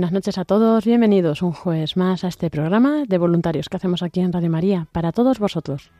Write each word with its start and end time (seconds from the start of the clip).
Buenas 0.00 0.12
noches 0.12 0.38
a 0.38 0.46
todos, 0.46 0.86
bienvenidos 0.86 1.42
un 1.42 1.52
jueves 1.52 1.94
más 1.98 2.24
a 2.24 2.28
este 2.28 2.48
programa 2.48 3.04
de 3.06 3.18
voluntarios 3.18 3.68
que 3.68 3.76
hacemos 3.76 4.02
aquí 4.02 4.20
en 4.20 4.32
Radio 4.32 4.48
María 4.48 4.86
para 4.92 5.12
todos 5.12 5.38
vosotros. 5.38 5.90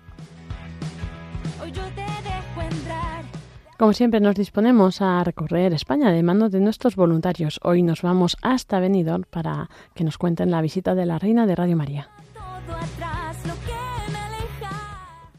Como 3.79 3.92
siempre 3.92 4.20
nos 4.20 4.37
disponemos 4.37 5.02
a 5.02 5.23
recorrer 5.23 5.74
España 5.74 6.12
de 6.12 6.23
mano 6.23 6.48
de 6.48 6.60
nuestros 6.60 6.96
voluntarios. 6.96 7.60
Hoy 7.62 7.82
nos 7.82 8.01
vamos 8.01 8.38
hasta 8.40 8.80
Benidorm 8.80 9.24
para 9.29 9.68
que 9.92 10.04
nos 10.04 10.16
cuenten 10.16 10.51
la 10.51 10.62
visita 10.62 10.95
de 10.95 11.04
la 11.04 11.18
reina 11.18 11.45
de 11.45 11.57
Radio 11.57 11.76
María. 11.76 12.09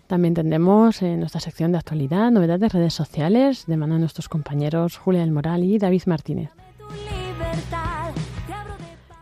También 0.05 0.35
tendremos 0.35 1.01
en 1.01 1.19
nuestra 1.19 1.41
sección 1.41 1.71
de 1.71 1.79
actualidad, 1.79 2.29
novedades 2.29 2.61
de 2.61 2.69
redes 2.77 2.93
sociales, 2.93 3.65
de 3.65 3.77
mano 3.77 3.95
de 3.95 4.01
nuestros 4.01 4.29
compañeros 4.29 4.97
Julia 4.97 5.21
del 5.21 5.31
Moral 5.31 5.63
y 5.63 5.79
David 5.79 6.03
Martínez. 6.05 6.51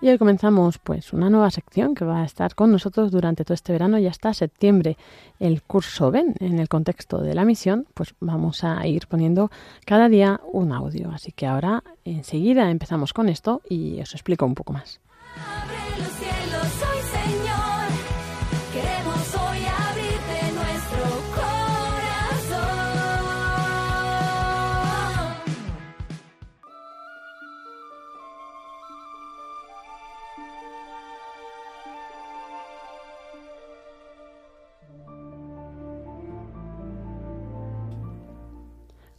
Y 0.02 0.08
hoy 0.08 0.18
comenzamos 0.18 0.78
pues 0.78 1.12
una 1.12 1.30
nueva 1.30 1.52
sección 1.52 1.94
que 1.94 2.06
va 2.06 2.22
a 2.22 2.26
estar 2.26 2.56
con 2.56 2.72
nosotros 2.72 3.12
durante 3.12 3.44
todo 3.44 3.54
este 3.54 3.74
verano 3.74 4.00
y 4.00 4.08
hasta 4.08 4.34
septiembre. 4.34 4.96
El 5.40 5.62
curso 5.62 6.10
VEN, 6.10 6.36
en 6.40 6.58
el 6.58 6.70
contexto 6.70 7.18
de 7.18 7.36
la 7.36 7.44
misión, 7.44 7.86
pues 7.96 8.16
vamos 8.22 8.64
a 8.64 8.88
ir 8.88 9.08
poniendo 9.08 9.52
cada 9.86 10.08
día 10.08 10.40
un 10.54 10.72
audio. 10.72 11.12
Así 11.12 11.34
que 11.34 11.48
ahora 11.48 11.84
enseguida 12.06 12.72
empezamos 12.72 13.12
con 13.12 13.28
esto 13.28 13.62
y 13.70 14.00
os 14.00 14.14
explico 14.14 14.46
un 14.46 14.56
poco 14.56 14.72
más. 14.72 15.02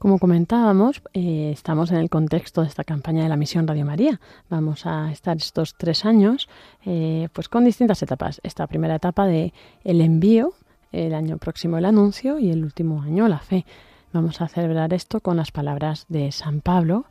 Como 0.00 0.18
comentábamos, 0.18 1.02
eh, 1.12 1.50
estamos 1.52 1.90
en 1.90 1.98
el 1.98 2.08
contexto 2.08 2.62
de 2.62 2.68
esta 2.68 2.84
campaña 2.84 3.22
de 3.22 3.28
la 3.28 3.36
misión 3.36 3.68
Radio 3.68 3.84
María. 3.84 4.18
Vamos 4.48 4.86
a 4.86 5.12
estar 5.12 5.36
estos 5.36 5.74
tres 5.76 6.06
años 6.06 6.48
eh, 6.86 7.28
pues 7.34 7.50
con 7.50 7.66
distintas 7.66 8.02
etapas. 8.02 8.40
Esta 8.42 8.66
primera 8.66 8.94
etapa 8.94 9.26
de 9.26 9.52
el 9.84 10.00
envío, 10.00 10.54
el 10.90 11.12
año 11.12 11.36
próximo 11.36 11.76
el 11.76 11.84
anuncio 11.84 12.38
y 12.38 12.50
el 12.50 12.64
último 12.64 13.02
año 13.02 13.28
la 13.28 13.40
fe. 13.40 13.66
Vamos 14.10 14.40
a 14.40 14.48
celebrar 14.48 14.94
esto 14.94 15.20
con 15.20 15.36
las 15.36 15.52
palabras 15.52 16.06
de 16.08 16.32
San 16.32 16.62
Pablo 16.62 17.04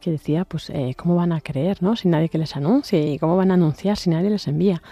que 0.00 0.12
decía, 0.12 0.44
pues, 0.44 0.70
eh, 0.70 0.94
¿cómo 0.96 1.16
van 1.16 1.32
a 1.32 1.40
creer, 1.40 1.82
no? 1.82 1.96
Si 1.96 2.06
nadie 2.06 2.28
que 2.28 2.38
les 2.38 2.54
anuncie 2.54 3.12
y 3.12 3.18
cómo 3.18 3.36
van 3.36 3.50
a 3.50 3.54
anunciar 3.54 3.96
si 3.96 4.08
nadie 4.08 4.30
les 4.30 4.46
envía. 4.46 4.82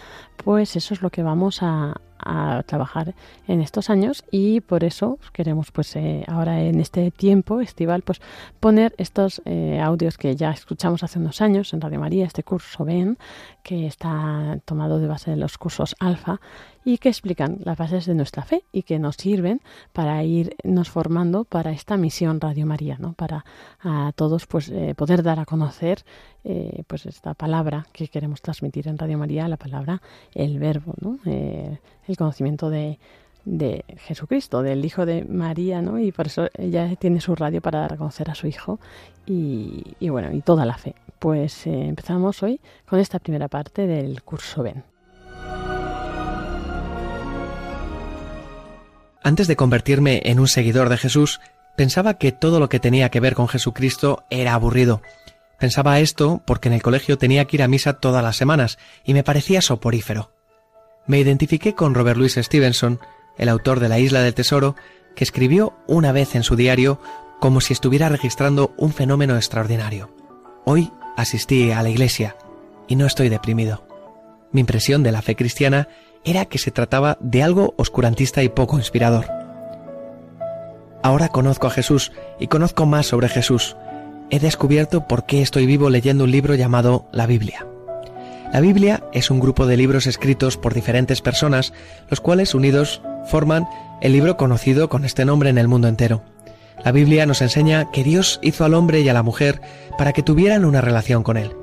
Pues 0.43 0.75
eso 0.75 0.93
es 0.93 1.03
lo 1.03 1.10
que 1.10 1.22
vamos 1.22 1.62
a, 1.62 2.00
a 2.25 2.62
trabajar 2.67 3.15
en 3.47 3.61
estos 3.61 3.91
años 3.91 4.25
y 4.31 4.61
por 4.61 4.85
eso 4.85 5.19
queremos, 5.33 5.71
pues, 5.71 5.95
eh, 5.97 6.25
ahora 6.27 6.62
en 6.62 6.81
este 6.81 7.11
tiempo 7.11 7.61
estival, 7.61 8.03
pues, 8.03 8.21
poner 8.61 8.95
estos 8.99 9.43
eh, 9.45 9.81
audios 9.81 10.19
que 10.19 10.35
ya 10.37 10.51
escuchamos 10.51 11.03
hace 11.03 11.19
unos 11.19 11.41
años 11.41 11.73
en 11.73 11.81
Radio 11.81 12.01
María, 12.01 12.27
este 12.27 12.43
curso 12.43 12.85
BEN, 12.85 13.19
que 13.62 13.87
está 13.87 14.59
tomado 14.65 14.99
de 14.99 15.07
base 15.07 15.31
de 15.31 15.37
los 15.37 15.59
cursos 15.59 15.95
Alfa 16.01 16.41
y 16.84 16.99
que 16.99 17.09
explican 17.09 17.59
las 17.65 17.78
bases 17.78 18.06
de 18.06 18.15
nuestra 18.15 18.43
fe 18.43 18.65
y 18.72 18.83
que 18.83 18.99
nos 18.99 19.17
sirven 19.17 19.61
para 19.93 20.22
irnos 20.22 20.91
formando 20.91 21.45
para 21.45 21.72
esta 21.72 21.97
misión 21.97 22.41
Radio 22.41 22.67
María, 22.67 22.97
¿no? 22.99 23.15
Para 23.15 23.45
a 23.81 24.12
todos 24.15 24.47
pues 24.47 24.69
eh, 24.69 24.94
poder 24.94 25.23
dar 25.23 25.41
a 25.41 25.47
conocer 25.47 26.05
eh, 26.44 26.83
pues 26.87 27.06
esta 27.06 27.34
palabra 27.34 27.87
que 27.93 28.09
queremos 28.09 28.43
transmitir 28.43 28.89
en 28.89 28.99
Radio 28.99 29.19
María, 29.19 29.49
la 29.49 29.56
palabra, 29.56 30.03
el 30.34 30.59
verbo, 30.59 30.94
¿no? 31.00 31.19
Eh, 31.25 31.78
el 32.06 32.17
conocimiento 32.17 32.69
de, 32.69 32.99
de 33.47 33.84
Jesucristo, 33.99 34.62
del 34.62 34.84
Hijo 34.84 35.06
de 35.06 35.25
María, 35.25 35.81
¿no? 35.81 35.99
Y 35.99 36.12
por 36.12 36.27
eso 36.27 36.49
ella 36.59 36.94
tiene 36.97 37.21
su 37.21 37.34
radio 37.34 37.62
para 37.62 37.81
dar 37.81 37.94
a 37.94 37.97
conocer 37.97 38.31
a 38.31 38.34
su 38.34 38.47
Hijo 38.47 38.78
y, 39.27 39.97
y 40.00 40.11
bueno, 40.11 40.33
y 40.33 40.43
toda 40.43 40.67
la 40.67 40.77
fe. 40.77 40.94
Pues 41.19 41.67
empezamos 41.67 42.43
hoy 42.43 42.61
con 42.87 43.00
esta 43.00 43.19
primera 43.19 43.49
parte 43.49 43.87
del 43.87 44.23
curso 44.23 44.62
Ben. 44.62 44.94
Antes 49.25 49.49
de 49.49 49.57
convertirme 49.57 50.21
en 50.27 50.39
un 50.39 50.49
seguidor 50.49 50.91
de 50.91 50.99
Jesús, 50.99 51.41
pensaba 51.77 52.19
que 52.19 52.31
todo 52.31 52.61
lo 52.61 52.69
que 52.69 52.79
tenía 52.79 53.09
que 53.09 53.21
ver 53.21 53.35
con 53.35 53.49
Jesucristo 53.49 54.23
era 54.29 54.53
aburrido. 54.53 55.01
Pensaba 55.59 55.99
esto 55.99 56.43
porque 56.45 56.69
en 56.69 56.75
el 56.75 56.83
colegio 56.83 57.17
tenía 57.17 57.47
que 57.47 57.57
ir 57.57 57.62
a 57.62 57.69
misa 57.69 57.95
todas 57.95 58.23
las 58.23 58.37
semanas 58.37 58.79
y 59.03 59.15
me 59.15 59.25
parecía 59.25 59.62
soporífero. 59.62 60.31
Me 61.07 61.19
identifiqué 61.19 61.75
con 61.75 61.95
Robert 61.95 62.19
Louis 62.19 62.35
Stevenson, 62.35 63.01
el 63.39 63.49
autor 63.49 63.81
de 63.81 63.89
La 63.89 63.99
Isla 63.99 64.21
del 64.21 64.35
Tesoro, 64.35 64.77
que 65.17 65.25
escribió 65.25 65.73
una 65.87 66.12
vez 66.12 66.35
en 66.35 66.43
su 66.43 66.55
diario 66.55 67.01
como 67.41 67.62
si 67.62 67.73
estuviera 67.73 68.11
registrando 68.11 68.75
un 68.77 68.93
fenómeno 68.93 69.37
extraordinario. 69.37 70.15
Hoy 70.67 70.93
asistí 71.17 71.73
a 71.73 71.83
la 71.83 71.89
iglesia 71.89 72.37
y 72.89 72.97
no 72.97 73.06
estoy 73.06 73.31
deprimido. 73.31 73.87
Mi 74.53 74.61
impresión 74.61 75.03
de 75.03 75.12
la 75.12 75.23
fe 75.23 75.35
cristiana 75.35 75.89
era 76.25 76.47
que 76.47 76.59
se 76.59 76.71
trataba 76.71 77.19
de 77.21 77.43
algo 77.43 77.75
oscurantista 77.77 78.43
y 78.43 78.49
poco 78.49 78.79
inspirador. 78.79 79.27
Ahora 81.03 81.29
conozco 81.29 81.67
a 81.67 81.71
Jesús 81.71 82.12
y 82.39 82.47
conozco 82.47 82.87
más 82.87 83.07
sobre 83.07 83.29
Jesús. 83.29 83.77
He 84.31 84.41
descubierto 84.41 85.07
por 85.07 85.27
qué 85.27 85.43
estoy 85.43 85.67
vivo 85.67 85.91
leyendo 85.91 86.25
un 86.25 86.31
libro 86.31 86.55
llamado 86.55 87.07
la 87.12 87.27
Biblia. 87.27 87.67
La 88.53 88.61
Biblia 88.61 89.03
es 89.12 89.31
un 89.31 89.41
grupo 89.41 89.67
de 89.67 89.77
libros 89.77 90.07
escritos 90.07 90.57
por 90.57 90.75
diferentes 90.75 91.21
personas, 91.21 91.73
los 92.09 92.21
cuales 92.21 92.55
unidos 92.55 93.03
forman 93.27 93.67
el 94.01 94.12
libro 94.12 94.37
conocido 94.37 94.89
con 94.89 95.05
este 95.05 95.25
nombre 95.25 95.51
en 95.51 95.59
el 95.59 95.69
mundo 95.69 95.89
entero. 95.89 96.23
La 96.85 96.93
Biblia 96.93 97.27
nos 97.27 97.43
enseña 97.43 97.91
que 97.91 98.05
Dios 98.05 98.39
hizo 98.43 98.65
al 98.65 98.75
hombre 98.75 99.01
y 99.01 99.09
a 99.09 99.15
la 99.15 99.23
mujer 99.23 99.61
para 99.99 100.12
que 100.12 100.23
tuvieran 100.23 100.65
una 100.65 100.81
relación 100.81 101.23
con 101.23 101.37
Él. 101.37 101.56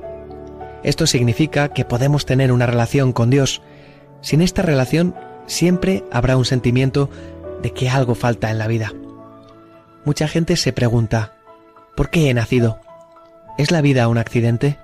Esto 0.84 1.06
significa 1.08 1.70
que 1.70 1.86
podemos 1.86 2.26
tener 2.26 2.52
una 2.52 2.66
relación 2.66 3.14
con 3.14 3.30
Dios. 3.30 3.62
Sin 4.22 4.42
esta 4.42 4.62
relación 4.62 5.16
siempre 5.48 6.04
habrá 6.12 6.38
un 6.38 6.46
sentimiento 6.46 7.10
de 7.62 7.72
que 7.72 7.90
algo 7.90 8.16
falta 8.16 8.50
en 8.52 8.58
la 8.58 8.68
vida. 8.68 8.94
Mucha 10.06 10.28
gente 10.28 10.56
se 10.56 10.74
pregunta, 10.74 11.34
¿por 11.96 12.10
qué 12.10 12.30
he 12.30 12.34
nacido? 12.34 12.80
¿Es 13.58 13.72
la 13.72 13.82
vida 13.82 14.08
un 14.08 14.18
accidente? 14.18 14.78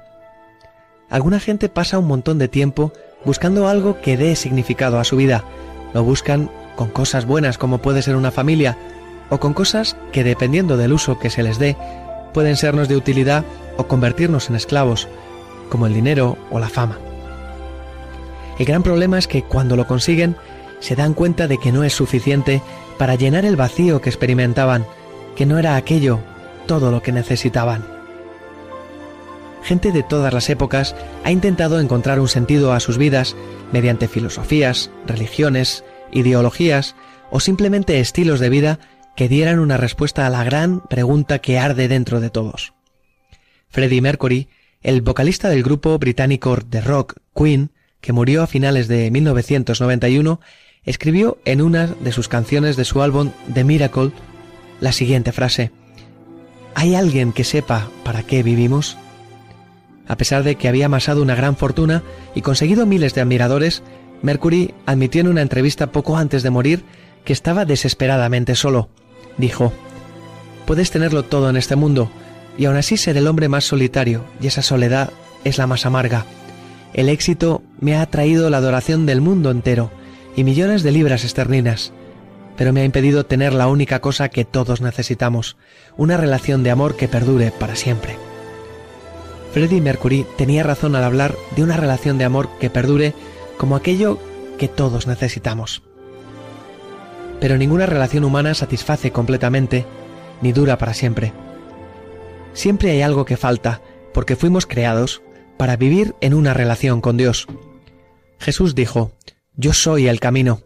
Alguna 1.09 1.39
gente 1.39 1.69
pasa 1.69 1.99
un 1.99 2.07
montón 2.07 2.37
de 2.37 2.47
tiempo 2.47 2.91
buscando 3.25 3.67
algo 3.67 4.01
que 4.01 4.17
dé 4.17 4.35
significado 4.35 4.99
a 4.99 5.03
su 5.03 5.15
vida. 5.15 5.43
Lo 5.93 6.03
buscan 6.03 6.51
con 6.75 6.89
cosas 6.89 7.25
buenas 7.25 7.57
como 7.57 7.79
puede 7.79 8.01
ser 8.01 8.15
una 8.15 8.31
familia, 8.31 8.77
o 9.29 9.39
con 9.39 9.53
cosas 9.53 9.97
que 10.11 10.23
dependiendo 10.23 10.77
del 10.77 10.93
uso 10.93 11.19
que 11.19 11.29
se 11.29 11.43
les 11.43 11.59
dé, 11.59 11.75
pueden 12.33 12.55
sernos 12.55 12.87
de 12.87 12.95
utilidad 12.95 13.43
o 13.77 13.87
convertirnos 13.87 14.49
en 14.49 14.55
esclavos, 14.55 15.07
como 15.69 15.87
el 15.87 15.93
dinero 15.93 16.37
o 16.51 16.59
la 16.59 16.69
fama. 16.69 16.99
El 18.57 18.65
gran 18.65 18.83
problema 18.83 19.17
es 19.19 19.27
que 19.27 19.43
cuando 19.43 19.75
lo 19.75 19.87
consiguen, 19.87 20.35
se 20.79 20.95
dan 20.95 21.13
cuenta 21.13 21.47
de 21.47 21.57
que 21.57 21.71
no 21.71 21.83
es 21.83 21.93
suficiente 21.93 22.61
para 22.97 23.15
llenar 23.15 23.45
el 23.45 23.55
vacío 23.55 24.01
que 24.01 24.09
experimentaban, 24.09 24.85
que 25.35 25.45
no 25.45 25.57
era 25.59 25.75
aquello 25.75 26.19
todo 26.65 26.91
lo 26.91 27.01
que 27.01 27.11
necesitaban. 27.11 27.85
Gente 29.63 29.91
de 29.91 30.03
todas 30.03 30.33
las 30.33 30.49
épocas 30.49 30.95
ha 31.23 31.31
intentado 31.31 31.79
encontrar 31.79 32.19
un 32.19 32.27
sentido 32.27 32.73
a 32.73 32.79
sus 32.79 32.97
vidas 32.97 33.35
mediante 33.71 34.07
filosofías, 34.07 34.91
religiones, 35.05 35.83
ideologías 36.11 36.95
o 37.31 37.39
simplemente 37.39 37.99
estilos 37.99 38.39
de 38.39 38.49
vida 38.49 38.79
que 39.15 39.27
dieran 39.27 39.59
una 39.59 39.77
respuesta 39.77 40.25
a 40.25 40.29
la 40.29 40.43
gran 40.43 40.79
pregunta 40.81 41.39
que 41.39 41.59
arde 41.59 41.87
dentro 41.87 42.21
de 42.21 42.29
todos. 42.29 42.73
Freddie 43.67 44.01
Mercury 44.01 44.47
El 44.81 45.01
vocalista 45.01 45.49
del 45.49 45.63
grupo 45.63 45.97
británico 45.97 46.55
de 46.65 46.81
rock 46.81 47.15
Queen, 47.35 47.71
que 48.07 48.13
murió 48.13 48.41
a 48.41 48.47
finales 48.47 48.87
de 48.87 49.11
1991, 49.11 50.39
escribió 50.85 51.39
en 51.43 51.61
una 51.61 51.87
de 51.87 52.13
sus 52.13 52.29
canciones 52.29 52.77
de 52.77 52.85
su 52.85 53.01
álbum 53.01 53.31
The 53.53 53.65
Miracle 53.65 54.11
la 54.79 54.93
siguiente 54.93 55.33
frase 55.33 55.73
¿Hay 56.73 56.95
alguien 56.95 57.33
que 57.33 57.43
sepa 57.43 57.89
para 58.05 58.23
qué 58.23 58.43
vivimos? 58.43 58.97
A 60.07 60.15
pesar 60.15 60.43
de 60.43 60.55
que 60.55 60.69
había 60.69 60.85
amasado 60.85 61.21
una 61.21 61.35
gran 61.35 61.57
fortuna 61.57 62.01
y 62.33 62.43
conseguido 62.43 62.85
miles 62.85 63.13
de 63.13 63.19
admiradores, 63.19 63.83
Mercury 64.21 64.73
admitió 64.85 65.19
en 65.19 65.27
una 65.27 65.41
entrevista 65.41 65.91
poco 65.91 66.15
antes 66.15 66.43
de 66.43 66.49
morir 66.49 66.85
que 67.25 67.33
estaba 67.33 67.65
desesperadamente 67.65 68.55
solo. 68.55 68.87
Dijo, 69.37 69.73
Puedes 70.65 70.91
tenerlo 70.91 71.23
todo 71.23 71.49
en 71.49 71.57
este 71.57 71.75
mundo, 71.75 72.09
y 72.57 72.67
aún 72.67 72.77
así 72.77 72.95
ser 72.95 73.17
el 73.17 73.27
hombre 73.27 73.49
más 73.49 73.65
solitario, 73.65 74.23
y 74.41 74.47
esa 74.47 74.61
soledad 74.61 75.11
es 75.43 75.57
la 75.57 75.67
más 75.67 75.85
amarga. 75.85 76.25
El 76.97 77.09
éxito 77.09 77.61
me 77.79 77.95
ha 77.95 78.03
traído 78.07 78.49
la 78.49 78.57
adoración 78.57 79.05
del 79.05 79.21
mundo 79.21 79.51
entero, 79.51 79.91
y 80.35 80.43
millones 80.43 80.81
de 80.81 80.91
libras 80.91 81.23
esterlinas, 81.23 81.93
pero 82.57 82.73
me 82.73 82.81
ha 82.81 82.85
impedido 82.85 83.23
tener 83.23 83.53
la 83.53 83.67
única 83.67 84.01
cosa 84.01 84.29
que 84.29 84.45
todos 84.45 84.81
necesitamos, 84.81 85.57
una 85.95 86.17
relación 86.17 86.63
de 86.63 86.71
amor 86.71 86.95
que 86.95 87.07
perdure 87.07 87.51
para 87.51 87.75
siempre. 87.75 88.17
Freddie 89.53 89.79
Mercury 89.79 90.25
tenía 90.37 90.63
razón 90.63 90.95
al 90.95 91.03
hablar 91.03 91.35
de 91.55 91.61
una 91.61 91.77
relación 91.77 92.17
de 92.17 92.25
amor 92.25 92.49
que 92.59 92.71
perdure 92.71 93.13
como 93.59 93.75
aquello 93.75 94.17
que 94.57 94.67
todos 94.67 95.05
necesitamos. 95.05 95.83
Pero 97.39 97.59
ninguna 97.59 97.85
relación 97.85 98.23
humana 98.23 98.55
satisface 98.55 99.11
completamente 99.11 99.85
ni 100.41 100.51
dura 100.51 100.79
para 100.79 100.95
siempre. 100.95 101.31
Siempre 102.53 102.89
hay 102.89 103.03
algo 103.03 103.23
que 103.23 103.37
falta, 103.37 103.81
porque 104.15 104.35
fuimos 104.35 104.65
creados 104.65 105.21
para 105.57 105.75
vivir 105.75 106.15
en 106.21 106.33
una 106.33 106.53
relación 106.53 107.01
con 107.01 107.17
Dios. 107.17 107.47
Jesús 108.39 108.75
dijo, 108.75 109.11
Yo 109.55 109.73
soy 109.73 110.07
el 110.07 110.19
camino. 110.19 110.61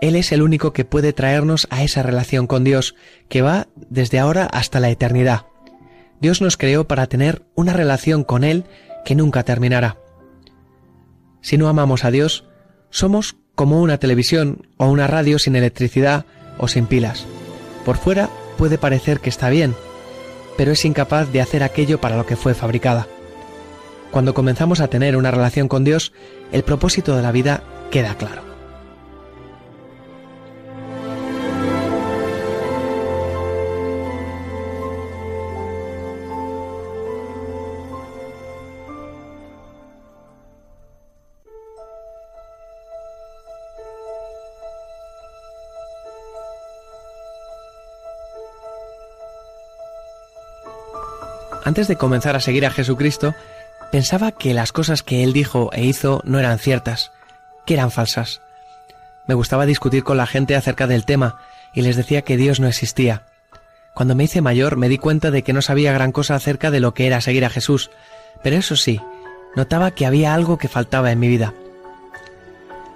Él 0.00 0.16
es 0.16 0.32
el 0.32 0.42
único 0.42 0.72
que 0.72 0.84
puede 0.84 1.12
traernos 1.12 1.68
a 1.70 1.82
esa 1.84 2.02
relación 2.02 2.46
con 2.46 2.64
Dios, 2.64 2.96
que 3.28 3.42
va 3.42 3.68
desde 3.76 4.18
ahora 4.18 4.46
hasta 4.46 4.80
la 4.80 4.90
eternidad. 4.90 5.46
Dios 6.20 6.40
nos 6.40 6.56
creó 6.56 6.88
para 6.88 7.06
tener 7.06 7.42
una 7.54 7.72
relación 7.72 8.24
con 8.24 8.44
Él 8.44 8.64
que 9.04 9.14
nunca 9.14 9.44
terminará. 9.44 9.98
Si 11.40 11.58
no 11.58 11.68
amamos 11.68 12.04
a 12.04 12.10
Dios, 12.10 12.44
somos 12.90 13.36
como 13.54 13.80
una 13.80 13.98
televisión 13.98 14.68
o 14.76 14.86
una 14.86 15.06
radio 15.06 15.38
sin 15.38 15.56
electricidad 15.56 16.24
o 16.58 16.68
sin 16.68 16.86
pilas. 16.86 17.26
Por 17.84 17.96
fuera 17.96 18.30
puede 18.56 18.78
parecer 18.78 19.20
que 19.20 19.30
está 19.30 19.50
bien, 19.50 19.74
pero 20.56 20.72
es 20.72 20.84
incapaz 20.84 21.32
de 21.32 21.40
hacer 21.40 21.62
aquello 21.62 22.00
para 22.00 22.16
lo 22.16 22.26
que 22.26 22.36
fue 22.36 22.54
fabricada. 22.54 23.06
Cuando 24.12 24.34
comenzamos 24.34 24.80
a 24.80 24.88
tener 24.88 25.16
una 25.16 25.30
relación 25.30 25.68
con 25.68 25.84
Dios, 25.84 26.12
el 26.52 26.64
propósito 26.64 27.16
de 27.16 27.22
la 27.22 27.32
vida 27.32 27.62
queda 27.90 28.14
claro. 28.14 28.42
Antes 51.64 51.88
de 51.88 51.96
comenzar 51.96 52.36
a 52.36 52.40
seguir 52.40 52.66
a 52.66 52.70
Jesucristo, 52.70 53.34
pensaba 53.92 54.32
que 54.32 54.54
las 54.54 54.72
cosas 54.72 55.02
que 55.02 55.22
él 55.22 55.34
dijo 55.34 55.70
e 55.74 55.84
hizo 55.84 56.22
no 56.24 56.38
eran 56.38 56.58
ciertas, 56.58 57.12
que 57.66 57.74
eran 57.74 57.90
falsas. 57.90 58.40
Me 59.26 59.34
gustaba 59.34 59.66
discutir 59.66 60.02
con 60.02 60.16
la 60.16 60.26
gente 60.26 60.56
acerca 60.56 60.86
del 60.86 61.04
tema 61.04 61.38
y 61.74 61.82
les 61.82 61.96
decía 61.96 62.22
que 62.22 62.38
Dios 62.38 62.58
no 62.58 62.68
existía. 62.68 63.26
Cuando 63.94 64.14
me 64.14 64.24
hice 64.24 64.40
mayor 64.40 64.78
me 64.78 64.88
di 64.88 64.96
cuenta 64.96 65.30
de 65.30 65.42
que 65.42 65.52
no 65.52 65.60
sabía 65.60 65.92
gran 65.92 66.10
cosa 66.10 66.34
acerca 66.34 66.70
de 66.70 66.80
lo 66.80 66.94
que 66.94 67.06
era 67.06 67.20
seguir 67.20 67.44
a 67.44 67.50
Jesús, 67.50 67.90
pero 68.42 68.56
eso 68.56 68.76
sí, 68.76 68.98
notaba 69.54 69.90
que 69.90 70.06
había 70.06 70.32
algo 70.32 70.56
que 70.56 70.68
faltaba 70.68 71.12
en 71.12 71.20
mi 71.20 71.28
vida. 71.28 71.52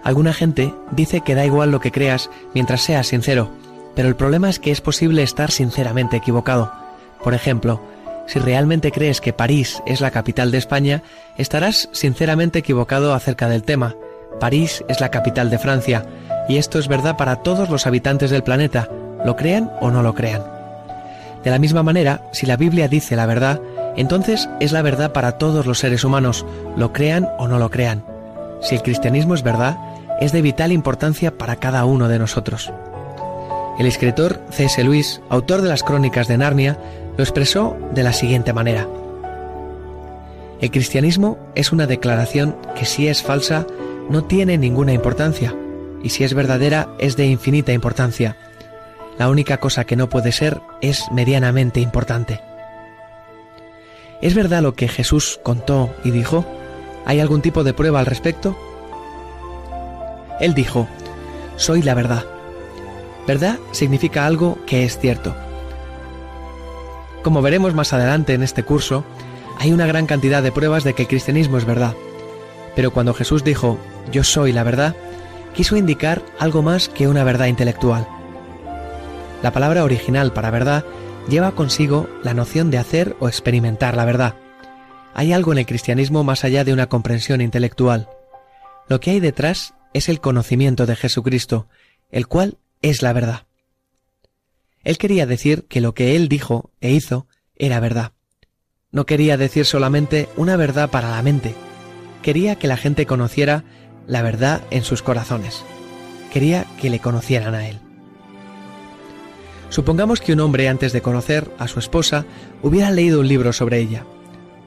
Alguna 0.03 0.33
gente 0.33 0.73
dice 0.93 1.21
que 1.21 1.35
da 1.35 1.45
igual 1.45 1.71
lo 1.73 1.81
que 1.81 1.93
creas 1.93 2.31
mientras 2.55 2.81
seas 2.81 3.09
sincero, 3.09 3.51
pero 3.95 4.09
el 4.09 4.17
problema 4.17 4.49
es 4.49 4.59
que 4.59 4.71
es 4.71 4.81
posible 4.81 5.23
estar 5.23 5.51
sinceramente 5.51 6.17
equivocado. 6.17 6.73
Por 7.23 7.35
ejemplo, 7.35 7.83
si 8.27 8.39
realmente 8.39 8.93
crees 8.93 9.21
que 9.21 9.33
París 9.33 9.83
es 9.87 10.01
la 10.01 10.11
capital 10.11 10.51
de 10.51 10.59
España, 10.59 11.03
estarás 11.37 11.89
sinceramente 11.93 12.59
equivocado 12.59 13.15
acerca 13.15 13.49
del 13.49 13.63
tema. 13.63 13.95
París 14.41 14.85
es 14.89 15.01
la 15.01 15.11
capital 15.11 15.51
de 15.51 15.59
Francia, 15.59 16.07
y 16.49 16.59
esto 16.59 16.79
es 16.79 16.89
verdad 16.89 17.17
para 17.17 17.37
todos 17.37 17.71
los 17.71 17.87
habitantes 17.87 18.31
del 18.31 18.43
planeta, 18.43 18.89
lo 19.25 19.37
crean 19.37 19.73
o 19.81 19.91
no 19.91 20.03
lo 20.03 20.15
crean. 20.15 20.43
De 21.45 21.51
la 21.51 21.59
misma 21.59 21.83
manera, 21.83 22.23
si 22.33 22.47
la 22.47 22.57
Biblia 22.57 22.89
dice 22.89 23.17
la 23.17 23.27
verdad, 23.27 23.61
entonces 23.97 24.49
es 24.61 24.73
la 24.73 24.83
verdad 24.83 25.13
para 25.13 25.39
todos 25.39 25.65
los 25.65 25.79
seres 25.79 26.05
humanos, 26.05 26.45
lo 26.77 26.93
crean 26.93 27.29
o 27.39 27.49
no 27.49 27.59
lo 27.59 27.71
crean. 27.71 28.05
Si 28.61 28.75
el 28.75 28.83
cristianismo 28.83 29.35
es 29.35 29.43
verdad, 29.43 29.77
es 30.21 30.33
de 30.33 30.43
vital 30.43 30.73
importancia 30.73 31.37
para 31.37 31.57
cada 31.57 31.85
uno 31.85 32.09
de 32.09 32.19
nosotros. 32.19 32.73
El 33.79 33.87
escritor 33.87 34.41
C.S. 34.51 34.83
Lewis, 34.83 35.21
autor 35.29 35.61
de 35.61 35.69
las 35.69 35.83
Crónicas 35.83 36.29
de 36.29 36.39
Narnia, 36.39 36.79
lo 37.17 37.25
expresó 37.25 37.77
de 37.93 38.03
la 38.03 38.13
siguiente 38.13 38.53
manera. 38.53 38.87
El 40.61 40.71
cristianismo 40.71 41.39
es 41.55 41.73
una 41.73 41.87
declaración 41.87 42.57
que 42.75 42.87
si 42.87 43.09
es 43.09 43.23
falsa 43.23 43.67
no 44.09 44.25
tiene 44.25 44.57
ninguna 44.57 44.93
importancia 44.93 45.55
y 46.03 46.11
si 46.11 46.25
es 46.25 46.35
verdadera 46.35 46.89
es 46.99 47.17
de 47.17 47.27
infinita 47.27 47.73
importancia. 47.73 48.37
La 49.19 49.29
única 49.29 49.59
cosa 49.59 49.85
que 49.85 49.97
no 49.97 50.09
puede 50.09 50.33
ser 50.33 50.61
es 50.81 51.05
medianamente 51.11 51.81
importante. 51.81 52.41
¿Es 54.23 54.35
verdad 54.35 54.63
lo 54.63 54.75
que 54.75 54.89
Jesús 54.89 55.41
contó 55.43 55.95
y 56.05 56.11
dijo? 56.11 56.45
¿Hay 57.05 57.21
algún 57.21 57.43
tipo 57.43 57.65
de 57.65 57.75
prueba 57.75 58.01
al 58.01 58.07
respecto? 58.07 58.57
Él 60.41 60.55
dijo, 60.55 60.89
soy 61.57 61.83
la 61.83 61.95
verdad. 61.95 62.25
Verdad 63.27 63.59
significa 63.73 64.27
algo 64.27 64.59
que 64.67 64.85
es 64.85 64.99
cierto. 64.99 65.35
Como 67.27 67.43
veremos 67.43 67.75
más 67.75 67.93
adelante 67.93 68.35
en 68.35 68.45
este 68.45 68.63
curso, 68.63 69.05
hay 69.59 69.73
una 69.73 69.85
gran 69.85 70.07
cantidad 70.07 70.45
de 70.45 70.53
pruebas 70.53 70.85
de 70.85 70.95
que 70.95 71.03
el 71.03 71.09
cristianismo 71.09 71.59
es 71.59 71.65
verdad. 71.65 71.97
Pero 72.77 72.93
cuando 72.93 73.15
Jesús 73.15 73.43
dijo, 73.43 73.81
yo 74.13 74.23
soy 74.23 74.53
la 74.53 74.63
verdad, 74.63 74.95
quiso 75.53 75.77
indicar 75.77 76.23
algo 76.39 76.63
más 76.63 76.89
que 76.89 77.09
una 77.09 77.25
verdad 77.25 77.47
intelectual. 77.47 78.07
La 79.43 79.51
palabra 79.51 79.83
original 79.83 80.33
para 80.33 80.53
verdad 80.53 80.85
lleva 81.29 81.51
consigo 81.57 82.09
la 82.23 82.33
noción 82.33 82.71
de 82.71 82.79
hacer 82.79 83.17
o 83.19 83.27
experimentar 83.27 83.97
la 83.97 84.05
verdad. 84.05 84.37
Hay 85.13 85.33
algo 85.33 85.51
en 85.51 85.59
el 85.59 85.67
cristianismo 85.67 86.23
más 86.23 86.45
allá 86.45 86.63
de 86.63 86.73
una 86.73 86.87
comprensión 86.87 87.41
intelectual. 87.41 88.09
Lo 88.89 89.01
que 89.01 89.11
hay 89.11 89.19
detrás 89.19 89.75
es 89.95 90.09
el 90.09 90.21
conocimiento 90.21 90.87
de 90.87 90.95
Jesucristo, 90.95 91.67
el 92.09 92.29
cual 92.29 92.59
es 92.83 93.03
la 93.03 93.13
verdad. 93.13 93.46
Él 94.87 94.99
quería 94.99 95.27
decir 95.27 95.67
que 95.69 95.81
lo 95.81 95.95
que 95.95 96.15
él 96.15 96.29
dijo 96.29 96.71
e 96.81 96.93
hizo 96.93 97.27
era 97.57 97.81
verdad. 97.81 98.13
No 98.93 99.05
quería 99.05 99.37
decir 99.37 99.67
solamente 99.67 100.29
una 100.37 100.57
verdad 100.57 100.91
para 100.91 101.11
la 101.11 101.21
mente. 101.23 101.57
Quería 102.23 102.55
que 102.55 102.69
la 102.69 102.77
gente 102.77 103.05
conociera 103.05 103.65
la 104.07 104.23
verdad 104.23 104.63
en 104.71 104.85
sus 104.85 105.03
corazones. 105.03 105.65
Quería 106.33 106.67
que 106.81 106.89
le 106.89 107.01
conocieran 107.01 107.57
a 107.57 107.69
él. 107.69 107.81
Supongamos 109.71 110.21
que 110.21 110.35
un 110.35 110.39
hombre 110.39 110.69
antes 110.69 110.93
de 110.93 111.03
conocer 111.03 111.51
a 111.59 111.67
su 111.67 111.81
esposa 111.81 112.25
hubiera 112.63 112.93
leído 112.93 113.19
un 113.19 113.27
libro 113.27 113.53
sobre 113.53 113.81
ella. 113.81 114.05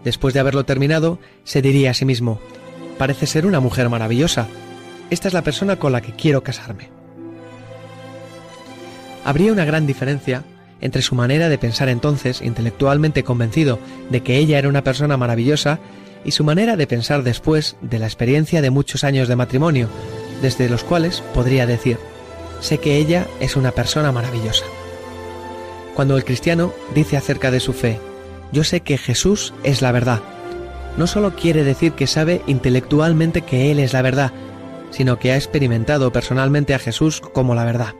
Después 0.03 0.33
de 0.33 0.41
haberlo 0.41 0.65
terminado, 0.65 1.17
se 1.45 1.61
diría 1.61 1.91
a 1.91 1.93
sí 1.93 2.03
mismo, 2.03 2.41
parece 2.97 3.25
ser 3.25 3.45
una 3.45 3.61
mujer 3.61 3.87
maravillosa. 3.87 4.49
Esta 5.11 5.29
es 5.29 5.33
la 5.33 5.43
persona 5.43 5.77
con 5.77 5.93
la 5.93 6.01
que 6.01 6.11
quiero 6.11 6.43
casarme 6.43 6.98
habría 9.23 9.51
una 9.51 9.65
gran 9.65 9.87
diferencia 9.87 10.43
entre 10.81 11.01
su 11.01 11.15
manera 11.15 11.49
de 11.49 11.57
pensar 11.57 11.89
entonces, 11.89 12.41
intelectualmente 12.41 13.23
convencido 13.23 13.79
de 14.09 14.21
que 14.21 14.37
ella 14.37 14.59
era 14.59 14.69
una 14.69 14.83
persona 14.83 15.17
maravillosa, 15.17 15.79
y 16.23 16.31
su 16.31 16.43
manera 16.43 16.75
de 16.75 16.87
pensar 16.87 17.23
después 17.23 17.77
de 17.81 17.99
la 17.99 18.05
experiencia 18.05 18.61
de 18.61 18.69
muchos 18.69 19.03
años 19.03 19.27
de 19.27 19.35
matrimonio, 19.35 19.89
desde 20.41 20.69
los 20.69 20.83
cuales 20.83 21.21
podría 21.33 21.65
decir, 21.65 21.97
sé 22.59 22.77
que 22.77 22.97
ella 22.97 23.27
es 23.39 23.55
una 23.55 23.71
persona 23.71 24.11
maravillosa. 24.11 24.65
Cuando 25.95 26.17
el 26.17 26.25
cristiano 26.25 26.73
dice 26.93 27.17
acerca 27.17 27.51
de 27.51 27.59
su 27.59 27.73
fe, 27.73 27.99
yo 28.51 28.63
sé 28.63 28.81
que 28.81 28.97
Jesús 28.97 29.53
es 29.63 29.81
la 29.81 29.91
verdad, 29.91 30.21
no 30.97 31.07
solo 31.07 31.35
quiere 31.35 31.63
decir 31.63 31.93
que 31.93 32.07
sabe 32.07 32.41
intelectualmente 32.47 33.41
que 33.41 33.71
Él 33.71 33.79
es 33.79 33.93
la 33.93 34.01
verdad, 34.01 34.33
sino 34.91 35.19
que 35.19 35.31
ha 35.31 35.37
experimentado 35.37 36.11
personalmente 36.11 36.73
a 36.73 36.79
Jesús 36.79 37.21
como 37.21 37.55
la 37.55 37.63
verdad. 37.63 37.93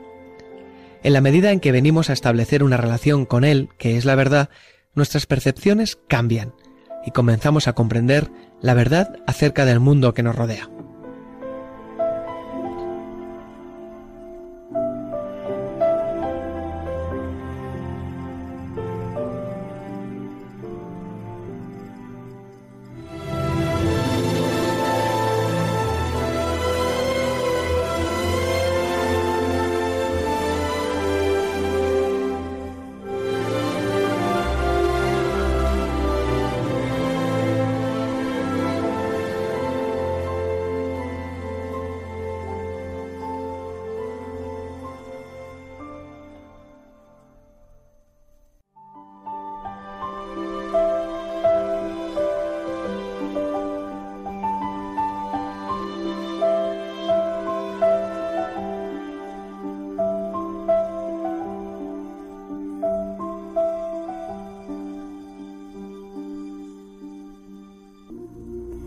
En 1.02 1.12
la 1.14 1.20
medida 1.20 1.50
en 1.50 1.60
que 1.60 1.72
venimos 1.72 2.10
a 2.10 2.12
establecer 2.12 2.62
una 2.62 2.76
relación 2.76 3.24
con 3.24 3.44
Él, 3.44 3.68
que 3.78 3.96
es 3.96 4.04
la 4.04 4.14
verdad, 4.14 4.50
nuestras 4.94 5.26
percepciones 5.26 5.98
cambian. 6.08 6.54
y 7.02 7.12
comenzamos 7.12 7.66
a 7.66 7.72
comprender 7.72 8.30
la 8.60 8.74
verdad 8.74 9.16
acerca 9.26 9.64
del 9.64 9.80
mundo 9.80 10.12
que 10.12 10.22
nos 10.22 10.36
rodea. 10.36 10.68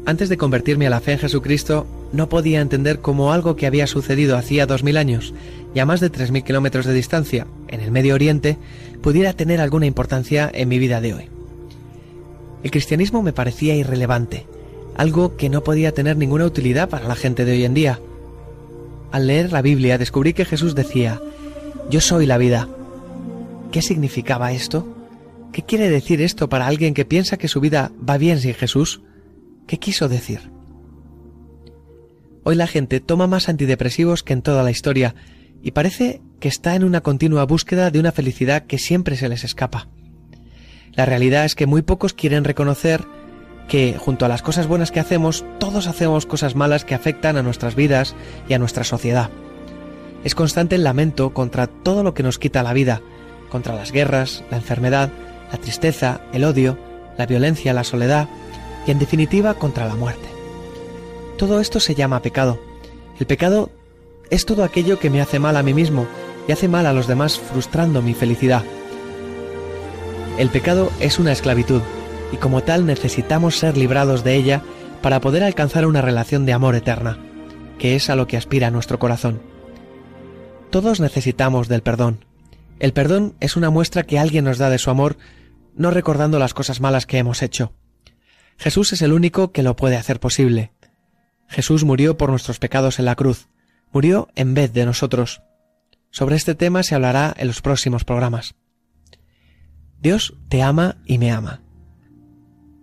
Antes 0.06 0.28
de 0.28 0.38
convertirme 0.38 0.88
a 0.88 0.90
la 0.90 1.00
fe 1.00 1.14
en 1.14 1.20
Jesucristo, 1.20 1.88
no 2.12 2.28
podía 2.28 2.60
entender 2.60 3.00
cómo 3.00 3.32
algo 3.32 3.56
que 3.56 3.66
había 3.66 3.88
sucedido 3.88 4.38
hacía 4.38 4.66
dos 4.66 4.84
mil 4.84 4.98
años 4.98 5.34
y 5.74 5.80
a 5.80 5.86
más 5.86 6.02
de 6.02 6.10
tres 6.10 6.30
mil 6.30 6.44
kilómetros 6.44 6.86
de 6.86 6.94
distancia, 6.94 7.48
en 7.70 7.80
el 7.80 7.92
Medio 7.92 8.14
Oriente, 8.14 8.58
pudiera 9.02 9.34
tener 9.34 9.62
alguna 9.62 9.86
importancia 9.86 10.52
en 10.54 10.68
mi 10.68 10.78
vida 10.78 11.00
de 11.00 11.14
hoy. 11.14 11.30
El 12.64 12.72
cristianismo 12.72 13.24
me 13.24 13.34
parecía 13.34 13.76
irrelevante, 13.76 14.46
algo 14.96 15.38
que 15.38 15.50
no 15.50 15.64
podía 15.64 15.94
tener 15.94 16.18
ninguna 16.18 16.46
utilidad 16.46 16.90
para 16.90 17.08
la 17.08 17.16
gente 17.16 17.46
de 17.46 17.54
hoy 17.54 17.64
en 17.64 17.74
día. 17.74 18.00
Al 19.12 19.28
leer 19.28 19.52
la 19.52 19.62
Biblia 19.62 19.98
descubrí 19.98 20.34
que 20.34 20.46
Jesús 20.46 20.76
decía, 20.76 21.22
Yo 21.90 22.02
soy 22.02 22.26
la 22.26 22.38
vida. 22.38 22.68
¿Qué 23.72 23.82
significaba 23.82 24.52
esto? 24.52 24.86
¿Qué 25.54 25.64
quiere 25.64 25.90
decir 25.90 26.22
esto 26.22 26.50
para 26.50 26.68
alguien 26.68 26.94
que 26.94 27.06
piensa 27.06 27.38
que 27.38 27.48
su 27.48 27.60
vida 27.62 27.92
va 28.08 28.18
bien 28.18 28.40
sin 28.40 28.54
Jesús? 28.54 29.02
¿Qué 29.68 29.80
quiso 29.80 30.10
decir? 30.10 30.52
Hoy 32.44 32.56
la 32.56 32.68
gente 32.68 33.00
toma 33.00 33.28
más 33.28 33.48
antidepresivos 33.48 34.24
que 34.24 34.34
en 34.34 34.42
toda 34.42 34.64
la 34.64 34.72
historia 34.72 35.16
y 35.62 35.72
parece 35.72 36.22
que 36.40 36.50
está 36.50 36.76
en 36.76 36.84
una 36.84 37.02
continua 37.02 37.46
búsqueda 37.46 37.90
de 37.90 38.00
una 38.00 38.12
felicidad 38.12 38.66
que 38.66 38.78
siempre 38.78 39.16
se 39.16 39.30
les 39.30 39.46
escapa. 39.46 39.88
La 40.92 41.06
realidad 41.06 41.46
es 41.46 41.56
que 41.56 41.66
muy 41.66 41.82
pocos 41.82 42.14
quieren 42.14 42.44
reconocer 42.44 43.06
que, 43.68 43.96
junto 43.98 44.26
a 44.26 44.28
las 44.28 44.42
cosas 44.42 44.68
buenas 44.68 44.92
que 44.92 45.00
hacemos, 45.00 45.46
todos 45.58 45.88
hacemos 45.88 46.26
cosas 46.26 46.56
malas 46.56 46.84
que 46.84 46.96
afectan 46.96 47.38
a 47.38 47.44
nuestras 47.44 47.76
vidas 47.76 48.14
y 48.50 48.54
a 48.54 48.60
nuestra 48.60 48.84
sociedad. 48.84 49.30
Es 50.26 50.36
constante 50.36 50.76
el 50.76 50.84
lamento 50.84 51.34
contra 51.34 51.68
todo 51.68 52.04
lo 52.04 52.14
que 52.14 52.24
nos 52.24 52.40
quita 52.40 52.62
la 52.62 52.74
vida, 52.74 53.02
contra 53.50 53.74
las 53.74 53.92
guerras, 53.92 54.44
la 54.52 54.58
enfermedad, 54.58 55.10
la 55.52 55.58
tristeza, 55.58 56.22
el 56.34 56.44
odio, 56.44 56.78
la 57.18 57.26
violencia, 57.26 57.74
la 57.74 57.84
soledad, 57.84 58.28
y 58.86 58.92
en 58.92 59.00
definitiva 59.00 59.54
contra 59.56 59.88
la 59.88 59.96
muerte. 59.96 60.28
Todo 61.38 61.60
esto 61.60 61.80
se 61.80 61.96
llama 61.96 62.22
pecado. 62.22 62.60
El 63.20 63.26
pecado 63.26 63.70
es 64.30 64.46
todo 64.46 64.64
aquello 64.64 65.00
que 65.00 65.10
me 65.10 65.22
hace 65.22 65.40
mal 65.40 65.58
a 65.58 65.64
mí 65.64 65.74
mismo 65.74 66.08
y 66.48 66.52
hace 66.52 66.68
mal 66.68 66.86
a 66.86 66.94
los 66.94 67.08
demás 67.08 67.40
frustrando 67.40 68.02
mi 68.02 68.14
felicidad. 68.14 68.64
El 70.38 70.50
pecado 70.50 70.92
es 71.00 71.20
una 71.20 71.32
esclavitud 71.32 71.82
y 72.32 72.38
como 72.38 72.64
tal 72.64 72.86
necesitamos 72.86 73.58
ser 73.58 73.78
librados 73.78 74.24
de 74.24 74.36
ella 74.36 74.64
para 75.02 75.22
poder 75.22 75.44
alcanzar 75.44 75.86
una 75.86 76.02
relación 76.02 76.46
de 76.46 76.54
amor 76.54 76.76
eterna, 76.76 77.20
que 77.78 77.96
es 77.96 78.10
a 78.10 78.16
lo 78.16 78.26
que 78.26 78.38
aspira 78.38 78.72
nuestro 78.72 78.98
corazón. 78.98 79.42
Todos 80.72 81.00
necesitamos 81.00 81.68
del 81.68 81.84
perdón. 81.84 82.26
El 82.80 82.94
perdón 82.94 83.36
es 83.40 83.56
una 83.56 83.70
muestra 83.70 84.04
que 84.04 84.18
alguien 84.18 84.46
nos 84.46 84.58
da 84.58 84.72
de 84.72 84.80
su 84.80 84.90
amor, 84.90 85.18
no 85.76 85.92
recordando 85.92 86.40
las 86.40 86.56
cosas 86.56 86.82
malas 86.82 87.06
que 87.06 87.20
hemos 87.20 87.44
hecho. 87.44 87.74
Jesús 88.58 88.94
es 88.94 89.02
el 89.02 89.14
único 89.14 89.52
que 89.52 89.64
lo 89.64 89.76
puede 89.76 89.98
hacer 89.98 90.20
posible. 90.20 90.72
Jesús 91.48 91.84
murió 91.84 92.18
por 92.18 92.30
nuestros 92.30 92.60
pecados 92.60 93.00
en 93.00 93.06
la 93.06 93.16
cruz, 93.16 93.48
murió 93.92 94.30
en 94.36 94.54
vez 94.54 94.74
de 94.74 94.86
nosotros. 94.86 95.42
Sobre 96.12 96.36
este 96.36 96.56
tema 96.56 96.84
se 96.84 96.96
hablará 96.96 97.34
en 97.38 97.48
los 97.48 97.62
próximos 97.62 98.04
programas. 98.04 98.56
Dios 100.00 100.36
te 100.50 100.62
ama 100.62 100.98
y 101.06 101.18
me 101.18 101.32
ama. 101.32 101.62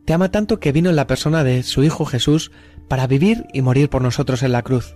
Te 0.04 0.12
ama 0.12 0.30
tanto 0.30 0.58
que 0.58 0.72
vino 0.72 0.90
en 0.90 0.96
la 0.96 1.06
persona 1.06 1.44
de 1.44 1.62
su 1.62 1.84
Hijo 1.84 2.04
Jesús 2.04 2.50
para 2.88 3.06
vivir 3.06 3.46
y 3.52 3.62
morir 3.62 3.88
por 3.88 4.02
nosotros 4.02 4.42
en 4.42 4.52
la 4.52 4.62
cruz. 4.62 4.94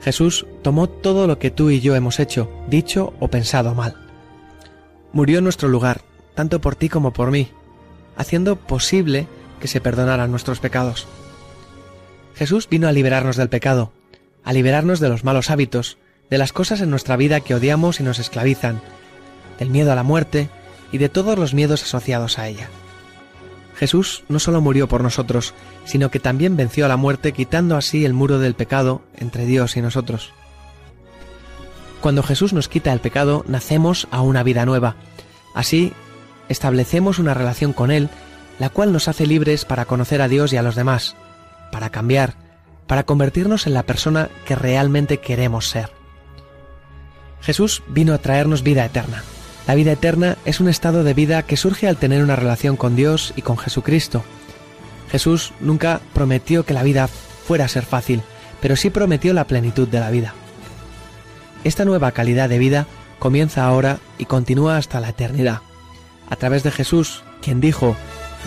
Jesús 0.00 0.46
tomó 0.62 0.88
todo 0.88 1.26
lo 1.26 1.38
que 1.38 1.50
tú 1.50 1.70
y 1.70 1.80
yo 1.80 1.94
hemos 1.94 2.20
hecho, 2.20 2.50
dicho 2.68 3.14
o 3.20 3.28
pensado 3.28 3.74
mal. 3.74 3.96
Murió 5.12 5.38
en 5.38 5.44
nuestro 5.44 5.68
lugar, 5.68 6.02
tanto 6.34 6.60
por 6.60 6.76
ti 6.76 6.88
como 6.88 7.12
por 7.12 7.30
mí, 7.30 7.48
haciendo 8.16 8.56
posible 8.56 9.26
que 9.60 9.68
se 9.68 9.80
perdonaran 9.80 10.30
nuestros 10.30 10.58
pecados. 10.58 11.06
Jesús 12.34 12.68
vino 12.68 12.88
a 12.88 12.92
liberarnos 12.92 13.36
del 13.36 13.48
pecado, 13.48 13.92
a 14.44 14.52
liberarnos 14.52 14.98
de 14.98 15.08
los 15.08 15.24
malos 15.24 15.50
hábitos, 15.50 15.98
de 16.30 16.38
las 16.38 16.52
cosas 16.52 16.80
en 16.80 16.90
nuestra 16.90 17.16
vida 17.16 17.40
que 17.40 17.54
odiamos 17.54 18.00
y 18.00 18.02
nos 18.02 18.18
esclavizan, 18.18 18.80
del 19.58 19.70
miedo 19.70 19.92
a 19.92 19.94
la 19.94 20.02
muerte 20.02 20.48
y 20.90 20.98
de 20.98 21.08
todos 21.08 21.38
los 21.38 21.54
miedos 21.54 21.82
asociados 21.82 22.38
a 22.38 22.48
ella. 22.48 22.68
Jesús 23.76 24.24
no 24.28 24.38
solo 24.38 24.60
murió 24.60 24.88
por 24.88 25.02
nosotros, 25.02 25.54
sino 25.84 26.10
que 26.10 26.20
también 26.20 26.56
venció 26.56 26.84
a 26.84 26.88
la 26.88 26.96
muerte 26.96 27.32
quitando 27.32 27.76
así 27.76 28.04
el 28.04 28.12
muro 28.12 28.38
del 28.38 28.54
pecado 28.54 29.02
entre 29.16 29.46
Dios 29.46 29.76
y 29.76 29.82
nosotros. 29.82 30.32
Cuando 32.00 32.22
Jesús 32.22 32.52
nos 32.52 32.68
quita 32.68 32.92
el 32.92 33.00
pecado, 33.00 33.44
nacemos 33.46 34.08
a 34.10 34.22
una 34.22 34.42
vida 34.42 34.64
nueva. 34.64 34.96
Así, 35.54 35.92
establecemos 36.48 37.18
una 37.18 37.34
relación 37.34 37.72
con 37.72 37.90
Él 37.90 38.08
la 38.60 38.68
cual 38.68 38.92
nos 38.92 39.08
hace 39.08 39.26
libres 39.26 39.64
para 39.64 39.86
conocer 39.86 40.22
a 40.22 40.28
Dios 40.28 40.52
y 40.52 40.58
a 40.58 40.62
los 40.62 40.76
demás, 40.76 41.16
para 41.72 41.90
cambiar, 41.90 42.34
para 42.86 43.04
convertirnos 43.04 43.66
en 43.66 43.72
la 43.74 43.84
persona 43.84 44.28
que 44.44 44.54
realmente 44.54 45.18
queremos 45.18 45.68
ser. 45.68 45.90
Jesús 47.40 47.82
vino 47.88 48.12
a 48.12 48.18
traernos 48.18 48.62
vida 48.62 48.84
eterna. 48.84 49.24
La 49.66 49.74
vida 49.74 49.92
eterna 49.92 50.36
es 50.44 50.60
un 50.60 50.68
estado 50.68 51.04
de 51.04 51.14
vida 51.14 51.42
que 51.42 51.56
surge 51.56 51.88
al 51.88 51.96
tener 51.96 52.22
una 52.22 52.36
relación 52.36 52.76
con 52.76 52.96
Dios 52.96 53.32
y 53.34 53.42
con 53.42 53.56
Jesucristo. 53.56 54.22
Jesús 55.10 55.52
nunca 55.60 56.02
prometió 56.12 56.64
que 56.64 56.74
la 56.74 56.82
vida 56.82 57.08
fuera 57.08 57.64
a 57.64 57.68
ser 57.68 57.86
fácil, 57.86 58.20
pero 58.60 58.76
sí 58.76 58.90
prometió 58.90 59.32
la 59.32 59.46
plenitud 59.46 59.88
de 59.88 60.00
la 60.00 60.10
vida. 60.10 60.34
Esta 61.64 61.86
nueva 61.86 62.12
calidad 62.12 62.50
de 62.50 62.58
vida 62.58 62.86
comienza 63.18 63.64
ahora 63.64 64.00
y 64.18 64.26
continúa 64.26 64.76
hasta 64.76 65.00
la 65.00 65.08
eternidad. 65.08 65.60
A 66.28 66.36
través 66.36 66.62
de 66.62 66.70
Jesús, 66.70 67.22
quien 67.40 67.60
dijo, 67.60 67.96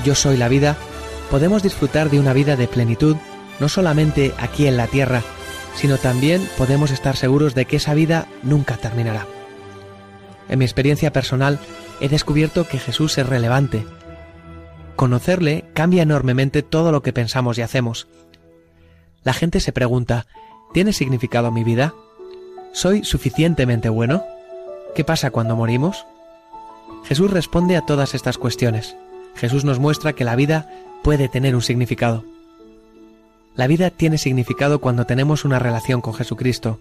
yo 0.04 0.16
soy 0.16 0.38
la 0.38 0.50
vida, 0.50 0.76
podemos 1.30 1.64
disfrutar 1.64 2.10
de 2.10 2.20
una 2.20 2.34
vida 2.34 2.56
de 2.56 2.68
plenitud 2.68 3.16
no 3.60 3.70
solamente 3.70 4.34
aquí 4.38 4.68
en 4.68 4.78
la 4.78 4.88
tierra, 4.88 5.24
sino 5.76 5.98
también 5.98 6.48
podemos 6.58 6.92
estar 6.92 7.16
seguros 7.16 7.56
de 7.56 7.66
que 7.66 7.78
esa 7.78 7.94
vida 7.94 8.28
nunca 8.42 8.78
terminará. 8.78 9.26
En 10.50 10.60
mi 10.60 10.66
experiencia 10.66 11.12
personal 11.14 11.60
he 12.00 12.10
descubierto 12.10 12.68
que 12.68 12.80
Jesús 12.80 13.18
es 13.18 13.28
relevante. 13.28 13.86
Conocerle 14.96 15.66
cambia 15.74 16.04
enormemente 16.04 16.62
todo 16.62 16.92
lo 16.92 17.02
que 17.02 17.14
pensamos 17.14 17.58
y 17.58 17.62
hacemos. 17.62 18.08
La 19.24 19.34
gente 19.34 19.60
se 19.60 19.72
pregunta, 19.72 20.28
¿tiene 20.74 20.94
significado 20.94 21.52
mi 21.52 21.64
vida? 21.64 21.94
¿Soy 22.74 23.04
suficientemente 23.04 23.90
bueno? 23.90 24.24
¿Qué 24.96 25.04
pasa 25.04 25.32
cuando 25.32 25.56
morimos? 25.56 26.06
Jesús 27.06 27.32
responde 27.32 27.78
a 27.78 27.86
todas 27.86 28.14
estas 28.14 28.38
cuestiones. 28.38 28.96
Jesús 29.36 29.66
nos 29.66 29.80
muestra 29.80 30.14
que 30.14 30.24
la 30.24 30.36
vida 30.36 30.70
puede 31.04 31.28
tener 31.30 31.56
un 31.56 31.62
significado. 31.62 32.24
La 33.56 33.68
vida 33.68 33.92
tiene 33.92 34.18
significado 34.18 34.80
cuando 34.80 35.06
tenemos 35.06 35.46
una 35.46 35.60
relación 35.60 36.02
con 36.02 36.14
Jesucristo. 36.14 36.80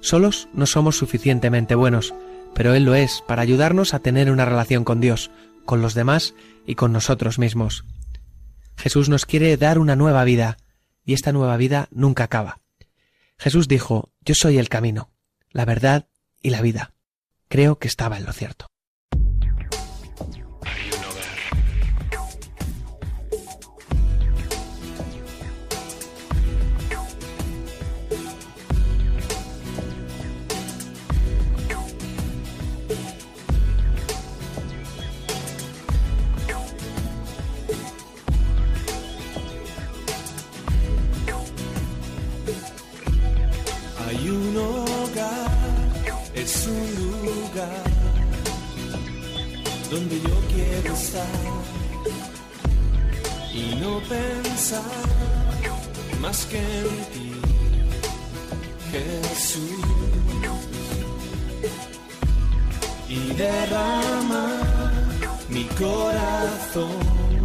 Solos 0.00 0.48
no 0.54 0.66
somos 0.66 0.96
suficientemente 0.96 1.74
buenos, 1.74 2.14
pero 2.54 2.74
Él 2.74 2.84
lo 2.84 2.94
es 2.94 3.22
para 3.26 3.42
ayudarnos 3.42 3.92
a 3.94 3.98
tener 3.98 4.30
una 4.30 4.44
relación 4.44 4.84
con 4.84 5.00
Dios, 5.00 5.30
con 5.64 5.82
los 5.82 5.94
demás 5.94 6.34
y 6.66 6.76
con 6.76 6.92
nosotros 6.92 7.38
mismos. 7.38 7.84
Jesús 8.76 9.08
nos 9.08 9.26
quiere 9.26 9.56
dar 9.56 9.78
una 9.78 9.96
nueva 9.96 10.24
vida, 10.24 10.56
y 11.04 11.12
esta 11.14 11.32
nueva 11.32 11.56
vida 11.56 11.88
nunca 11.90 12.24
acaba. 12.24 12.60
Jesús 13.38 13.68
dijo, 13.68 14.12
Yo 14.20 14.34
soy 14.34 14.58
el 14.58 14.68
camino, 14.68 15.10
la 15.50 15.64
verdad 15.64 16.08
y 16.42 16.50
la 16.50 16.62
vida. 16.62 16.92
Creo 17.48 17.78
que 17.78 17.88
estaba 17.88 18.16
en 18.16 18.24
lo 18.24 18.32
cierto. 18.32 18.66
donde 49.90 50.20
yo 50.20 50.34
quiero 50.52 50.94
estar. 50.94 51.26
Y 53.52 53.74
no 53.76 54.00
pensar 54.00 54.82
más 56.20 56.44
que 56.46 56.58
en 56.58 56.88
ti, 57.12 57.32
Jesús, 58.92 59.62
y 63.08 63.18
derramar 63.34 64.92
mi 65.48 65.64
corazón 65.64 67.38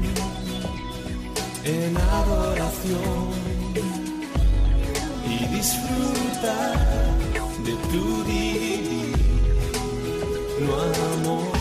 en 1.63 1.97
adoración. 1.97 3.43
Y 5.25 5.45
disfrutar 5.55 6.77
de 7.65 7.73
tu 7.91 8.23
divino 8.25 9.13
amor. 11.13 11.52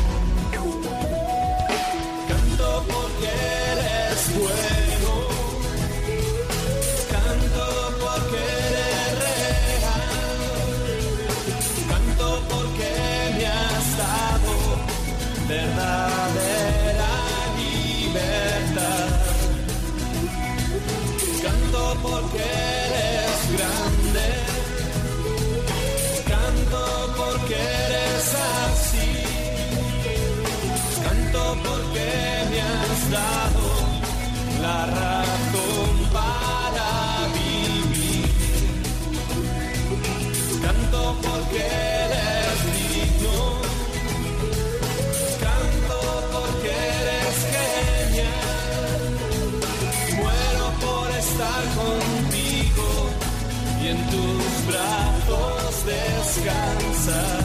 brazos 54.73 55.85
descansa. 55.85 57.42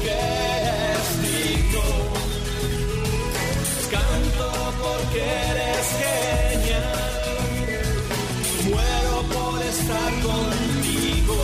porque 0.00 0.12
eres 0.12 1.06
digno. 1.22 1.82
Canto 3.90 4.48
porque 4.82 5.20
eres 5.20 5.86
genial. 6.00 7.20
Muero 8.70 9.16
por 9.34 9.60
estar 9.62 10.12
contigo 10.22 11.38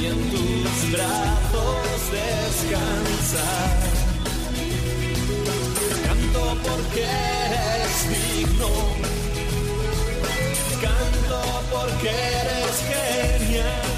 y 0.00 0.06
en 0.06 0.18
tus 0.30 0.92
brazos 0.92 2.00
descansar. 2.12 3.76
Canto 6.06 6.44
porque 6.62 7.02
eres 7.02 7.94
digno. 8.08 8.70
Canto 10.80 11.40
porque 11.72 12.10
eres 12.10 12.76
genial. 12.92 13.94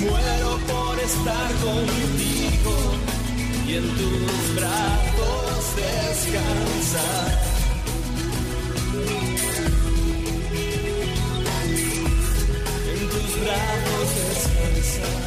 Muero 0.00 0.58
por 0.66 0.98
estar 0.98 1.48
contigo 1.62 2.09
y 3.70 3.76
en 3.76 3.88
tus 3.88 4.54
brazos 4.56 5.76
descansar. 5.76 7.38
En 12.90 13.08
tus 13.10 13.30
brazos 13.42 14.08
descansar. 14.26 15.20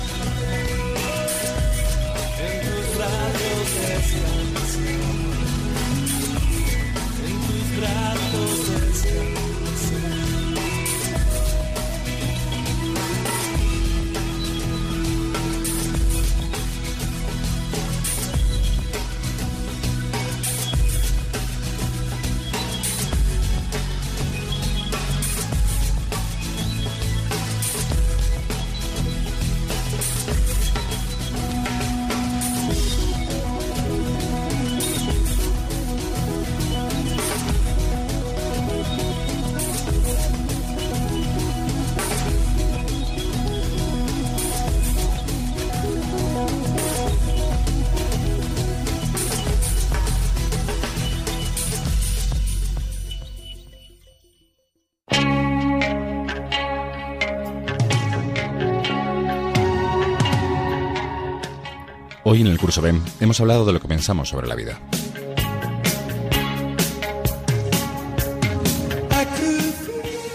En 2.43 2.55
tus 2.65 2.87
brazos 2.97 3.67
descansar. 3.87 4.93
En 7.25 7.35
tus 7.47 7.67
brazos 7.77 8.51
descansar. 8.67 9.42
Hoy 62.33 62.41
en 62.41 62.47
el 62.47 62.57
curso 62.57 62.81
BEM 62.81 62.99
hemos 63.19 63.39
hablado 63.41 63.63
de 63.63 63.73
lo 63.73 63.79
que 63.79 63.87
pensamos 63.87 64.29
sobre 64.29 64.47
la 64.47 64.55
vida. 64.55 64.79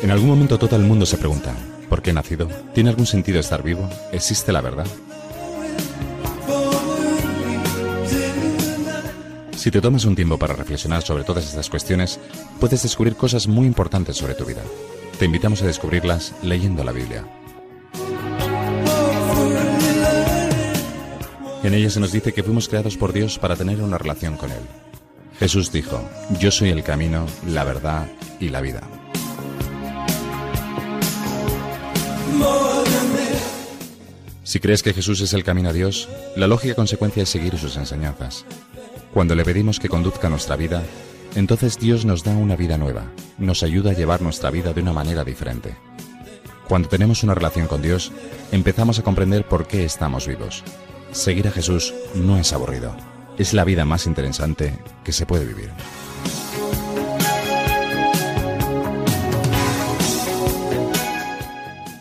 En 0.00 0.12
algún 0.12 0.28
momento 0.28 0.60
todo 0.60 0.76
el 0.76 0.82
mundo 0.82 1.04
se 1.06 1.18
pregunta, 1.18 1.56
¿por 1.88 2.00
qué 2.00 2.10
he 2.10 2.12
nacido? 2.12 2.46
¿Tiene 2.72 2.90
algún 2.90 3.04
sentido 3.04 3.40
estar 3.40 3.64
vivo? 3.64 3.90
¿Existe 4.12 4.52
la 4.52 4.60
verdad? 4.60 4.86
Si 9.56 9.72
te 9.72 9.80
tomas 9.80 10.04
un 10.04 10.14
tiempo 10.14 10.38
para 10.38 10.54
reflexionar 10.54 11.02
sobre 11.02 11.24
todas 11.24 11.46
estas 11.46 11.68
cuestiones, 11.68 12.20
puedes 12.60 12.80
descubrir 12.80 13.16
cosas 13.16 13.48
muy 13.48 13.66
importantes 13.66 14.16
sobre 14.16 14.36
tu 14.36 14.44
vida. 14.44 14.62
Te 15.18 15.24
invitamos 15.24 15.62
a 15.62 15.66
descubrirlas 15.66 16.32
leyendo 16.44 16.84
la 16.84 16.92
Biblia. 16.92 17.24
En 21.68 21.74
ella 21.74 21.90
se 21.90 22.00
nos 22.00 22.12
dice 22.12 22.32
que 22.32 22.42
fuimos 22.42 22.66
creados 22.66 22.96
por 22.96 23.12
Dios 23.12 23.38
para 23.38 23.54
tener 23.54 23.82
una 23.82 23.98
relación 23.98 24.38
con 24.38 24.50
Él. 24.50 24.62
Jesús 25.38 25.70
dijo, 25.70 26.02
yo 26.40 26.50
soy 26.50 26.70
el 26.70 26.82
camino, 26.82 27.26
la 27.46 27.62
verdad 27.62 28.08
y 28.40 28.48
la 28.48 28.62
vida. 28.62 28.80
Si 34.44 34.60
crees 34.60 34.82
que 34.82 34.94
Jesús 34.94 35.20
es 35.20 35.34
el 35.34 35.44
camino 35.44 35.68
a 35.68 35.74
Dios, 35.74 36.08
la 36.36 36.46
lógica 36.46 36.74
consecuencia 36.74 37.24
es 37.24 37.28
seguir 37.28 37.58
sus 37.58 37.76
enseñanzas. 37.76 38.46
Cuando 39.12 39.34
le 39.34 39.44
pedimos 39.44 39.78
que 39.78 39.90
conduzca 39.90 40.30
nuestra 40.30 40.56
vida, 40.56 40.82
entonces 41.34 41.78
Dios 41.78 42.06
nos 42.06 42.24
da 42.24 42.34
una 42.34 42.56
vida 42.56 42.78
nueva, 42.78 43.12
nos 43.36 43.62
ayuda 43.62 43.90
a 43.90 43.94
llevar 43.94 44.22
nuestra 44.22 44.50
vida 44.50 44.72
de 44.72 44.80
una 44.80 44.94
manera 44.94 45.22
diferente. 45.22 45.76
Cuando 46.66 46.88
tenemos 46.88 47.22
una 47.24 47.34
relación 47.34 47.66
con 47.66 47.82
Dios, 47.82 48.10
empezamos 48.52 48.98
a 48.98 49.02
comprender 49.02 49.46
por 49.46 49.66
qué 49.66 49.84
estamos 49.84 50.26
vivos. 50.26 50.64
Seguir 51.12 51.48
a 51.48 51.50
Jesús 51.50 51.94
no 52.14 52.38
es 52.38 52.52
aburrido, 52.52 52.94
es 53.38 53.54
la 53.54 53.64
vida 53.64 53.84
más 53.84 54.06
interesante 54.06 54.78
que 55.04 55.12
se 55.12 55.26
puede 55.26 55.46
vivir. 55.46 55.70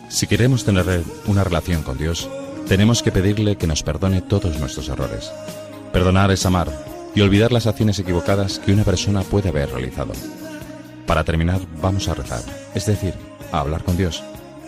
Si 0.08 0.26
queremos 0.26 0.64
tener 0.64 1.04
una 1.26 1.44
relación 1.44 1.82
con 1.82 1.96
Dios, 1.96 2.28
tenemos 2.66 3.02
que 3.02 3.12
pedirle 3.12 3.56
que 3.56 3.66
nos 3.66 3.82
perdone 3.82 4.20
todos 4.20 4.58
nuestros 4.58 4.88
errores. 4.88 5.30
Perdonar 5.92 6.30
es 6.30 6.44
amar 6.44 6.70
y 7.14 7.20
olvidar 7.20 7.52
las 7.52 7.66
acciones 7.66 7.98
equivocadas 7.98 8.58
que 8.58 8.72
una 8.72 8.84
persona 8.84 9.22
puede 9.22 9.48
haber 9.48 9.70
realizado. 9.70 10.12
Para 11.06 11.24
terminar, 11.24 11.60
vamos 11.80 12.08
a 12.08 12.14
rezar, 12.14 12.42
es 12.74 12.84
decir, 12.84 13.14
a 13.52 13.60
hablar 13.60 13.84
con 13.84 13.96
Dios. 13.96 14.22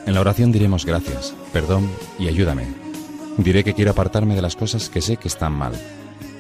En 0.07 0.15
la 0.15 0.21
oración 0.21 0.51
diremos 0.51 0.87
gracias, 0.87 1.35
perdón 1.53 1.91
y 2.19 2.29
ayúdame. 2.29 2.90
Diré 3.41 3.65
que 3.65 3.73
quiero 3.73 3.93
apartarme 3.93 4.35
de 4.35 4.43
las 4.43 4.55
cosas 4.55 4.91
que 4.91 5.01
sé 5.01 5.17
que 5.17 5.29
están 5.29 5.55
mal. 5.55 5.73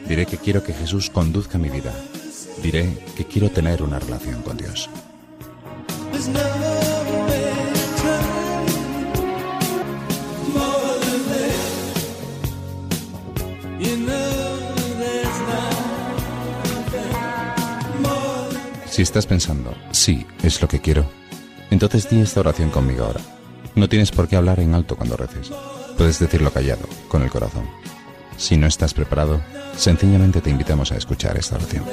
Diré 0.06 0.26
que 0.26 0.36
quiero 0.36 0.62
que 0.62 0.74
Jesús 0.74 1.08
conduzca 1.08 1.56
mi 1.56 1.70
vida. 1.70 1.94
Diré 2.62 2.98
que 3.16 3.24
quiero 3.24 3.48
tener 3.48 3.82
una 3.82 3.98
relación 3.98 4.42
con 4.42 4.58
Dios. 4.58 4.90
Si 18.90 19.00
estás 19.00 19.24
pensando, 19.24 19.74
sí, 19.92 20.26
es 20.42 20.60
lo 20.60 20.68
que 20.68 20.80
quiero, 20.80 21.06
entonces 21.70 22.10
di 22.10 22.20
esta 22.20 22.40
oración 22.40 22.68
conmigo 22.68 23.06
ahora. 23.06 23.20
No 23.74 23.88
tienes 23.88 24.10
por 24.10 24.28
qué 24.28 24.36
hablar 24.36 24.60
en 24.60 24.74
alto 24.74 24.96
cuando 24.96 25.16
reces. 25.16 25.50
Puedes 26.00 26.18
decirlo 26.18 26.50
callado, 26.50 26.88
con 27.08 27.20
el 27.20 27.28
corazón. 27.28 27.68
Si 28.38 28.56
no 28.56 28.66
estás 28.66 28.94
preparado, 28.94 29.42
sencillamente 29.76 30.40
te 30.40 30.48
invitamos 30.48 30.92
a 30.92 30.96
escuchar 30.96 31.36
esta 31.36 31.56
oración. 31.56 31.84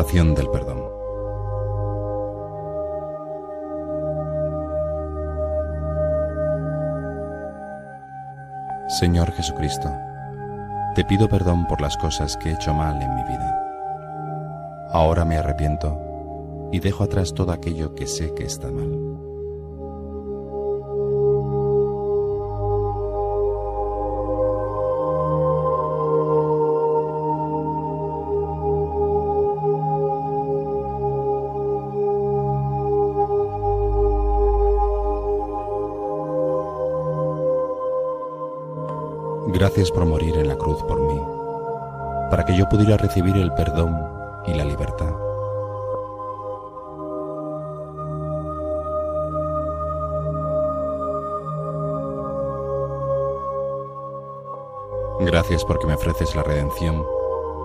Oración 0.00 0.34
del 0.34 0.48
perdón. 0.48 0.82
Señor 8.88 9.30
Jesucristo, 9.32 9.92
te 10.94 11.04
pido 11.04 11.28
perdón 11.28 11.66
por 11.66 11.82
las 11.82 11.98
cosas 11.98 12.38
que 12.38 12.48
he 12.48 12.54
hecho 12.54 12.72
mal 12.72 13.02
en 13.02 13.14
mi 13.14 13.24
vida. 13.24 13.60
Ahora 14.90 15.26
me 15.26 15.36
arrepiento 15.36 16.00
y 16.72 16.80
dejo 16.80 17.04
atrás 17.04 17.34
todo 17.34 17.52
aquello 17.52 17.94
que 17.94 18.06
sé 18.06 18.32
que 18.32 18.44
está 18.44 18.70
mal. 18.70 19.09
Gracias 39.60 39.90
por 39.90 40.06
morir 40.06 40.38
en 40.38 40.48
la 40.48 40.56
cruz 40.56 40.82
por 40.84 40.98
mí, 40.98 41.20
para 42.30 42.46
que 42.46 42.56
yo 42.56 42.66
pudiera 42.66 42.96
recibir 42.96 43.36
el 43.36 43.52
perdón 43.52 43.94
y 44.46 44.54
la 44.54 44.64
libertad. 44.64 45.12
Gracias 55.20 55.62
porque 55.66 55.86
me 55.86 55.92
ofreces 55.92 56.34
la 56.34 56.42
redención 56.42 57.04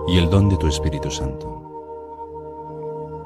y 0.06 0.18
el 0.18 0.28
don 0.28 0.50
de 0.50 0.58
tu 0.58 0.66
Espíritu 0.66 1.10
Santo. 1.10 1.62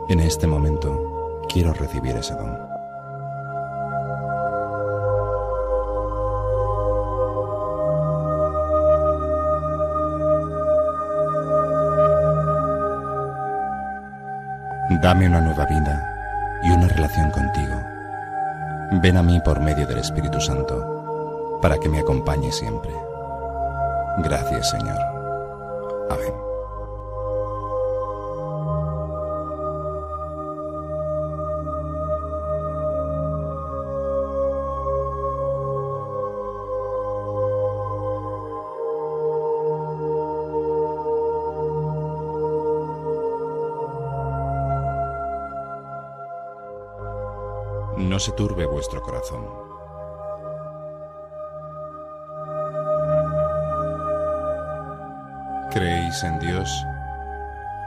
En 0.08 0.20
este 0.20 0.46
momento 0.46 1.42
quiero 1.48 1.72
recibir 1.72 2.14
ese 2.14 2.34
don. 2.36 2.69
Dame 15.02 15.26
una 15.26 15.40
nueva 15.40 15.64
vida 15.64 16.60
y 16.62 16.70
una 16.70 16.86
relación 16.86 17.30
contigo. 17.30 17.80
Ven 19.00 19.16
a 19.16 19.22
mí 19.22 19.40
por 19.40 19.58
medio 19.58 19.86
del 19.86 19.96
Espíritu 19.96 20.38
Santo, 20.42 21.58
para 21.62 21.78
que 21.78 21.88
me 21.88 22.00
acompañe 22.00 22.52
siempre. 22.52 22.92
Gracias, 24.18 24.68
Señor. 24.68 25.09
No 48.20 48.24
se 48.26 48.32
turbe 48.32 48.66
vuestro 48.66 49.00
corazón. 49.00 49.46
¿Creéis 55.70 56.22
en 56.22 56.38
Dios? 56.38 56.70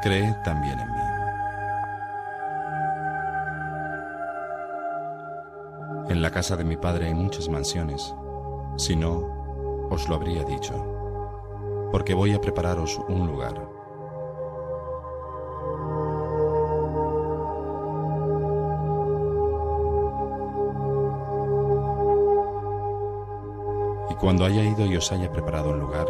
Creed 0.01 0.33
también 0.43 0.79
en 0.79 0.91
mí. 0.91 0.97
En 6.09 6.23
la 6.23 6.31
casa 6.31 6.55
de 6.55 6.63
mi 6.63 6.77
padre 6.77 7.05
hay 7.05 7.13
muchas 7.13 7.47
mansiones. 7.47 8.15
Si 8.77 8.95
no, 8.95 9.87
os 9.91 10.09
lo 10.09 10.15
habría 10.15 10.43
dicho, 10.45 10.73
porque 11.91 12.15
voy 12.15 12.33
a 12.33 12.41
prepararos 12.41 12.99
un 13.07 13.27
lugar. 13.27 13.82
Cuando 24.23 24.45
haya 24.45 24.63
ido 24.63 24.85
y 24.85 24.95
os 24.95 25.11
haya 25.11 25.29
preparado 25.29 25.71
un 25.71 25.81
lugar, 25.81 26.07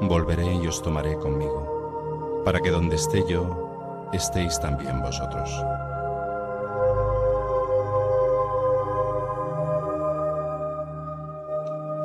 volveré 0.00 0.54
y 0.54 0.66
os 0.66 0.82
tomaré 0.82 1.16
conmigo, 1.18 2.42
para 2.44 2.58
que 2.58 2.72
donde 2.72 2.96
esté 2.96 3.24
yo, 3.28 4.08
estéis 4.12 4.58
también 4.58 5.00
vosotros. 5.00 5.48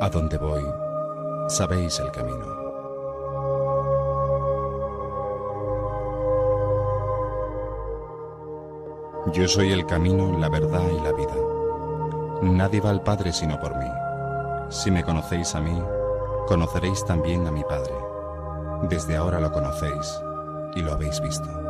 A 0.00 0.08
donde 0.08 0.38
voy, 0.38 0.62
sabéis 1.48 1.98
el 1.98 2.12
camino. 2.12 2.46
Yo 9.32 9.48
soy 9.48 9.72
el 9.72 9.84
camino, 9.84 10.38
la 10.38 10.48
verdad 10.48 10.84
y 10.96 11.00
la 11.00 11.10
vida. 11.10 11.34
Nadie 12.40 12.80
va 12.80 12.90
al 12.90 13.02
Padre 13.02 13.32
sino 13.32 13.58
por 13.58 13.76
mí. 13.76 14.03
Si 14.74 14.90
me 14.90 15.04
conocéis 15.04 15.54
a 15.54 15.60
mí, 15.60 15.80
conoceréis 16.48 17.04
también 17.04 17.46
a 17.46 17.52
mi 17.52 17.62
Padre. 17.62 17.94
Desde 18.88 19.16
ahora 19.16 19.38
lo 19.38 19.52
conocéis 19.52 20.20
y 20.74 20.82
lo 20.82 20.92
habéis 20.92 21.20
visto. 21.20 21.63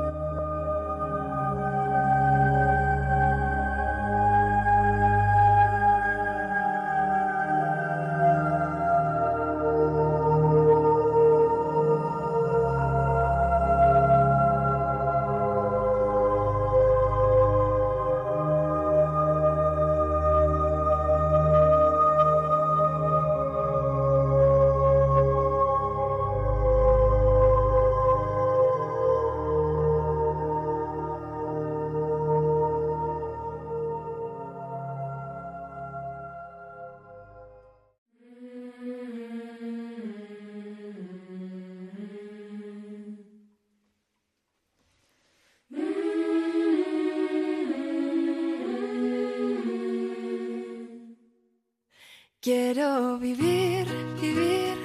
Quiero 52.44 53.18
vivir, 53.18 53.86
vivir, 54.20 54.76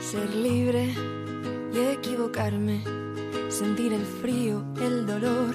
ser 0.00 0.34
libre 0.34 0.94
y 1.74 1.78
equivocarme, 1.78 2.82
sentir 3.50 3.92
el 3.92 4.06
frío, 4.06 4.64
el 4.80 5.04
dolor, 5.06 5.54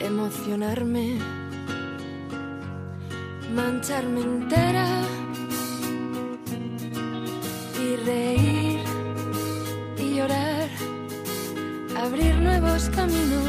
emocionarme, 0.00 1.20
mancharme 3.54 4.22
entera 4.22 4.88
y 7.80 7.96
reír 8.04 8.80
y 9.98 10.16
llorar, 10.16 10.68
abrir 11.96 12.34
nuevos 12.38 12.90
caminos 12.90 13.45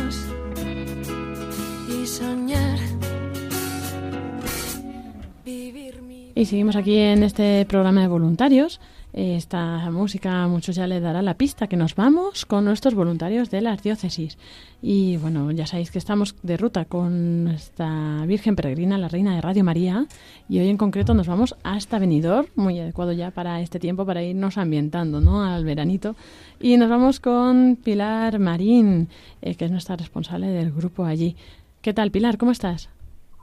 Y 6.38 6.46
seguimos 6.46 6.76
aquí 6.76 6.96
en 6.96 7.24
este 7.24 7.66
programa 7.66 8.02
de 8.02 8.08
voluntarios. 8.10 8.80
Eh, 9.12 9.38
Esta 9.38 9.90
música 9.90 10.44
a 10.44 10.48
muchos 10.48 10.76
ya 10.76 10.86
les 10.86 11.02
dará 11.02 11.24
la 11.24 11.34
pista 11.34 11.66
que 11.66 11.78
nos 11.78 11.96
vamos 11.96 12.46
con 12.46 12.64
nuestros 12.64 12.94
voluntarios 12.94 13.50
de 13.50 13.62
las 13.62 13.82
diócesis. 13.82 14.38
Y 14.80 15.18
bueno, 15.18 15.50
ya 15.52 15.66
sabéis 15.66 15.90
que 15.90 15.98
estamos 15.98 16.36
de 16.44 16.56
ruta 16.56 16.86
con 16.86 17.44
nuestra 17.46 18.24
Virgen 18.28 18.56
Peregrina, 18.56 19.00
la 19.00 19.08
Reina 19.08 19.34
de 19.34 19.42
Radio 19.42 19.64
María. 19.64 20.06
Y 20.48 20.60
hoy 20.60 20.70
en 20.70 20.78
concreto 20.78 21.16
nos 21.16 21.26
vamos 21.26 21.56
hasta 21.64 21.98
Benidorm, 21.98 22.46
muy 22.56 22.80
adecuado 22.80 23.14
ya 23.14 23.32
para 23.32 23.60
este 23.60 23.80
tiempo, 23.80 24.06
para 24.06 24.22
irnos 24.22 24.60
ambientando 24.60 25.20
¿no? 25.20 25.44
al 25.44 25.66
veranito. 25.66 26.16
Y 26.60 26.78
nos 26.78 26.88
vamos 26.88 27.20
con 27.20 27.80
Pilar 27.84 28.38
Marín, 28.38 29.10
eh, 29.42 29.56
que 29.56 29.66
es 29.66 29.72
nuestra 29.72 29.96
responsable 29.96 30.50
del 30.50 30.72
grupo 30.72 31.04
allí. 31.04 31.36
¿Qué 31.82 31.96
tal, 31.96 32.12
Pilar? 32.12 32.38
¿Cómo 32.38 32.52
estás? 32.52 32.90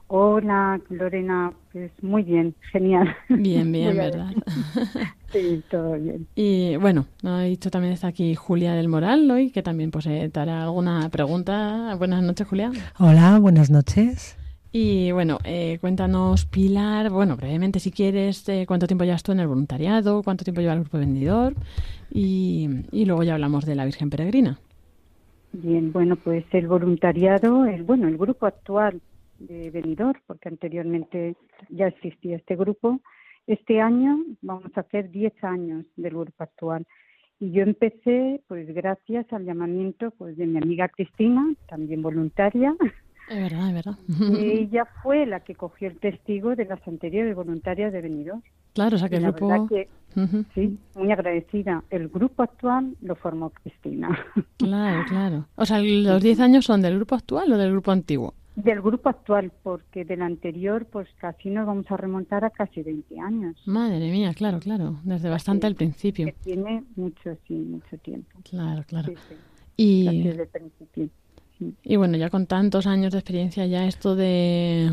Hola, 0.07 0.81
Lorena, 0.91 1.53
pues 1.73 1.91
muy 2.03 2.23
bien, 2.23 2.55
genial. 2.73 3.17
Bien, 3.29 3.73
bien, 3.73 3.97
¿verdad? 3.97 4.33
Sí, 5.33 5.63
todo 5.71 5.95
bien. 5.95 6.27
Y 6.37 6.77
bueno, 6.77 7.07
no 7.23 7.41
he 7.41 7.49
dicho 7.49 7.71
también 7.71 7.95
está 7.95 8.09
aquí 8.09 8.35
Julia 8.35 8.75
del 8.75 8.89
Moral 8.89 9.31
hoy, 9.31 9.51
que 9.51 9.63
también 9.63 9.91
pues 9.91 10.07
eh, 10.07 10.31
te 10.33 10.41
hará 10.41 10.63
alguna 10.65 11.09
pregunta. 11.09 11.95
Buenas 11.99 12.23
noches, 12.23 12.47
Julia. 12.47 12.71
Hola, 12.99 13.39
buenas 13.41 13.71
noches. 13.71 14.37
Y 14.71 15.13
bueno, 15.13 15.39
eh, 15.45 15.79
cuéntanos, 15.81 16.47
Pilar, 16.47 17.11
bueno, 17.11 17.37
brevemente 17.37 17.81
si 17.81 17.91
quieres, 17.91 18.49
eh, 18.49 18.65
cuánto 18.67 18.87
tiempo 18.87 19.05
llevas 19.05 19.23
tú 19.23 19.33
en 19.33 19.41
el 19.41 19.47
voluntariado, 19.47 20.23
cuánto 20.23 20.45
tiempo 20.45 20.61
lleva 20.61 20.75
el 20.75 20.81
grupo 20.81 20.99
vendedor 20.99 21.55
y, 22.11 22.69
y 22.93 23.05
luego 23.05 23.23
ya 23.23 23.35
hablamos 23.35 23.65
de 23.65 23.75
la 23.75 23.85
Virgen 23.85 24.11
Peregrina. 24.11 24.59
Bien, 25.53 25.93
bueno, 25.93 26.17
pues 26.17 26.45
el 26.51 26.67
voluntariado, 26.67 27.67
el 27.67 27.85
bueno, 27.85 28.09
el 28.09 28.19
grupo 28.19 28.47
actual 28.47 29.01
de 29.47 29.71
Benidorm, 29.71 30.21
porque 30.27 30.49
anteriormente 30.49 31.37
ya 31.69 31.87
existía 31.89 32.37
este 32.37 32.57
grupo. 32.57 33.01
Este 33.47 33.81
año 33.81 34.19
vamos 34.43 34.71
a 34.77 34.81
hacer 34.81 35.11
10 35.11 35.33
años 35.45 35.85
del 35.97 36.15
grupo 36.15 36.43
actual. 36.43 36.87
Y 37.41 37.51
yo 37.51 37.63
empecé, 37.63 38.41
pues 38.49 38.73
gracias 38.75 39.31
al 39.33 39.45
llamamiento 39.45 40.13
pues 40.13 40.37
de 40.37 40.47
mi 40.47 40.59
amiga 40.59 40.89
Cristina, 40.89 41.53
también 41.69 42.01
voluntaria. 42.03 42.75
Es 43.29 43.37
verdad, 43.37 43.69
es 43.69 43.75
verdad. 43.75 43.99
ella 44.39 44.87
fue 45.03 45.27
la 45.27 45.41
que 45.41 45.55
cogió 45.55 45.89
el 45.89 45.99
testigo 45.99 46.55
de 46.55 46.65
las 46.67 46.87
anteriores 46.87 47.35
voluntarias 47.35 47.93
de 47.93 48.01
Benidorm. 48.03 48.43
Claro, 48.73 48.97
o 48.97 48.99
sea 48.99 49.09
que 49.09 49.17
Y 49.17 49.25
el 49.25 49.33
grupo... 49.33 49.69
que 49.69 49.89
Ujú. 50.17 50.45
Sí, 50.55 50.79
muy 50.95 51.11
agradecida. 51.11 51.83
El 51.91 52.09
grupo 52.09 52.43
actual 52.43 52.97
lo 53.01 53.17
formó 53.17 53.51
Cristina. 53.51 54.17
Claro, 54.59 55.05
claro. 55.09 55.47
O 55.57 55.67
sea, 55.67 55.81
¿los 55.81 56.23
10 56.23 56.41
años 56.41 56.65
son 56.65 56.83
del 56.83 56.97
grupo 56.97 57.15
actual 57.15 57.53
o 57.53 57.59
del 57.59 57.73
grupo 57.73 57.91
antiguo? 57.91 58.35
Del 58.57 58.81
grupo 58.81 59.09
actual, 59.09 59.51
porque 59.63 60.05
del 60.05 60.23
anterior, 60.23 60.87
pues 60.87 61.09
casi 61.19 61.51
nos 61.51 61.67
vamos 61.67 61.91
a 61.91 61.97
remontar 61.97 62.45
a 62.45 62.51
casi 62.51 62.83
20 62.83 63.19
años. 63.19 63.57
Madre 63.67 64.11
mía, 64.11 64.33
claro, 64.35 64.61
claro. 64.61 65.01
Desde 65.03 65.29
bastante 65.29 65.67
al 65.67 65.75
principio. 65.75 66.27
Que 66.27 66.33
tiene 66.33 66.85
mucho, 66.95 67.37
sí, 67.49 67.55
mucho 67.55 67.99
tiempo. 67.99 68.39
Claro, 68.49 68.85
claro. 68.87 69.09
Sí, 69.09 69.17
sí, 69.29 69.35
Y... 69.77 70.23
desde 70.23 70.43
el 70.43 70.49
principio. 70.49 71.09
Sí. 71.59 71.75
Y 71.83 71.97
bueno, 71.97 72.17
ya 72.17 72.31
con 72.31 72.47
tantos 72.47 72.87
años 72.87 73.13
de 73.13 73.19
experiencia, 73.19 73.67
ya 73.67 73.87
esto 73.87 74.15
de 74.15 74.91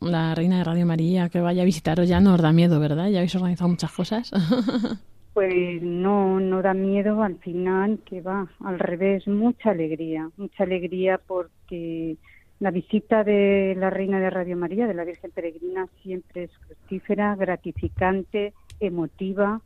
la 0.00 0.34
Reina 0.34 0.58
de 0.58 0.64
Radio 0.64 0.86
María 0.86 1.28
que 1.28 1.40
vaya 1.40 1.62
a 1.62 1.64
visitaros 1.64 2.08
ya 2.08 2.20
no 2.20 2.34
os 2.34 2.42
da 2.42 2.52
miedo, 2.52 2.78
¿verdad? 2.80 3.08
Ya 3.08 3.18
habéis 3.18 3.34
organizado 3.34 3.70
muchas 3.70 3.92
cosas. 3.92 4.30
Pues 5.34 5.82
no, 5.82 6.38
no 6.38 6.62
da 6.62 6.74
miedo 6.74 7.20
al 7.20 7.36
final, 7.38 7.98
que 8.04 8.20
va, 8.20 8.48
al 8.60 8.78
revés, 8.78 9.26
mucha 9.26 9.72
alegría, 9.72 10.30
mucha 10.36 10.62
alegría 10.62 11.20
porque 11.26 12.16
la 12.60 12.70
visita 12.70 13.24
de 13.24 13.74
la 13.76 13.90
Reina 13.90 14.20
de 14.20 14.30
Radio 14.30 14.56
María, 14.56 14.86
de 14.86 14.94
la 14.94 15.04
Virgen 15.04 15.30
Peregrina, 15.32 15.88
siempre 16.02 16.44
es 16.44 16.50
fructífera, 16.66 17.34
gratificante, 17.34 18.54
emotiva. 18.80 19.60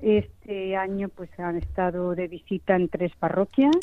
Este 0.00 0.76
año 0.76 1.08
pues 1.08 1.30
han 1.38 1.56
estado 1.56 2.14
de 2.14 2.28
visita 2.28 2.74
en 2.74 2.88
tres 2.88 3.14
parroquias, 3.16 3.76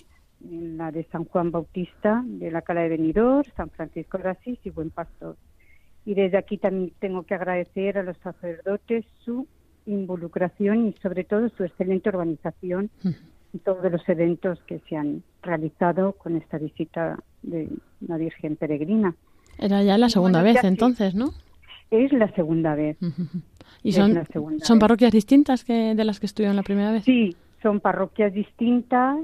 en 0.43 0.77
la 0.77 0.91
de 0.91 1.03
San 1.05 1.25
Juan 1.25 1.51
Bautista, 1.51 2.23
de 2.25 2.51
la 2.51 2.63
Cala 2.63 2.81
de 2.81 2.89
Benidorm, 2.89 3.49
San 3.55 3.69
Francisco 3.69 4.17
de 4.17 4.29
Asís 4.29 4.59
y 4.63 4.71
Buen 4.71 4.89
Pastor. 4.89 5.37
Y 6.05 6.15
desde 6.15 6.37
aquí 6.37 6.57
también 6.57 6.91
tengo 6.99 7.23
que 7.23 7.35
agradecer 7.35 7.97
a 7.97 8.03
los 8.03 8.17
sacerdotes 8.17 9.05
su 9.23 9.47
involucración 9.85 10.87
y 10.87 10.93
sobre 11.01 11.23
todo 11.23 11.49
su 11.49 11.63
excelente 11.63 12.09
organización 12.09 12.89
en 13.03 13.59
todos 13.63 13.91
los 13.91 14.07
eventos 14.09 14.61
que 14.63 14.79
se 14.89 14.95
han 14.95 15.23
realizado 15.43 16.13
con 16.13 16.35
esta 16.35 16.57
visita 16.57 17.19
de 17.43 17.69
la 18.07 18.17
Virgen 18.17 18.55
Peregrina. 18.55 19.15
Era 19.57 19.83
ya 19.83 19.97
la 19.97 20.09
segunda 20.09 20.41
Bueno, 20.41 20.55
vez 20.55 20.63
entonces, 20.63 21.15
¿no? 21.15 21.33
Es 21.89 22.11
la 22.13 22.33
segunda 22.33 22.75
vez. 22.75 22.97
¿Y 23.83 23.91
son, 23.91 24.25
son 24.61 24.79
parroquias 24.79 25.11
distintas 25.11 25.63
que 25.63 25.93
de 25.95 26.05
las 26.05 26.19
que 26.19 26.25
estuvieron 26.25 26.55
la 26.55 26.63
primera 26.63 26.91
vez? 26.91 27.03
Sí, 27.03 27.35
son 27.61 27.79
parroquias 27.79 28.33
distintas 28.33 29.19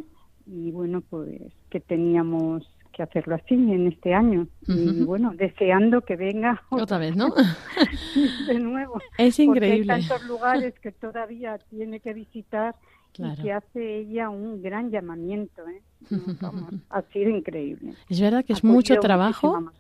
y 0.46 0.72
bueno, 0.72 1.02
pues 1.02 1.42
que 1.70 1.80
teníamos 1.80 2.70
que 2.92 3.04
hacerlo 3.04 3.36
así 3.36 3.54
en 3.54 3.88
este 3.88 4.14
año. 4.14 4.48
Y 4.68 5.04
bueno, 5.04 5.32
deseando 5.36 6.02
que 6.02 6.16
venga 6.16 6.64
Otra 6.70 6.98
vez, 6.98 7.16
¿no? 7.16 7.30
de 8.48 8.60
nuevo. 8.60 9.00
Es 9.18 9.40
increíble. 9.40 9.94
Porque 9.94 9.94
hay 9.94 10.08
tantos 10.08 10.28
lugares 10.28 10.74
que 10.80 10.92
todavía 10.92 11.58
tiene 11.70 12.00
que 12.00 12.14
visitar 12.14 12.76
Claro. 13.18 13.42
y 13.42 13.44
que 13.44 13.52
hace 13.52 13.98
ella 14.00 14.30
un 14.30 14.62
gran 14.62 14.90
llamamiento. 14.92 15.62
¿eh? 15.68 15.82
Vamos, 16.42 16.74
ha 16.90 17.02
sido 17.14 17.30
increíble. 17.30 17.94
Es 18.10 18.22
verdad 18.22 18.46
que 18.46 18.54
Ha 18.54 18.56
es 18.56 18.64
mucho 18.64 18.96
trabajo. 19.00 19.72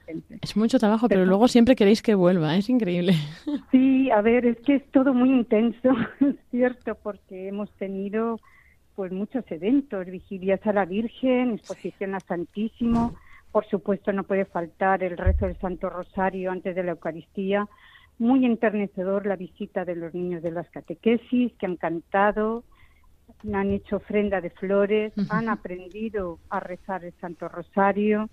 Es 0.41 0.57
mucho 0.57 0.79
trabajo, 0.79 1.07
pero 1.07 1.21
Pero- 1.21 1.29
luego 1.29 1.47
siempre 1.47 1.75
queréis 1.75 2.01
que 2.01 2.15
vuelva. 2.15 2.55
Es 2.57 2.69
increíble. 2.69 3.13
Sí, 3.71 4.09
a 4.11 4.21
ver, 4.21 4.45
es 4.45 4.57
que 4.61 4.75
es 4.75 4.91
todo 4.91 5.13
muy 5.13 5.29
intenso, 5.29 5.89
es 6.21 6.35
cierto, 6.51 6.95
porque 6.95 7.47
hemos 7.49 7.69
tenido 7.73 8.39
pues 8.95 9.11
muchos 9.11 9.43
eventos, 9.51 10.05
vigilias 10.07 10.65
a 10.65 10.73
la 10.73 10.85
Virgen, 10.85 11.53
exposición 11.53 12.15
a 12.15 12.19
Santísimo, 12.21 13.13
por 13.51 13.65
supuesto 13.67 14.11
no 14.11 14.23
puede 14.23 14.45
faltar 14.45 15.03
el 15.03 15.17
rezo 15.17 15.45
del 15.45 15.57
Santo 15.59 15.89
Rosario 15.89 16.49
antes 16.51 16.75
de 16.75 16.83
la 16.83 16.91
Eucaristía, 16.91 17.67
muy 18.17 18.43
enternecedor 18.45 19.27
la 19.27 19.35
visita 19.35 19.85
de 19.85 19.95
los 19.95 20.13
niños 20.15 20.41
de 20.41 20.49
las 20.51 20.67
catequesis 20.71 21.53
que 21.59 21.65
han 21.67 21.75
cantado, 21.75 22.63
han 23.53 23.71
hecho 23.71 23.97
ofrenda 23.97 24.41
de 24.41 24.49
flores, 24.49 25.13
han 25.29 25.49
aprendido 25.49 26.39
a 26.49 26.59
rezar 26.59 27.03
el 27.03 27.13
Santo 27.19 27.47
Rosario. 27.47 28.29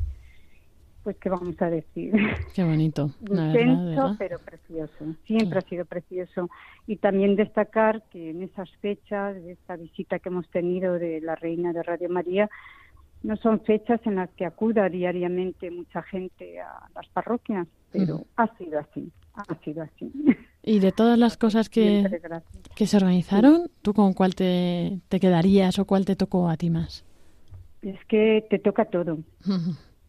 Pues, 1.02 1.16
¿qué 1.18 1.28
vamos 1.28 1.60
a 1.60 1.68
decir? 1.68 2.14
Qué 2.54 2.64
bonito. 2.64 3.10
Intenso, 3.20 4.16
pero 4.18 4.38
precioso. 4.38 5.14
Siempre 5.26 5.58
ha 5.58 5.62
sido 5.62 5.84
precioso. 5.84 6.48
Y 6.86 6.96
también 6.96 7.36
destacar 7.36 8.02
que 8.10 8.30
en 8.30 8.42
esas 8.42 8.70
fechas, 8.80 9.34
de 9.34 9.52
esta 9.52 9.76
visita 9.76 10.18
que 10.18 10.30
hemos 10.30 10.48
tenido 10.48 10.94
de 10.94 11.20
la 11.20 11.34
Reina 11.34 11.74
de 11.74 11.82
Radio 11.82 12.08
María, 12.08 12.48
no 13.24 13.36
son 13.36 13.60
fechas 13.60 14.00
en 14.04 14.16
las 14.16 14.30
que 14.30 14.44
acuda 14.44 14.88
diariamente 14.88 15.70
mucha 15.70 16.02
gente 16.02 16.60
a 16.60 16.88
las 16.94 17.08
parroquias, 17.08 17.66
pero 17.90 18.26
ha 18.36 18.46
sido 18.56 18.78
así, 18.78 19.10
ha 19.34 19.54
sido 19.64 19.82
así. 19.82 20.12
Y 20.62 20.78
de 20.78 20.92
todas 20.92 21.18
las 21.18 21.36
cosas 21.38 21.68
que, 21.68 22.02
Siempre. 22.02 22.20
Que 22.74 22.86
se 22.86 22.96
organizaron, 22.96 23.70
¿tú 23.82 23.94
con 23.94 24.14
cuál 24.14 24.34
te, 24.34 24.98
te 25.08 25.20
quedarías 25.20 25.78
o 25.78 25.84
cuál 25.84 26.04
te 26.04 26.16
tocó 26.16 26.48
a 26.48 26.56
ti 26.56 26.70
más? 26.70 27.04
Es 27.82 28.02
que 28.06 28.44
te 28.48 28.58
toca 28.58 28.86
todo, 28.86 29.18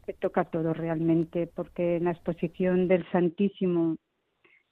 te 0.06 0.14
toca 0.14 0.46
todo 0.46 0.74
realmente, 0.74 1.48
porque 1.48 1.98
en 1.98 2.06
la 2.06 2.12
exposición 2.12 2.88
del 2.88 3.06
Santísimo, 3.12 3.98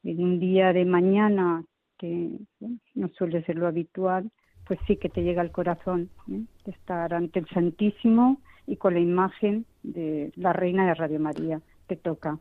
en 0.03 0.23
un 0.23 0.39
día 0.39 0.71
de 0.71 0.85
mañana, 0.85 1.63
que 1.97 2.39
bueno, 2.59 2.77
no 2.95 3.09
suele 3.09 3.43
ser 3.43 3.57
lo 3.57 3.67
habitual, 3.67 4.31
pues 4.65 4.79
sí 4.87 4.95
que 4.95 5.09
te 5.09 5.23
llega 5.23 5.41
al 5.41 5.51
corazón 5.51 6.09
¿eh? 6.31 6.43
estar 6.65 7.13
ante 7.13 7.39
el 7.39 7.47
Santísimo 7.49 8.41
y 8.67 8.77
con 8.77 8.93
la 8.93 9.01
imagen 9.01 9.65
de 9.83 10.31
la 10.35 10.53
Reina 10.53 10.87
de 10.87 10.93
Radio 10.93 11.19
María, 11.19 11.61
te 11.87 11.97
toca. 11.97 12.39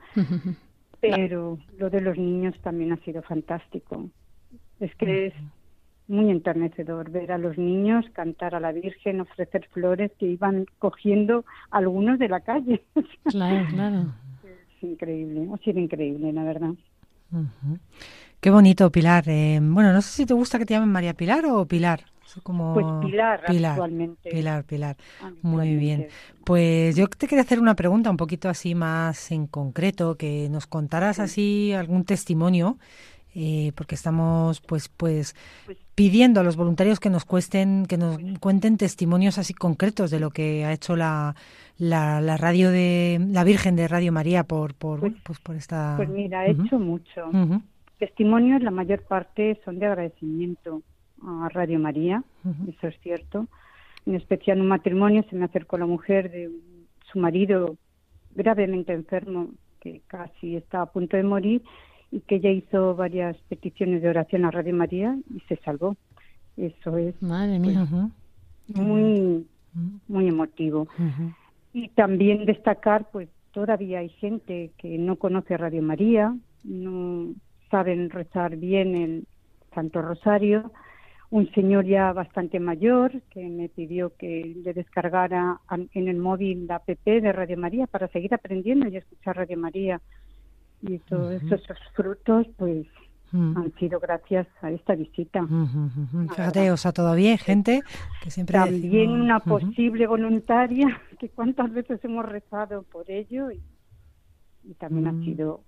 Pero 1.01 1.59
lo 1.79 1.91
de 1.91 2.01
los 2.01 2.17
niños 2.17 2.55
también 2.63 2.93
ha 2.93 2.97
sido 2.99 3.23
fantástico. 3.23 4.09
Es 4.83 4.93
que 4.97 5.27
es 5.27 5.35
muy 6.09 6.29
enternecedor 6.29 7.11
ver 7.11 7.31
a 7.31 7.39
los 7.39 7.57
niños 7.57 8.05
cantar 8.13 8.57
a 8.57 8.61
la 8.61 8.73
Virgen, 8.73 9.21
ofrecer 9.21 9.69
flores 9.73 10.11
que 10.19 10.27
iban 10.27 10.67
cogiendo 10.81 11.45
algunos 11.71 12.19
de 12.19 12.29
la 12.29 12.41
calle. 12.41 12.83
Claro, 13.31 13.67
claro. 13.71 14.07
Es 14.43 14.83
increíble, 14.83 15.49
ha 15.55 15.57
sido 15.59 15.79
increíble, 15.79 16.33
la 16.33 16.43
verdad. 16.43 16.75
Ujú. 17.31 17.79
Qué 18.41 18.51
bonito, 18.51 18.91
Pilar. 18.91 19.23
Eh, 19.29 19.61
bueno, 19.63 19.93
no 19.93 20.03
sé 20.03 20.11
si 20.11 20.27
te 20.27 20.35
gusta 20.35 20.59
que 20.59 20.67
te 20.67 20.75
llamen 20.75 20.91
María 20.91 21.15
Pilar 21.15 21.47
o 21.47 21.65
Pilar. 21.65 22.01
Como... 22.43 22.75
Pues 22.75 22.87
Pilar, 23.03 23.43
actualmente. 23.47 24.31
Pilar, 24.31 24.65
Pilar. 24.65 24.97
Muy 25.43 25.77
bien. 25.77 26.09
Pues 26.45 26.97
yo 26.97 27.07
te 27.07 27.29
quería 27.29 27.43
hacer 27.43 27.61
una 27.61 27.77
pregunta 27.77 28.11
un 28.11 28.17
poquito 28.17 28.49
así 28.49 28.75
más 28.75 29.31
en 29.31 29.47
concreto, 29.47 30.17
que 30.17 30.49
nos 30.51 30.67
contaras 30.67 31.21
así 31.21 31.73
algún 31.73 32.05
testimonio, 32.05 32.79
eh, 33.35 33.73
porque 33.75 33.95
estamos 33.95 34.61
pues 34.61 34.89
pues 34.89 35.35
pidiendo 35.95 36.41
a 36.41 36.43
los 36.43 36.57
voluntarios 36.57 37.01
que 37.01 37.11
nos 37.11 37.25
cuesten, 37.25 37.87
que 37.87 37.97
nos 37.99 38.19
cuenten 38.41 38.77
testimonios 38.77 39.39
así 39.39 39.55
concretos 39.55 40.11
de 40.11 40.21
lo 40.21 40.31
que 40.31 40.65
ha 40.65 40.73
hecho 40.73 40.97
la, 40.97 41.35
la, 41.79 42.21
la 42.21 42.37
radio 42.37 42.71
de 42.71 43.19
la 43.31 43.45
Virgen 43.45 43.77
de 43.77 43.89
Radio 43.89 44.13
María 44.13 44.45
por 44.45 44.75
por 44.75 45.01
bueno, 45.01 45.17
pues 45.25 45.39
por 45.41 45.57
esta. 45.57 45.95
Pues 45.97 46.09
mira, 46.09 46.47
he 46.47 46.53
Ujú. 46.53 46.65
hecho 46.65 46.79
mucho. 46.79 47.31
Testimonios, 47.99 48.63
la 48.63 48.71
mayor 48.73 49.03
parte 49.03 49.61
son 49.65 49.79
de 49.79 49.87
agradecimiento 49.87 50.83
a 51.25 51.49
Radio 51.51 51.79
María, 51.79 52.25
eso 52.69 52.89
es 52.89 52.99
cierto. 53.01 53.47
En 54.07 54.17
especial 54.17 54.61
un 54.61 54.67
matrimonio 54.67 55.25
se 55.31 55.37
me 55.37 55.45
acercó 55.45 55.79
la 55.79 55.87
mujer 55.87 56.31
de 56.31 56.51
su 57.13 57.21
marido 57.21 57.77
gravemente 58.35 58.93
enfermo, 58.93 59.51
que 59.81 60.01
casi 60.09 60.57
está 60.57 60.83
a 60.83 60.87
punto 60.87 61.17
de 61.17 61.23
morir, 61.23 61.63
y 62.13 62.21
que 62.21 62.37
ella 62.37 62.51
hizo 62.51 62.95
varias 62.95 63.37
peticiones 63.49 64.03
de 64.03 64.11
oración 64.11 64.45
a 64.45 64.51
Radio 64.51 64.75
María 64.75 65.17
y 65.35 65.41
se 65.49 65.57
salvó. 65.65 65.97
Eso 66.59 66.99
es 66.99 67.21
Madre 67.23 67.59
mía. 67.59 67.83
Ujú. 67.83 68.11
muy, 68.75 69.47
muy 70.07 70.29
emotivo. 70.29 70.87
Y 71.73 71.89
también 71.89 72.45
destacar, 72.45 73.11
pues 73.11 73.31
todavía 73.53 74.01
hay 74.01 74.11
gente 74.11 74.73
que 74.77 74.99
no 74.99 75.17
conoce 75.17 75.57
Radio 75.57 75.83
María, 75.83 76.37
no 76.65 77.35
saben 77.71 78.11
rezar 78.11 78.57
bien 78.57 78.95
el 78.95 79.27
Santo 79.75 80.03
Rosario. 80.03 80.71
Un 81.31 81.51
señor 81.53 81.87
ya 81.87 82.13
bastante 82.13 82.61
mayor 82.61 83.23
que 83.31 83.49
me 83.49 83.71
pidió 83.71 84.15
que 84.19 84.55
le 84.63 84.75
descargara 84.75 85.61
en 85.95 86.09
el 86.09 86.19
móvil 86.19 86.67
la 86.67 86.77
app 86.77 86.87
de 86.87 87.33
Radio 87.33 87.57
María 87.57 87.87
para 87.87 88.09
seguir 88.09 88.35
aprendiendo 88.35 88.87
y 88.87 88.99
escuchar 88.99 89.39
Radio 89.39 89.57
María. 89.57 90.03
Y 90.83 90.99
todos 91.01 91.43
esos 91.43 91.79
frutos, 91.95 92.47
pues, 92.57 92.87
Mm. 93.35 93.57
han 93.57 93.73
sido 93.77 93.99
gracias 93.99 94.47
a 94.61 94.71
esta 94.71 94.95
visita. 94.95 95.43
Ujú, 95.43 95.57
ujú. 95.87 96.29
Fíjate, 96.29 96.71
o 96.71 96.77
sea, 96.77 96.93
todavía 96.93 97.31
hay 97.31 97.39
gente 97.39 97.81
que 98.23 98.31
siempre 98.31 98.59
También 98.59 98.83
decimos- 98.83 99.21
una 99.25 99.41
posible 99.41 100.07
voluntaria, 100.07 100.87
que 101.19 101.31
cuántas 101.31 101.73
veces 101.73 101.99
hemos 102.05 102.27
rezado 102.27 102.83
por 102.83 103.11
ello 103.11 103.51
y, 103.51 103.63
y 104.65 104.75
también 104.75 105.07
ha 105.07 105.25
sido 105.25 105.63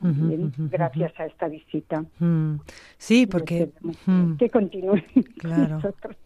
Gracias 0.00 1.12
a 1.18 1.26
esta 1.26 1.48
visita. 1.48 2.04
Mm. 2.18 2.56
Sí, 2.96 3.26
porque 3.26 3.70
mm, 4.06 4.36
que 4.36 4.50
continúe 4.50 5.02
con 5.14 5.22
Claro. 5.38 5.76
nosotros. 5.76 6.16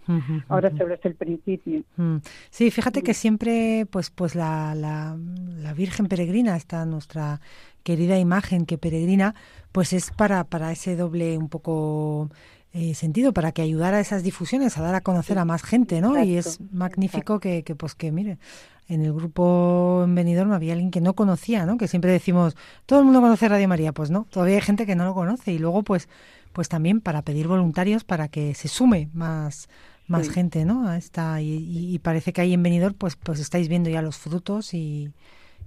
Ahora 0.49 0.71
solo 0.77 0.95
es 0.95 1.05
el 1.05 1.15
principio. 1.15 1.83
Mm. 1.97 2.17
Sí, 2.51 2.71
fíjate 2.71 3.03
que 3.03 3.15
siempre, 3.15 3.87
pues, 3.91 4.11
pues 4.11 4.35
la, 4.35 4.75
la, 4.75 5.17
la 5.59 5.73
Virgen 5.75 6.07
peregrina, 6.07 6.57
esta 6.57 6.85
nuestra 6.85 7.41
querida 7.83 8.19
imagen 8.19 8.67
que 8.67 8.79
peregrina, 8.79 9.35
pues 9.73 9.93
es 9.93 10.11
para, 10.11 10.45
para 10.45 10.71
ese 10.73 10.95
doble 10.97 11.37
un 11.39 11.49
poco 11.49 12.31
eh, 12.73 12.95
sentido, 12.95 13.33
para 13.33 13.53
que 13.53 13.63
ayudara 13.63 13.97
a 13.99 14.01
esas 14.01 14.23
difusiones, 14.23 14.79
a 14.79 14.83
dar 14.83 14.95
a 14.95 15.01
conocer 15.01 15.39
a 15.39 15.45
más 15.45 15.63
gente, 15.63 16.01
¿no? 16.01 16.23
y 16.23 16.37
es 16.37 16.61
magnífico 16.73 17.41
que, 17.41 17.65
que, 17.65 17.75
pues, 17.75 17.95
que 17.95 18.13
mire, 18.13 18.39
en 18.89 19.03
el 19.03 19.13
grupo 19.13 20.03
en 20.05 20.15
Benidorm 20.15 20.53
había 20.53 20.73
alguien 20.75 20.91
que 20.91 21.01
no 21.01 21.15
conocía, 21.15 21.65
¿no? 21.67 21.77
Que 21.79 21.89
siempre 21.89 22.11
decimos, 22.13 22.57
todo 22.87 22.99
el 22.99 23.05
mundo 23.07 23.21
conoce 23.21 23.49
Radio 23.49 23.69
María, 23.69 23.93
pues 23.93 24.11
no, 24.11 24.27
todavía 24.31 24.57
hay 24.57 24.61
gente 24.61 24.87
que 24.87 24.97
no 24.97 25.05
lo 25.05 25.15
conoce 25.15 25.53
y 25.53 25.59
luego, 25.59 25.83
pues, 25.83 26.09
pues 26.53 26.69
también 26.69 27.01
para 27.01 27.23
pedir 27.23 27.49
voluntarios 27.49 28.05
para 28.05 28.29
que 28.29 28.55
se 28.55 28.69
sume 28.69 29.09
más 29.15 29.69
más 30.09 30.27
Sí. 30.27 30.33
gente, 30.33 30.65
¿no? 30.67 30.89
A 30.89 30.99
esta 30.99 31.41
y, 31.41 31.49
y- 31.55 31.95
y 31.95 31.99
parece 32.01 32.33
que 32.35 32.41
ahí 32.43 32.53
en 32.53 32.63
Benidorm 32.63 32.93
pues 32.95 33.17
pues 33.17 33.39
estáis 33.41 33.69
viendo 33.69 33.89
ya 33.89 34.03
los 34.03 34.19
frutos 34.19 34.75
y, 34.75 35.11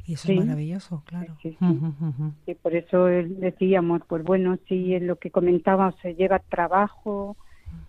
y 0.06 0.14
eso 0.14 0.28
Sí. 0.28 0.34
es 0.34 0.40
maravilloso, 0.46 1.02
claro. 1.06 1.36
Sí. 1.42 1.58
Y 2.46 2.54
por 2.56 2.76
eso 2.76 3.06
decíamos, 3.06 4.02
pues 4.08 4.24
bueno, 4.24 4.58
sí, 4.68 4.94
es 4.94 5.02
lo 5.02 5.16
que 5.16 5.32
comentábamos, 5.32 5.96
se 6.02 6.14
lleva 6.16 6.40
trabajo, 6.40 7.38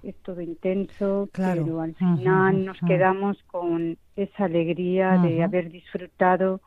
es 0.03 0.14
todo 0.22 0.41
intenso, 0.41 1.28
Claro. 1.32 1.64
pero 1.64 1.80
al 1.80 1.95
final 1.95 2.64
nos 2.64 2.78
quedamos 2.87 3.37
con 3.47 3.97
esa 4.16 4.45
alegría 4.45 5.18
de 5.18 5.43
haber 5.43 5.70
disfrutado 5.70 6.61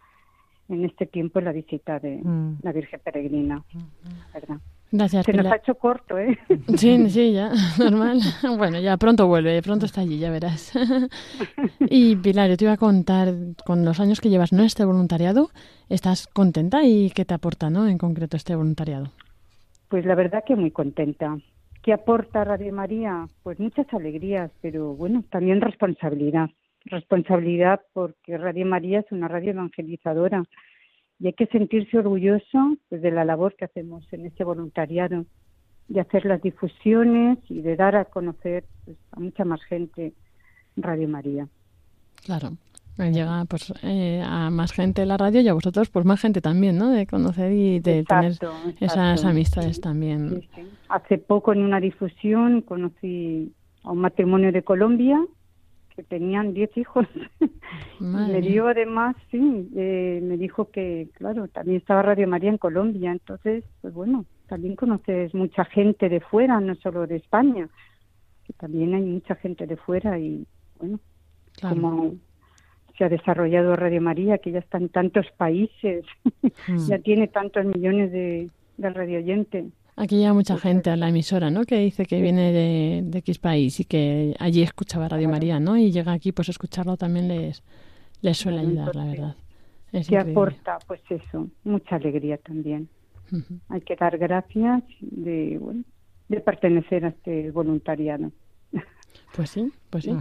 en 0.69 0.85
este 0.85 1.05
tiempo 1.07 1.41
la 1.41 1.51
visita 1.51 1.99
de 1.99 2.17
Mm. 2.23 2.57
la 2.61 2.71
Virgen 2.71 2.99
Peregrina, 3.03 3.63
¿verdad? 4.33 4.57
Gracias, 4.91 5.25
Se 5.25 5.33
nos 5.33 5.45
ha 5.45 5.57
hecho 5.57 5.75
corto, 5.75 6.17
¿eh? 6.17 6.37
Sí, 6.75 7.09
sí, 7.09 7.31
ya, 7.33 7.51
normal. 7.79 8.19
Bueno, 8.57 8.79
ya 8.79 8.97
pronto 8.97 9.27
vuelve, 9.27 9.61
pronto 9.61 9.85
está 9.85 10.01
allí, 10.01 10.17
ya 10.19 10.31
verás. 10.31 10.71
Y 11.91 12.15
Pilar, 12.17 12.49
yo 12.49 12.57
te 12.57 12.65
iba 12.65 12.73
a 12.73 12.77
contar, 12.77 13.33
con 13.65 13.85
los 13.85 13.99
años 13.99 14.19
que 14.21 14.29
llevas 14.29 14.51
¿no? 14.53 14.63
este 14.63 14.85
voluntariado, 14.85 15.49
¿estás 15.89 16.27
contenta 16.27 16.83
y 16.83 17.09
qué 17.11 17.23
te 17.25 17.33
aporta 17.33 17.69
¿no? 17.69 17.87
en 17.87 17.97
concreto 17.97 18.35
este 18.37 18.55
voluntariado? 18.55 19.09
Pues 19.89 20.05
la 20.05 20.15
verdad 20.15 20.43
que 20.45 20.55
muy 20.55 20.71
contenta. 20.71 21.37
¿Qué 21.89 21.93
aporta 21.93 22.43
Radio 22.43 22.71
María? 22.71 23.27
Pues 23.41 23.59
muchas 23.59 23.91
alegrías, 23.95 24.51
pero 24.61 24.93
bueno, 24.93 25.23
también 25.31 25.59
responsabilidad. 25.59 26.51
Responsabilidad 26.85 27.81
porque 27.93 28.37
Radio 28.37 28.67
María 28.67 28.99
es 28.99 29.11
una 29.11 29.27
radio 29.27 29.53
evangelizadora 29.53 30.43
y 31.17 31.25
hay 31.25 31.33
que 31.33 31.47
sentirse 31.47 31.97
orgulloso 31.97 32.77
pues, 32.89 33.01
de 33.01 33.09
la 33.09 33.25
labor 33.25 33.55
que 33.55 33.65
hacemos 33.65 34.05
en 34.13 34.27
este 34.27 34.43
voluntariado, 34.43 35.25
de 35.87 35.99
hacer 35.99 36.25
las 36.25 36.43
difusiones 36.43 37.39
y 37.49 37.61
de 37.61 37.75
dar 37.75 37.95
a 37.95 38.05
conocer 38.05 38.65
pues, 38.85 38.95
a 39.13 39.19
mucha 39.19 39.43
más 39.43 39.63
gente 39.63 40.13
Radio 40.75 41.07
María. 41.07 41.47
Claro. 42.23 42.51
Llega 42.99 43.45
pues 43.45 43.73
eh, 43.83 44.21
a 44.25 44.49
más 44.49 44.71
gente 44.73 45.05
la 45.05 45.17
radio 45.17 45.41
y 45.41 45.47
a 45.47 45.53
vosotros 45.53 45.89
pues 45.89 46.05
más 46.05 46.19
gente 46.21 46.41
también, 46.41 46.77
¿no? 46.77 46.89
De 46.89 47.07
conocer 47.07 47.51
y 47.51 47.79
de 47.79 47.99
Exacto, 47.99 48.51
tener 48.51 48.75
esas 48.81 49.19
exacto. 49.19 49.27
amistades 49.29 49.81
también. 49.81 50.41
Sí, 50.41 50.49
sí. 50.55 50.61
Hace 50.89 51.17
poco 51.17 51.53
en 51.53 51.61
una 51.61 51.79
difusión 51.79 52.61
conocí 52.61 53.53
a 53.83 53.91
un 53.91 53.99
matrimonio 53.99 54.51
de 54.51 54.63
Colombia 54.63 55.23
que 55.95 56.03
tenían 56.03 56.53
10 56.53 56.77
hijos. 56.77 57.07
Me 57.99 58.41
dio 58.41 58.67
además, 58.67 59.15
sí, 59.31 59.69
eh, 59.75 60.19
me 60.23 60.37
dijo 60.37 60.69
que, 60.71 61.09
claro, 61.13 61.47
también 61.49 61.77
estaba 61.77 62.01
Radio 62.01 62.27
María 62.27 62.49
en 62.49 62.57
Colombia. 62.57 63.11
Entonces, 63.11 63.63
pues 63.81 63.93
bueno, 63.93 64.25
también 64.47 64.75
conoces 64.75 65.33
mucha 65.33 65.65
gente 65.65 66.07
de 66.07 66.21
fuera, 66.21 66.59
no 66.61 66.75
solo 66.75 67.05
de 67.07 67.17
España, 67.17 67.67
que 68.45 68.53
también 68.53 68.93
hay 68.93 69.01
mucha 69.03 69.35
gente 69.35 69.67
de 69.67 69.75
fuera 69.77 70.17
y, 70.17 70.45
bueno, 70.79 70.99
Claro. 71.59 71.75
como 71.75 72.13
se 72.99 73.05
ha 73.05 73.09
desarrollado 73.09 73.75
Radio 73.75 73.99
María, 74.01 74.37
que 74.37 74.51
ya 74.51 74.59
está 74.59 74.77
en 74.77 74.89
tantos 74.89 75.25
países, 75.37 76.05
Mm. 76.67 76.87
ya 76.87 76.99
tiene 76.99 77.27
tantos 77.29 77.65
millones 77.65 78.11
de, 78.11 78.49
del 78.77 78.93
radio 78.93 79.17
oyente. 79.19 79.65
Aquí 79.95 80.17
llega 80.17 80.33
mucha 80.33 80.57
gente 80.57 80.89
a 80.91 80.95
la 80.95 81.09
emisora, 81.09 81.49
¿no? 81.49 81.63
Que 81.63 81.79
dice 81.79 82.05
que 82.05 82.21
viene 82.21 82.51
de, 82.51 83.01
de 83.03 83.17
X 83.19 83.39
país 83.39 83.79
y 83.79 83.85
que 83.85 84.35
allí 84.39 84.61
escuchaba 84.61 85.07
Radio 85.09 85.27
María, 85.29 85.59
¿no? 85.59 85.75
Y 85.77 85.91
llega 85.91 86.11
aquí, 86.13 86.31
pues 86.31 86.49
escucharlo 86.49 86.95
también 86.97 87.27
les, 87.27 87.63
les 88.21 88.37
suele 88.37 88.59
ayudar, 88.59 88.95
la 88.95 89.05
verdad. 89.05 89.35
Es 89.91 90.07
que 90.07 90.15
increíble. 90.15 90.31
aporta, 90.33 90.77
pues 90.87 91.01
eso, 91.09 91.47
mucha 91.63 91.95
alegría 91.95 92.37
también. 92.37 92.87
Hay 93.69 93.81
que 93.81 93.95
dar 93.95 94.17
gracias 94.17 94.83
de, 95.01 95.57
bueno, 95.59 95.83
de 96.29 96.39
pertenecer 96.41 97.05
a 97.05 97.09
este 97.09 97.51
voluntariado. 97.51 98.31
Pues 99.35 99.51
sí, 99.51 99.71
pues 99.89 100.03
sí. 100.05 100.11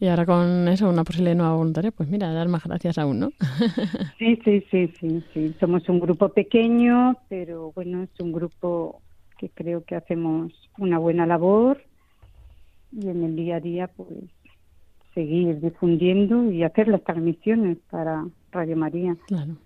Y 0.00 0.06
ahora 0.06 0.24
con 0.24 0.68
eso, 0.68 0.88
una 0.88 1.04
posible 1.04 1.34
nueva 1.34 1.54
voluntaria, 1.54 1.90
pues 1.90 2.08
mira, 2.08 2.32
dar 2.32 2.48
más 2.48 2.64
gracias 2.64 2.96
aún, 2.98 3.18
¿no? 3.20 3.32
Sí, 4.18 4.38
sí, 4.44 4.64
sí, 4.70 4.92
sí, 5.00 5.22
sí. 5.34 5.54
Somos 5.60 5.88
un 5.88 6.00
grupo 6.00 6.28
pequeño, 6.30 7.16
pero 7.28 7.72
bueno, 7.74 8.02
es 8.04 8.20
un 8.20 8.32
grupo 8.32 9.00
que 9.38 9.48
creo 9.50 9.84
que 9.84 9.96
hacemos 9.96 10.52
una 10.78 10.98
buena 10.98 11.26
labor 11.26 11.82
y 12.92 13.08
en 13.08 13.24
el 13.24 13.34
día 13.36 13.56
a 13.56 13.60
día, 13.60 13.88
pues 13.88 14.08
seguir 15.14 15.60
difundiendo 15.60 16.50
y 16.50 16.62
hacer 16.62 16.88
las 16.88 17.02
transmisiones 17.04 17.76
para 17.90 18.24
Radio 18.50 18.76
María. 18.76 19.16
Claro. 19.26 19.56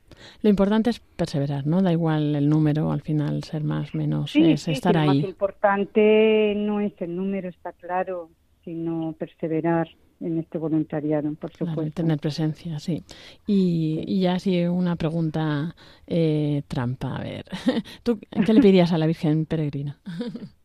Lo 0.42 0.50
importante 0.50 0.90
es 0.90 0.98
perseverar, 1.00 1.66
¿no? 1.66 1.82
Da 1.82 1.92
igual 1.92 2.34
el 2.34 2.48
número, 2.48 2.90
al 2.90 3.02
final 3.02 3.44
ser 3.44 3.62
más, 3.62 3.94
menos, 3.94 4.32
Sí, 4.32 4.52
es 4.52 4.62
sí, 4.62 4.72
estar 4.72 4.94
sí, 4.94 4.98
lo 5.00 5.06
más 5.06 5.16
ahí. 5.16 5.24
importante 5.24 6.54
no 6.56 6.80
es 6.80 6.92
el 7.00 7.14
número, 7.14 7.48
está 7.48 7.72
claro, 7.72 8.30
sino 8.66 9.14
perseverar 9.18 9.88
en 10.20 10.38
este 10.38 10.58
voluntariado, 10.58 11.32
por 11.34 11.52
Claro, 11.52 11.70
supuesto. 11.72 12.02
tener 12.02 12.18
presencia, 12.18 12.78
sí. 12.80 13.04
Y, 13.46 14.02
y 14.06 14.20
ya 14.22 14.34
así 14.34 14.64
una 14.66 14.96
pregunta 14.96 15.74
eh, 16.06 16.62
trampa, 16.68 17.16
a 17.16 17.22
ver. 17.22 17.44
¿Tú 18.02 18.18
qué 18.44 18.52
le 18.52 18.60
pedirías 18.60 18.92
a 18.92 18.98
la 18.98 19.06
Virgen 19.06 19.46
Peregrina? 19.46 19.98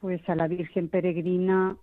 Pues 0.00 0.20
a 0.28 0.34
la 0.34 0.48
Virgen 0.48 0.88
Peregrina, 0.88 1.76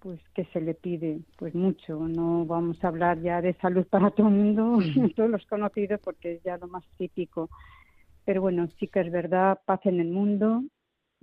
pues 0.00 0.20
que 0.34 0.44
se 0.46 0.60
le 0.60 0.74
pide, 0.74 1.20
pues 1.38 1.54
mucho. 1.54 2.00
No 2.08 2.44
vamos 2.46 2.82
a 2.82 2.88
hablar 2.88 3.20
ya 3.22 3.40
de 3.40 3.54
salud 3.54 3.86
para 3.86 4.10
todo 4.10 4.26
el 4.28 4.34
mundo, 4.34 4.78
todos 5.16 5.30
los 5.30 5.46
conocidos, 5.46 6.00
porque 6.02 6.34
es 6.34 6.42
ya 6.42 6.56
lo 6.56 6.66
más 6.66 6.84
típico. 6.98 7.48
Pero 8.24 8.40
bueno, 8.42 8.68
sí 8.80 8.88
que 8.88 9.00
es 9.02 9.12
verdad, 9.12 9.60
paz 9.66 9.80
en 9.84 10.00
el 10.00 10.08
mundo, 10.10 10.64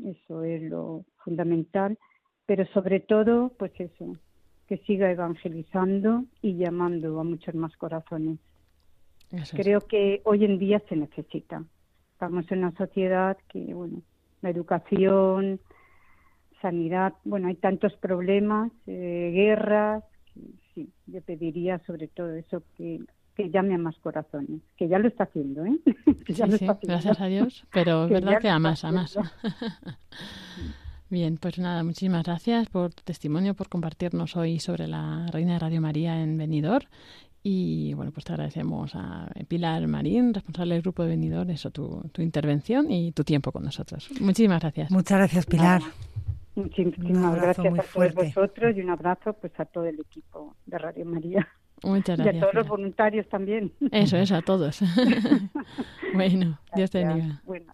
eso 0.02 0.44
es 0.44 0.62
lo 0.64 1.04
fundamental. 1.24 1.98
Pero 2.52 2.66
sobre 2.74 3.00
todo, 3.00 3.54
pues 3.58 3.72
eso, 3.80 4.18
que 4.68 4.76
siga 4.80 5.10
evangelizando 5.10 6.26
y 6.42 6.58
llamando 6.58 7.18
a 7.22 7.24
muchos 7.24 7.56
más 7.56 7.74
corazones. 7.78 8.40
Eso 9.32 9.56
es. 9.56 9.64
Creo 9.66 9.80
que 9.80 10.20
hoy 10.26 10.44
en 10.44 10.60
día 10.60 10.82
se 10.90 10.98
necesita. 10.98 11.64
Estamos 12.12 12.52
en 12.52 12.58
una 12.60 12.74
sociedad 12.76 13.38
que, 13.48 13.74
bueno, 13.74 14.02
la 14.42 14.50
educación, 14.50 15.62
sanidad, 16.62 17.14
bueno, 17.24 17.48
hay 17.48 17.56
tantos 17.56 17.94
problemas, 17.94 18.70
eh, 18.86 19.32
guerras, 19.34 20.04
que 20.34 20.42
sí, 20.76 20.90
yo 21.08 21.22
pediría 21.22 21.80
sobre 21.88 22.10
todo 22.10 22.34
eso, 22.36 22.64
que, 22.76 23.00
que 23.34 23.50
llame 23.50 23.76
a 23.76 23.78
más 23.78 23.98
corazones, 24.00 24.60
que 24.76 24.90
ya 24.90 25.00
lo 25.00 25.08
está 25.08 25.24
haciendo, 25.24 25.64
¿eh? 25.66 25.80
Que 26.26 26.34
ya 26.34 26.48
Sí, 26.48 26.52
lo 26.52 26.58
sí, 26.58 26.66
está 26.66 26.74
haciendo. 26.74 26.96
gracias 26.96 27.22
a 27.22 27.28
Dios, 27.28 27.66
pero 27.72 28.04
es 28.08 28.10
verdad 28.12 28.40
que 28.42 28.50
a 28.50 28.60
más, 28.60 28.84
a 28.84 28.92
más. 28.92 29.18
Bien, 31.12 31.38
pues 31.38 31.60
nada, 31.60 31.84
muchísimas 31.84 32.24
gracias 32.24 32.70
por 32.70 32.94
tu 32.94 33.04
testimonio, 33.04 33.54
por 33.54 33.68
compartirnos 33.68 34.38
hoy 34.38 34.60
sobre 34.60 34.88
la 34.88 35.28
Reina 35.32 35.54
de 35.54 35.60
Radio 35.60 35.82
María 35.82 36.22
en 36.22 36.38
Benidorm. 36.38 36.88
Y 37.44 37.94
bueno, 37.96 38.12
pues 38.14 38.24
te 38.24 38.32
agradecemos 38.32 38.96
a 38.96 39.28
Pilar 39.48 39.86
Marín, 39.88 40.34
responsable 40.34 40.76
del 40.76 40.84
grupo 40.84 41.04
de 41.04 41.10
Benidorm, 41.10 41.50
eso, 41.50 41.70
tu, 41.70 42.02
tu 42.14 42.22
intervención 42.22 42.90
y 42.92 43.12
tu 43.12 43.24
tiempo 43.26 43.52
con 43.52 43.64
nosotros. 43.64 44.10
Muchísimas 44.22 44.62
gracias. 44.62 44.90
Muchas 44.90 45.18
gracias, 45.18 45.46
Pilar. 45.48 45.82
Muchísimas 46.56 47.36
gracias 47.36 47.70
muy 47.70 47.80
a 47.80 47.82
todos 47.82 47.86
fuerte. 47.92 48.26
vosotros 48.28 48.78
y 48.78 48.82
un 48.82 48.90
abrazo 48.92 49.34
pues 49.34 49.52
a 49.60 49.66
todo 49.66 49.86
el 49.86 50.00
equipo 50.00 50.56
de 50.66 50.78
Radio 50.78 51.06
María 51.06 51.48
Muchas 51.84 52.20
y 52.20 52.22
a 52.22 52.26
gracias. 52.26 52.42
todos 52.42 52.54
los 52.54 52.68
voluntarios 52.68 53.28
también. 53.28 53.74
Eso, 53.92 54.16
eso, 54.18 54.36
a 54.36 54.42
todos. 54.42 54.80
bueno, 56.14 56.58
Dios 56.76 56.90
te 56.92 57.00
Gracias. 57.02 57.18
bendiga. 57.18 57.42
Bueno. 57.46 57.74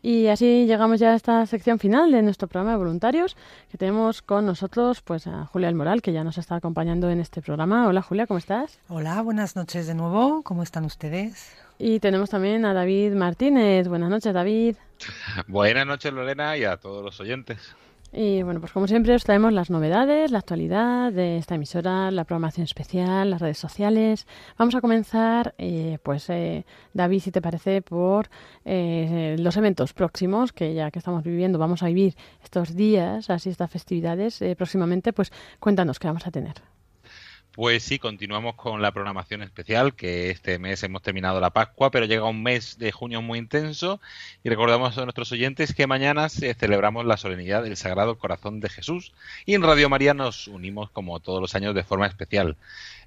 Y 0.00 0.28
así 0.28 0.66
llegamos 0.66 1.00
ya 1.00 1.12
a 1.12 1.14
esta 1.16 1.44
sección 1.46 1.78
final 1.78 2.12
de 2.12 2.22
nuestro 2.22 2.46
programa 2.46 2.72
de 2.72 2.78
voluntarios, 2.78 3.36
que 3.70 3.78
tenemos 3.78 4.22
con 4.22 4.46
nosotros 4.46 5.02
pues 5.02 5.26
a 5.26 5.46
Julia 5.46 5.68
El 5.68 5.74
Moral, 5.74 6.02
que 6.02 6.12
ya 6.12 6.22
nos 6.22 6.38
está 6.38 6.56
acompañando 6.56 7.10
en 7.10 7.20
este 7.20 7.42
programa. 7.42 7.88
Hola 7.88 8.02
Julia, 8.02 8.26
¿cómo 8.26 8.38
estás? 8.38 8.78
Hola, 8.88 9.20
buenas 9.22 9.56
noches 9.56 9.86
de 9.86 9.94
nuevo. 9.94 10.42
¿Cómo 10.44 10.62
están 10.62 10.84
ustedes? 10.84 11.56
Y 11.78 12.00
tenemos 12.00 12.30
también 12.30 12.64
a 12.64 12.74
David 12.74 13.12
Martínez. 13.12 13.88
Buenas 13.88 14.10
noches, 14.10 14.32
David. 14.32 14.76
Buenas 15.46 15.86
noches, 15.86 16.12
Lorena, 16.12 16.56
y 16.56 16.64
a 16.64 16.76
todos 16.76 17.04
los 17.04 17.20
oyentes. 17.20 17.58
Y 18.12 18.42
bueno, 18.42 18.60
pues 18.60 18.72
como 18.72 18.86
siempre 18.86 19.14
os 19.14 19.24
traemos 19.24 19.52
las 19.52 19.68
novedades, 19.68 20.30
la 20.30 20.38
actualidad 20.38 21.12
de 21.12 21.36
esta 21.36 21.56
emisora, 21.56 22.10
la 22.10 22.24
programación 22.24 22.64
especial, 22.64 23.30
las 23.30 23.40
redes 23.42 23.58
sociales. 23.58 24.26
Vamos 24.56 24.74
a 24.74 24.80
comenzar, 24.80 25.54
eh, 25.58 25.98
pues 26.02 26.30
eh, 26.30 26.64
David, 26.94 27.20
si 27.20 27.30
te 27.30 27.42
parece, 27.42 27.82
por 27.82 28.30
eh, 28.64 29.36
los 29.38 29.56
eventos 29.58 29.92
próximos, 29.92 30.52
que 30.52 30.72
ya 30.72 30.90
que 30.90 30.98
estamos 30.98 31.22
viviendo, 31.22 31.58
vamos 31.58 31.82
a 31.82 31.86
vivir 31.86 32.14
estos 32.42 32.74
días, 32.74 33.28
así 33.28 33.50
estas 33.50 33.70
festividades 33.70 34.40
eh, 34.40 34.56
próximamente, 34.56 35.12
pues 35.12 35.30
cuéntanos 35.60 35.98
qué 35.98 36.06
vamos 36.06 36.26
a 36.26 36.30
tener. 36.30 36.54
Pues 37.58 37.82
sí, 37.82 37.98
continuamos 37.98 38.54
con 38.54 38.82
la 38.82 38.92
programación 38.92 39.42
especial, 39.42 39.96
que 39.96 40.30
este 40.30 40.60
mes 40.60 40.80
hemos 40.84 41.02
terminado 41.02 41.40
la 41.40 41.50
Pascua, 41.50 41.90
pero 41.90 42.06
llega 42.06 42.22
un 42.22 42.40
mes 42.40 42.78
de 42.78 42.92
junio 42.92 43.20
muy 43.20 43.40
intenso 43.40 44.00
y 44.44 44.48
recordamos 44.48 44.96
a 44.96 45.02
nuestros 45.02 45.32
oyentes 45.32 45.74
que 45.74 45.88
mañana 45.88 46.28
se- 46.28 46.54
celebramos 46.54 47.04
la 47.04 47.16
solemnidad 47.16 47.64
del 47.64 47.76
Sagrado 47.76 48.16
Corazón 48.16 48.60
de 48.60 48.68
Jesús 48.68 49.12
y 49.44 49.54
en 49.54 49.64
Radio 49.64 49.88
María 49.88 50.14
nos 50.14 50.46
unimos 50.46 50.88
como 50.90 51.18
todos 51.18 51.40
los 51.40 51.56
años 51.56 51.74
de 51.74 51.82
forma 51.82 52.06
especial. 52.06 52.56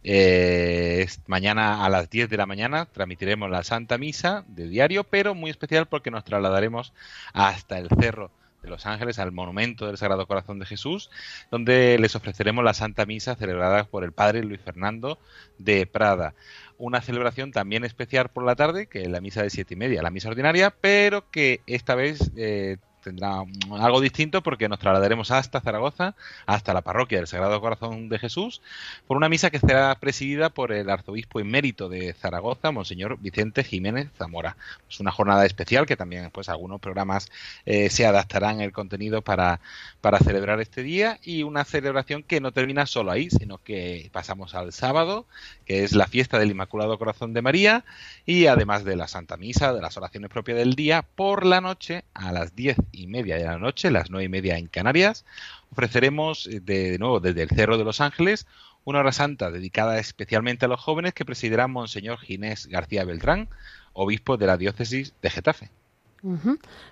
Eh, 0.04 1.08
mañana 1.28 1.86
a 1.86 1.90
las 1.90 2.10
10 2.10 2.30
de 2.30 2.36
la 2.36 2.46
mañana 2.46 2.88
transmitiremos 2.88 3.50
la 3.50 3.64
Santa 3.64 3.98
Misa 3.98 4.44
de 4.50 4.68
diario, 4.68 5.06
pero 5.06 5.34
muy 5.34 5.50
especial 5.50 5.86
porque 5.86 6.12
nos 6.12 6.26
trasladaremos 6.26 6.92
hasta 7.32 7.78
el 7.78 7.88
Cerro 8.02 8.32
de 8.62 8.70
los 8.70 8.86
Ángeles, 8.86 9.20
al 9.20 9.32
monumento 9.32 9.88
del 9.88 9.98
Sagrado 9.98 10.28
Corazón 10.28 10.60
de 10.60 10.66
Jesús, 10.66 11.10
donde 11.50 11.98
les 12.00 12.16
ofreceremos 12.16 12.64
la 12.64 12.74
Santa 12.74 13.06
Misa 13.06 13.36
celebrada 13.36 13.86
por 13.86 14.04
el 14.04 14.12
Padre 14.12 14.44
Luis 14.44 14.62
Fernando 14.62 15.20
de 15.58 15.86
Prada. 15.86 16.36
Una 16.78 17.02
celebración 17.02 17.52
también 17.52 17.84
especial 17.84 18.30
por 18.30 18.46
la 18.46 18.56
tarde, 18.56 18.88
que 18.88 19.02
es 19.02 19.08
la 19.08 19.22
misa 19.22 19.44
de 19.44 19.50
siete 19.50 19.74
y 19.74 19.78
media, 19.78 20.02
la 20.02 20.12
misa 20.12 20.30
ordinaria, 20.30 20.74
pero 20.82 21.30
que 21.30 21.62
esta 21.68 21.96
vez 21.96 22.32
eh, 22.36 22.78
tendrá 23.02 23.44
algo 23.80 24.02
distinto 24.02 24.42
porque 24.42 24.70
nos 24.70 24.80
trasladaremos 24.80 25.32
hasta 25.32 25.62
Zaragoza, 25.62 26.16
hasta 26.46 26.74
la 26.74 26.82
parroquia 26.82 27.18
del 27.18 27.28
Sagrado 27.28 27.60
Corazón 27.62 28.10
de 28.10 28.20
Jesús, 28.20 28.62
por 29.08 29.18
una 29.18 29.30
misa 29.30 29.50
que 29.50 29.60
será 29.60 29.94
presidida 29.96 30.50
por 30.50 30.72
el 30.72 30.90
arzobispo 30.90 31.40
emérito 31.40 31.90
de 31.90 32.14
Zaragoza, 32.14 32.72
Monseñor 32.72 33.18
Vicente 33.20 33.64
Jiménez 33.64 34.10
Zamora. 34.18 34.58
Es 34.90 35.00
una 35.00 35.12
jornada 35.12 35.46
especial 35.46 35.86
que 35.86 35.98
también 35.98 36.30
pues 36.32 36.50
algunos 36.50 36.80
programas 36.80 37.30
eh, 37.66 37.90
se 37.90 38.06
adaptarán 38.06 38.62
el 38.62 38.72
contenido 38.72 39.22
para, 39.22 39.60
para 40.02 40.20
celebrar 40.20 40.62
este 40.62 40.84
día 40.84 41.20
y 41.24 41.44
una 41.44 41.66
celebración 41.66 42.24
que 42.24 42.42
no 42.42 42.52
termina 42.52 42.86
solo 42.86 43.12
ahí, 43.12 43.30
sino 43.30 43.58
que 43.58 44.10
pasamos 44.12 44.56
al 44.56 44.74
sábado, 44.74 45.26
que 45.66 45.84
es 45.84 45.94
la 45.94 46.08
fiesta 46.08 46.40
del 46.40 46.52
Inmaculado 46.52 46.98
Corazón 46.98 47.34
de 47.34 47.42
María 47.42 47.86
y 48.26 48.48
además 48.48 48.84
de 48.84 48.96
la 48.96 49.08
Santa 49.08 49.38
Misa, 49.38 49.74
de 49.74 49.82
las 49.82 49.98
oraciones 49.98 50.30
propias 50.30 50.58
del 50.58 50.76
día, 50.76 51.02
por 51.04 51.46
la 51.46 51.62
noche 51.62 52.04
a 52.14 52.32
las 52.32 52.56
diez 52.56 52.78
y 52.92 53.08
media 53.08 53.38
de 53.38 53.46
la 53.46 53.58
noche, 53.58 53.92
las 53.92 54.10
nueve 54.10 54.26
y 54.26 54.30
media 54.30 54.58
en 54.58 54.68
Canarias, 54.68 55.26
ofreceremos 55.72 56.48
eh, 56.48 56.60
de, 56.60 56.98
nuevo 57.00 57.20
desde 57.20 57.44
el 57.44 57.50
Cerro 57.50 57.78
de 57.78 57.84
los 57.84 58.02
Ángeles 58.02 58.48
una 58.84 59.00
hora 59.00 59.12
santa 59.12 59.52
dedicada 59.52 60.00
especialmente 60.00 60.66
a 60.66 60.68
los 60.68 60.80
jóvenes 60.80 61.14
que 61.14 61.26
presidirá 61.26 61.68
Monseñor 61.68 62.20
Ginés 62.20 62.68
García 62.68 63.06
Beltrán, 63.06 63.50
obispo 63.94 64.38
de 64.38 64.48
la 64.48 64.58
diócesis 64.58 65.14
de 65.22 65.30
Getafe. 65.30 65.70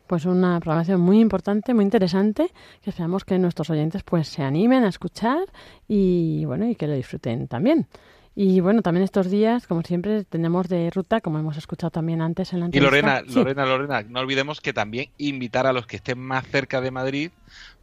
Pues 0.08 0.26
una 0.26 0.60
programación 0.60 1.02
muy 1.02 1.20
importante, 1.20 1.74
muy 1.74 1.84
interesante, 1.84 2.52
que 2.82 2.90
esperamos 2.90 3.26
que 3.26 3.38
nuestros 3.38 3.70
oyentes 3.70 4.02
pues 4.04 4.28
se 4.28 4.42
animen 4.42 4.84
a 4.84 4.90
escuchar 4.90 5.40
y 5.88 6.46
bueno, 6.46 6.68
y 6.68 6.76
que 6.76 6.88
lo 6.88 6.94
disfruten 6.94 7.48
también. 7.48 7.88
Y 8.36 8.62
bueno, 8.62 8.82
también 8.82 9.04
estos 9.04 9.30
días, 9.30 9.68
como 9.68 9.82
siempre, 9.82 10.24
tenemos 10.24 10.70
de 10.70 10.90
ruta, 10.92 11.20
como 11.20 11.40
hemos 11.40 11.58
escuchado 11.58 11.92
también 11.92 12.22
antes 12.22 12.54
en 12.54 12.60
la 12.62 12.66
Y 12.66 12.78
entrevista. 12.78 12.96
Lorena, 12.96 13.24
Sí. 13.28 13.36
Lorena, 13.36 13.66
Lorena, 13.66 14.02
no 14.08 14.20
olvidemos 14.22 14.62
que 14.62 14.72
también 14.72 15.10
invitar 15.18 15.68
a 15.68 15.74
los 15.74 15.86
que 15.88 15.98
estén 15.98 16.20
más 16.20 16.46
cerca 16.48 16.80
de 16.80 16.92
Madrid, 16.92 17.32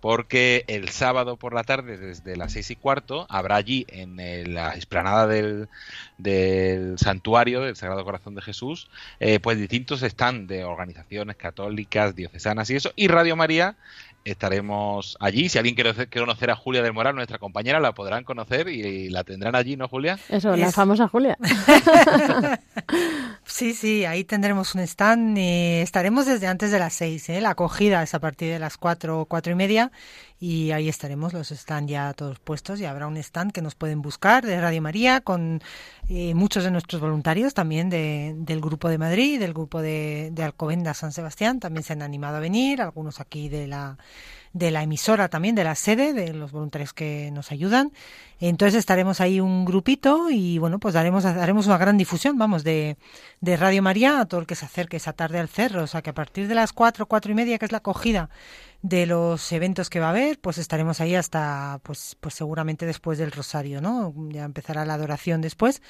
porque 0.01 0.64
el 0.68 0.88
sábado 0.88 1.36
por 1.36 1.53
la 1.53 1.64
tarde, 1.64 1.99
desde 1.99 2.36
las 2.36 2.53
seis 2.53 2.70
y 2.70 2.76
cuarto, 2.76 3.26
habrá 3.28 3.57
allí 3.57 3.84
en 3.88 4.18
el- 4.20 4.55
la 4.55 4.74
explanada 4.74 5.26
del, 5.26 5.68
del 6.16 6.99
santuario 6.99 7.61
del 7.61 7.76
Sagrado 7.76 8.05
Corazón 8.05 8.34
de 8.34 8.42
Jesús, 8.42 8.88
eh, 9.20 9.40
pues 9.40 9.59
distintos 9.59 10.03
están 10.03 10.47
de 10.47 10.64
organizaciones 10.64 11.36
católicas, 11.36 12.14
diocesanas 12.16 12.70
y 12.70 12.76
eso, 12.76 12.92
y 12.97 13.09
Radio 13.09 13.36
María. 13.36 13.76
Estaremos 14.31 15.16
allí. 15.20 15.49
Si 15.49 15.57
alguien 15.57 15.77
quiere 15.77 15.95
conocer 16.09 16.51
a 16.51 16.57
Julia 16.57 16.83
del 16.83 16.93
Moral, 16.93 17.14
nuestra 17.14 17.39
compañera, 17.39 17.79
la 17.79 17.93
podrán 17.93 18.24
conocer 18.24 18.68
y, 18.68 19.09
la 19.09 19.22
tendrán 19.22 19.55
allí, 19.55 19.77
¿no, 19.77 19.87
Julia? 19.89 20.18
Eso, 20.29 20.57
la 20.57 20.66
Es- 20.68 20.74
famosa 20.74 21.07
Julia. 21.09 21.39
Sí, 23.49 23.74
sí, 23.74 24.05
ahí 24.05 24.24
tendremos 24.24 24.74
un 24.74 24.81
stand. 24.83 25.39
eh, 25.39 25.81
estaremos 25.83 26.27
desde 26.27 26.47
antes 26.49 26.72
de 26.72 26.79
las 26.81 26.93
seis. 26.95 27.29
¿eh? 27.29 27.41
La 27.41 27.51
acogida 27.51 28.03
es 28.03 28.12
a 28.14 28.18
partir 28.20 28.53
de 28.53 28.59
las 28.59 28.77
cuatro, 28.77 29.24
cuatro 29.29 29.53
y 29.53 29.55
media. 29.55 29.93
Y 30.39 30.70
ahí 30.72 30.89
estaremos, 30.91 31.32
los 31.32 31.51
están 31.51 31.89
ya 31.89 32.12
todos 32.12 32.39
puestos. 32.39 32.78
Y 32.80 32.84
habrá 32.84 33.07
un 33.07 33.16
stand 33.16 33.53
que 33.53 33.62
nos 33.62 33.74
pueden 33.74 34.03
buscar 34.03 34.45
de 34.45 34.61
Radio 34.61 34.82
María 34.82 35.22
con 35.22 35.62
eh, 36.11 36.34
muchos 36.34 36.62
de 36.62 36.70
nuestros 36.70 37.01
voluntarios 37.01 37.55
también 37.55 37.89
de- 37.89 38.34
del 38.37 38.61
Grupo 38.61 38.91
de 38.91 38.99
Madrid, 38.99 39.41
del 39.41 39.55
Grupo 39.55 39.80
de, 39.80 40.30
de 40.32 40.95
San 40.95 41.12
Sebastián. 41.12 41.59
También 41.59 41.84
se 41.84 41.95
han 41.95 42.03
animado 42.03 42.37
a 42.37 42.41
venir, 42.41 42.82
algunos 42.82 43.18
aquí 43.18 43.49
de 43.49 43.66
la, 43.66 43.97
de 44.53 44.70
la 44.70 44.82
emisora 44.82 45.28
también, 45.30 45.55
de 45.55 45.64
la 45.64 45.74
sede, 45.74 46.12
de 46.12 46.34
los 46.34 46.53
voluntarios 46.53 46.93
que 46.93 47.30
nos 47.32 47.51
ayudan. 47.51 47.93
Entonces 48.39 48.78
estaremos 48.78 49.22
ahí 49.22 49.41
un 49.41 49.64
grupito 49.64 50.28
y 50.30 50.59
bueno, 50.59 50.78
pues 50.78 50.93
daremos, 50.93 51.24
haremos 51.24 51.66
una 51.66 51.78
gran 51.78 51.97
difusión, 51.97 52.37
vamos, 52.37 52.62
de, 52.62 52.99
de 53.41 53.57
Radio 53.57 53.82
María 53.82 54.20
a 54.20 54.26
todo 54.26 54.41
el 54.41 54.47
que 54.47 54.55
se 54.55 54.66
acerque 54.66 54.99
esa 54.99 55.14
tarde 55.14 55.39
al 55.39 55.49
cerro. 55.49 55.84
O 55.84 55.87
sea 55.87 56.03
que 56.03 56.11
a 56.11 56.14
partir 56.14 56.47
de 56.47 56.55
las 56.55 56.74
cuatro, 56.74 57.07
cuatro 57.07 57.32
y 57.32 57.34
media, 57.34 57.57
que 57.59 57.64
es 57.64 57.72
la 57.72 57.78
acogida 57.78 58.28
de 58.83 59.07
los 59.07 59.51
eventos 59.53 59.91
que 59.91 60.01
va 60.01 60.07
a 60.07 60.11
haber, 60.11 60.39
pues 60.39 60.59
estaremos 60.59 61.01
ahí 61.01 61.14
hasta, 61.14 61.81
pues, 61.83 62.16
pues 62.20 62.35
seguramente 62.35 62.87
después 62.87 63.18
del 63.18 63.33
rosario, 63.33 63.81
¿no? 63.81 64.14
Ya 64.31 64.45
empezará 64.45 64.85
la 64.85 64.95
adoración 64.95 65.41
después, 65.41 65.83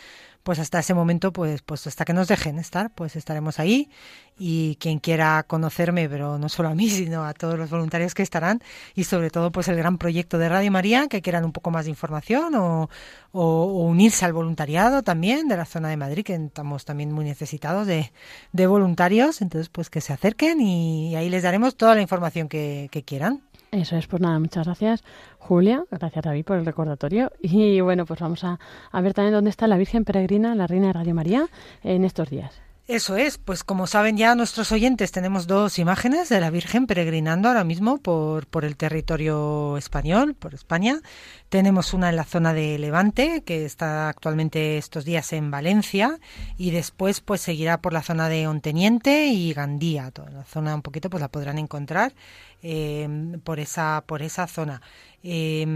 pues 0.42 0.60
hasta 0.60 0.78
ese 0.78 0.94
momento, 0.94 1.32
pues, 1.32 1.62
pues 1.62 1.86
hasta 1.88 2.04
que 2.04 2.12
nos 2.12 2.28
dejen 2.28 2.58
estar, 2.58 2.94
pues 2.94 3.16
estaremos 3.16 3.58
ahí. 3.58 3.90
Y 4.38 4.76
quien 4.76 4.98
quiera 5.00 5.42
conocerme, 5.42 6.08
pero 6.08 6.38
no 6.38 6.48
solo 6.48 6.68
a 6.68 6.74
mí, 6.74 6.88
sino 6.90 7.24
a 7.24 7.34
todos 7.34 7.58
los 7.58 7.70
voluntarios 7.70 8.14
que 8.14 8.22
estarán 8.22 8.62
y 8.94 9.04
sobre 9.04 9.30
todo, 9.30 9.50
pues 9.50 9.68
el 9.68 9.76
gran 9.76 9.98
proyecto 9.98 10.38
de 10.38 10.48
Radio 10.48 10.70
María, 10.70 11.08
que 11.08 11.20
quieran 11.22 11.44
un 11.44 11.52
poco 11.52 11.70
más 11.70 11.86
de 11.86 11.90
información 11.90 12.54
o, 12.54 12.88
o, 13.32 13.42
o 13.42 13.86
unirse 13.86 14.24
al 14.24 14.32
voluntariado 14.32 15.02
también 15.02 15.48
de 15.48 15.56
la 15.56 15.64
zona 15.64 15.88
de 15.88 15.96
Madrid, 15.96 16.24
que 16.24 16.34
estamos 16.34 16.84
también 16.84 17.12
muy 17.12 17.24
necesitados 17.24 17.86
de, 17.86 18.12
de 18.52 18.66
voluntarios, 18.66 19.42
entonces 19.42 19.68
pues 19.68 19.90
que 19.90 20.00
se 20.00 20.12
acerquen 20.12 20.60
y 20.60 21.16
ahí 21.16 21.28
les 21.28 21.42
daremos 21.42 21.76
toda 21.76 21.94
la 21.94 22.02
información 22.02 22.48
que, 22.48 22.75
que 22.90 23.02
quieran. 23.02 23.42
Eso 23.72 23.96
es, 23.96 24.06
pues 24.06 24.22
nada, 24.22 24.38
muchas 24.38 24.64
gracias 24.66 25.02
Julia, 25.38 25.84
gracias 25.90 26.24
David 26.24 26.44
por 26.44 26.56
el 26.56 26.64
recordatorio 26.64 27.32
y 27.42 27.80
bueno, 27.80 28.06
pues 28.06 28.20
vamos 28.20 28.44
a, 28.44 28.58
a 28.90 29.00
ver 29.00 29.14
también 29.14 29.34
dónde 29.34 29.50
está 29.50 29.66
la 29.66 29.76
Virgen 29.76 30.04
Peregrina, 30.04 30.54
la 30.54 30.66
Reina 30.66 30.88
de 30.88 30.92
Radio 30.92 31.14
María, 31.14 31.48
en 31.82 32.04
estos 32.04 32.30
días. 32.30 32.66
Eso 32.88 33.16
es, 33.16 33.36
pues 33.36 33.64
como 33.64 33.88
saben 33.88 34.16
ya 34.16 34.36
nuestros 34.36 34.70
oyentes, 34.70 35.10
tenemos 35.10 35.48
dos 35.48 35.80
imágenes 35.80 36.28
de 36.28 36.40
la 36.40 36.50
Virgen 36.50 36.86
peregrinando 36.86 37.48
ahora 37.48 37.64
mismo 37.64 37.98
por, 37.98 38.46
por 38.46 38.64
el 38.64 38.76
territorio 38.76 39.76
español, 39.76 40.34
por 40.34 40.54
España. 40.54 41.00
Tenemos 41.48 41.94
una 41.94 42.10
en 42.10 42.16
la 42.16 42.22
zona 42.22 42.54
de 42.54 42.78
Levante, 42.78 43.42
que 43.44 43.64
está 43.64 44.08
actualmente 44.08 44.78
estos 44.78 45.04
días 45.04 45.32
en 45.32 45.50
Valencia, 45.50 46.20
y 46.58 46.70
después 46.70 47.20
pues 47.20 47.40
seguirá 47.40 47.80
por 47.80 47.92
la 47.92 48.02
zona 48.02 48.28
de 48.28 48.46
Onteniente 48.46 49.26
y 49.26 49.52
Gandía. 49.52 50.12
Toda 50.12 50.30
la 50.30 50.44
zona 50.44 50.72
un 50.72 50.82
poquito 50.82 51.10
pues 51.10 51.20
la 51.20 51.28
podrán 51.28 51.58
encontrar 51.58 52.14
eh, 52.62 53.08
por 53.44 53.60
esa 53.60 54.04
por 54.06 54.22
esa 54.22 54.46
zona. 54.46 54.82
Eh, 55.28 55.66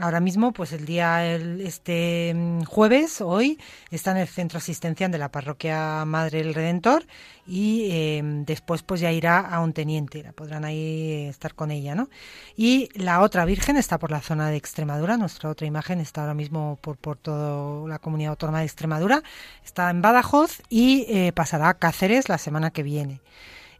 ahora 0.00 0.18
mismo, 0.20 0.52
pues 0.52 0.72
el 0.72 0.84
día, 0.84 1.24
el- 1.24 1.60
este 1.60 2.32
mm, 2.34 2.62
jueves, 2.64 3.20
hoy, 3.20 3.58
está 3.90 4.10
en 4.10 4.16
el 4.16 4.26
centro 4.28 4.58
asistencial 4.58 5.10
de 5.12 5.18
la 5.18 5.30
parroquia 5.30 6.04
Madre 6.04 6.38
del 6.42 6.52
Redentor 6.54 7.06
y 7.46 8.20
después 8.44 8.82
pues 8.82 9.00
ya 9.00 9.12
irá 9.12 9.38
a 9.40 9.60
un 9.60 9.72
teniente, 9.72 10.22
la 10.22 10.32
podrán 10.32 10.64
ahí 10.64 11.26
estar 11.28 11.54
con 11.54 11.70
ella, 11.70 11.94
¿no? 11.94 12.08
Y 12.56 12.88
la 12.94 13.20
otra 13.22 13.44
Virgen 13.44 13.76
está 13.76 13.98
por 13.98 14.10
la 14.10 14.20
zona 14.20 14.50
de 14.50 14.56
Extremadura, 14.56 15.16
nuestra 15.16 15.48
otra 15.50 15.66
imagen 15.66 16.00
está 16.00 16.22
ahora 16.22 16.34
mismo 16.34 16.78
por, 16.82 16.96
por 16.96 17.16
toda 17.16 17.88
la 17.88 17.98
comunidad 17.98 18.30
autónoma 18.30 18.60
de 18.60 18.66
Extremadura, 18.66 19.22
está 19.64 19.90
en 19.90 20.02
Badajoz 20.02 20.60
y 20.68 21.06
eh, 21.08 21.32
pasará 21.32 21.68
a 21.70 21.74
Cáceres 21.78 22.28
la 22.28 22.38
semana 22.38 22.70
que 22.70 22.82
viene. 22.82 23.20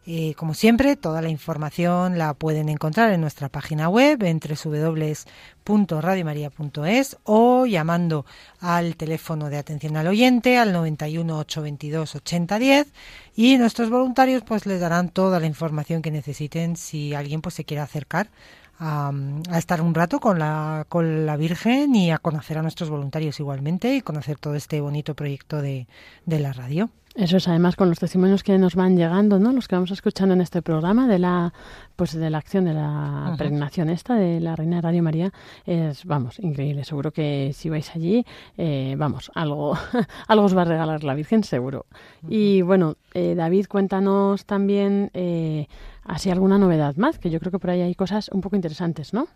Eh, 0.05 0.33
como 0.35 0.53
siempre, 0.53 0.95
toda 0.95 1.21
la 1.21 1.27
información 1.29 2.17
la 2.17 2.33
pueden 2.33 2.69
encontrar 2.69 3.11
en 3.11 3.19
nuestra 3.21 3.49
página 3.49 3.89
web 3.89 4.23
en 4.23 4.39
www.radiomaria.es 4.39 7.17
o 7.25 7.65
llamando 7.65 8.25
al 8.59 8.95
teléfono 8.95 9.49
de 9.49 9.57
atención 9.57 9.97
al 9.97 10.07
oyente 10.07 10.57
al 10.57 10.73
91 10.73 11.37
822 11.39 12.15
8010 12.15 12.87
y 13.35 13.57
nuestros 13.57 13.89
voluntarios 13.89 14.43
pues 14.43 14.65
les 14.65 14.79
darán 14.79 15.09
toda 15.09 15.39
la 15.39 15.47
información 15.47 16.01
que 16.01 16.11
necesiten 16.11 16.75
si 16.75 17.13
alguien 17.13 17.41
pues 17.41 17.55
se 17.55 17.65
quiere 17.65 17.81
acercar 17.81 18.29
a, 18.79 19.11
a 19.51 19.57
estar 19.57 19.81
un 19.81 19.93
rato 19.93 20.19
con 20.19 20.39
la, 20.39 20.85
con 20.89 21.25
la 21.25 21.37
Virgen 21.37 21.93
y 21.93 22.11
a 22.11 22.17
conocer 22.17 22.57
a 22.57 22.61
nuestros 22.61 22.89
voluntarios 22.89 23.39
igualmente 23.39 23.95
y 23.95 24.01
conocer 24.01 24.39
todo 24.39 24.55
este 24.55 24.81
bonito 24.81 25.13
proyecto 25.13 25.61
de, 25.61 25.87
de 26.25 26.39
la 26.39 26.53
radio. 26.53 26.89
Eso 27.15 27.37
es 27.37 27.47
además 27.47 27.75
con 27.75 27.89
los 27.89 27.99
testimonios 27.99 28.43
que 28.43 28.57
nos 28.57 28.75
van 28.75 28.95
llegando, 28.95 29.39
¿no? 29.39 29.51
Los 29.51 29.67
que 29.67 29.75
vamos 29.75 29.91
escuchando 29.91 30.35
en 30.35 30.41
este 30.41 30.61
programa 30.61 31.07
de 31.07 31.19
la 31.19 31.53
pues 31.95 32.13
de 32.13 32.29
la 32.29 32.37
acción 32.37 32.65
de 32.65 32.73
la 32.73 33.25
Ujú. 33.29 33.37
peregrinación 33.37 33.89
esta 33.89 34.15
de 34.15 34.39
la 34.39 34.55
Reina 34.55 34.77
de 34.77 34.81
Radio 34.83 35.03
María 35.03 35.33
es 35.65 36.05
vamos, 36.05 36.39
increíble. 36.39 36.83
Seguro 36.85 37.11
que 37.11 37.51
si 37.53 37.69
vais 37.69 37.93
allí, 37.95 38.25
eh, 38.57 38.95
vamos, 38.97 39.31
algo 39.35 39.75
algo 40.27 40.45
os 40.45 40.55
va 40.55 40.61
a 40.61 40.65
regalar 40.65 41.03
la 41.03 41.15
Virgen 41.15 41.43
seguro. 41.43 41.87
Y 42.27 42.61
bueno, 42.61 42.95
eh, 43.13 43.33
David, 43.35 43.65
cuéntanos 43.67 44.45
también 44.45 45.09
eh, 45.13 45.67
así 46.03 46.29
alguna 46.29 46.57
novedad 46.57 46.95
más, 46.95 47.19
que 47.19 47.29
yo 47.29 47.39
creo 47.39 47.51
que 47.51 47.59
por 47.59 47.71
ahí 47.71 47.81
hay 47.81 47.95
cosas 47.95 48.29
un 48.31 48.41
poco 48.41 48.55
interesantes, 48.55 49.13
¿no? 49.13 49.27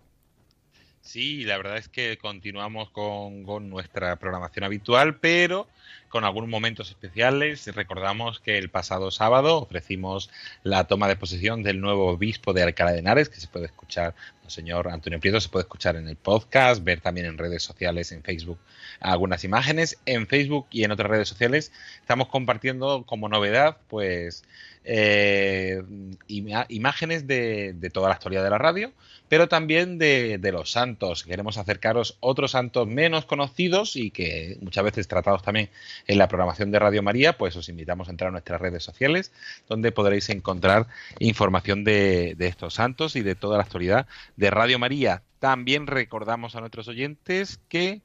Sí, 1.04 1.44
la 1.44 1.58
verdad 1.58 1.78
es 1.78 1.90
que 1.90 2.18
continuamos 2.18 2.90
con, 2.90 3.44
con 3.44 3.70
nuestra 3.70 4.16
programación 4.16 4.64
habitual, 4.64 5.18
pero 5.20 5.68
con 6.08 6.24
algunos 6.24 6.50
momentos 6.50 6.90
especiales. 6.90 7.68
Recordamos 7.76 8.40
que 8.40 8.58
el 8.58 8.70
pasado 8.70 9.12
sábado 9.12 9.58
ofrecimos 9.58 10.30
la 10.64 10.86
toma 10.86 11.10
de 11.10 11.18
posesión 11.18 11.62
del 11.62 11.82
nuevo 11.82 12.08
obispo 12.08 12.54
de 12.54 12.64
Alcalá 12.64 12.94
de 12.94 13.00
Henares, 13.00 13.28
que 13.28 13.42
se 13.42 13.50
puede 13.50 13.66
escuchar, 13.66 14.16
el 14.46 14.50
señor 14.50 14.88
Antonio 14.88 15.20
Prieto, 15.20 15.42
se 15.42 15.50
puede 15.50 15.64
escuchar 15.64 15.98
en 15.98 16.08
el 16.08 16.16
podcast, 16.16 16.84
ver 16.84 17.02
también 17.02 17.28
en 17.28 17.38
redes 17.38 17.64
sociales, 17.64 18.14
en 18.14 18.24
Facebook, 18.24 18.60
algunas 19.02 19.44
imágenes. 19.44 19.98
En 20.06 20.26
Facebook 20.26 20.68
y 20.72 20.86
en 20.86 20.92
otras 20.92 21.10
redes 21.10 21.28
sociales 21.28 21.74
estamos 22.00 22.30
compartiendo 22.30 23.04
como 23.06 23.28
novedad, 23.28 23.78
pues, 23.90 24.46
eh, 24.86 25.82
imágenes 26.28 27.28
de, 27.28 27.90
toda 27.94 28.10
la 28.10 28.16
historia 28.16 28.44
de 28.44 28.50
la 28.50 28.58
radio, 28.58 28.92
pero 29.30 29.48
también 29.48 29.98
de, 29.98 30.40
los 30.52 30.72
santos. 30.72 31.24
Queremos 31.24 31.58
acercaros 31.58 32.18
otros 32.20 32.52
santos 32.52 32.88
menos 32.88 33.26
conocidos 33.26 33.96
y 33.96 34.12
que 34.12 34.58
muchas 34.62 34.84
veces 34.84 35.08
tratados 35.08 35.42
también 35.44 35.70
en 36.08 36.18
la 36.18 36.28
programación 36.28 36.72
de 36.72 36.80
Radio 36.80 37.04
María, 37.04 37.38
pues 37.38 37.56
os 37.56 37.70
invitamos 37.70 38.08
a 38.08 38.12
entrar 38.12 38.30
a 38.30 38.32
nuestras 38.32 38.62
redes 38.62 38.84
sociales, 38.84 39.32
donde 39.68 39.92
podréis 39.92 40.30
encontrar 40.30 40.88
información 41.20 41.84
de 41.84 42.36
estos 42.40 42.76
santos 42.76 43.16
y 43.16 43.22
de 43.22 43.36
toda 43.36 43.58
la 43.58 43.64
actualidad 43.64 44.08
de 44.36 44.50
Radio 44.52 44.80
María. 44.80 45.24
También 45.40 45.88
recordamos 45.88 46.56
a 46.56 46.62
nuestros 46.62 46.88
oyentes 46.88 47.60
que 47.68 48.02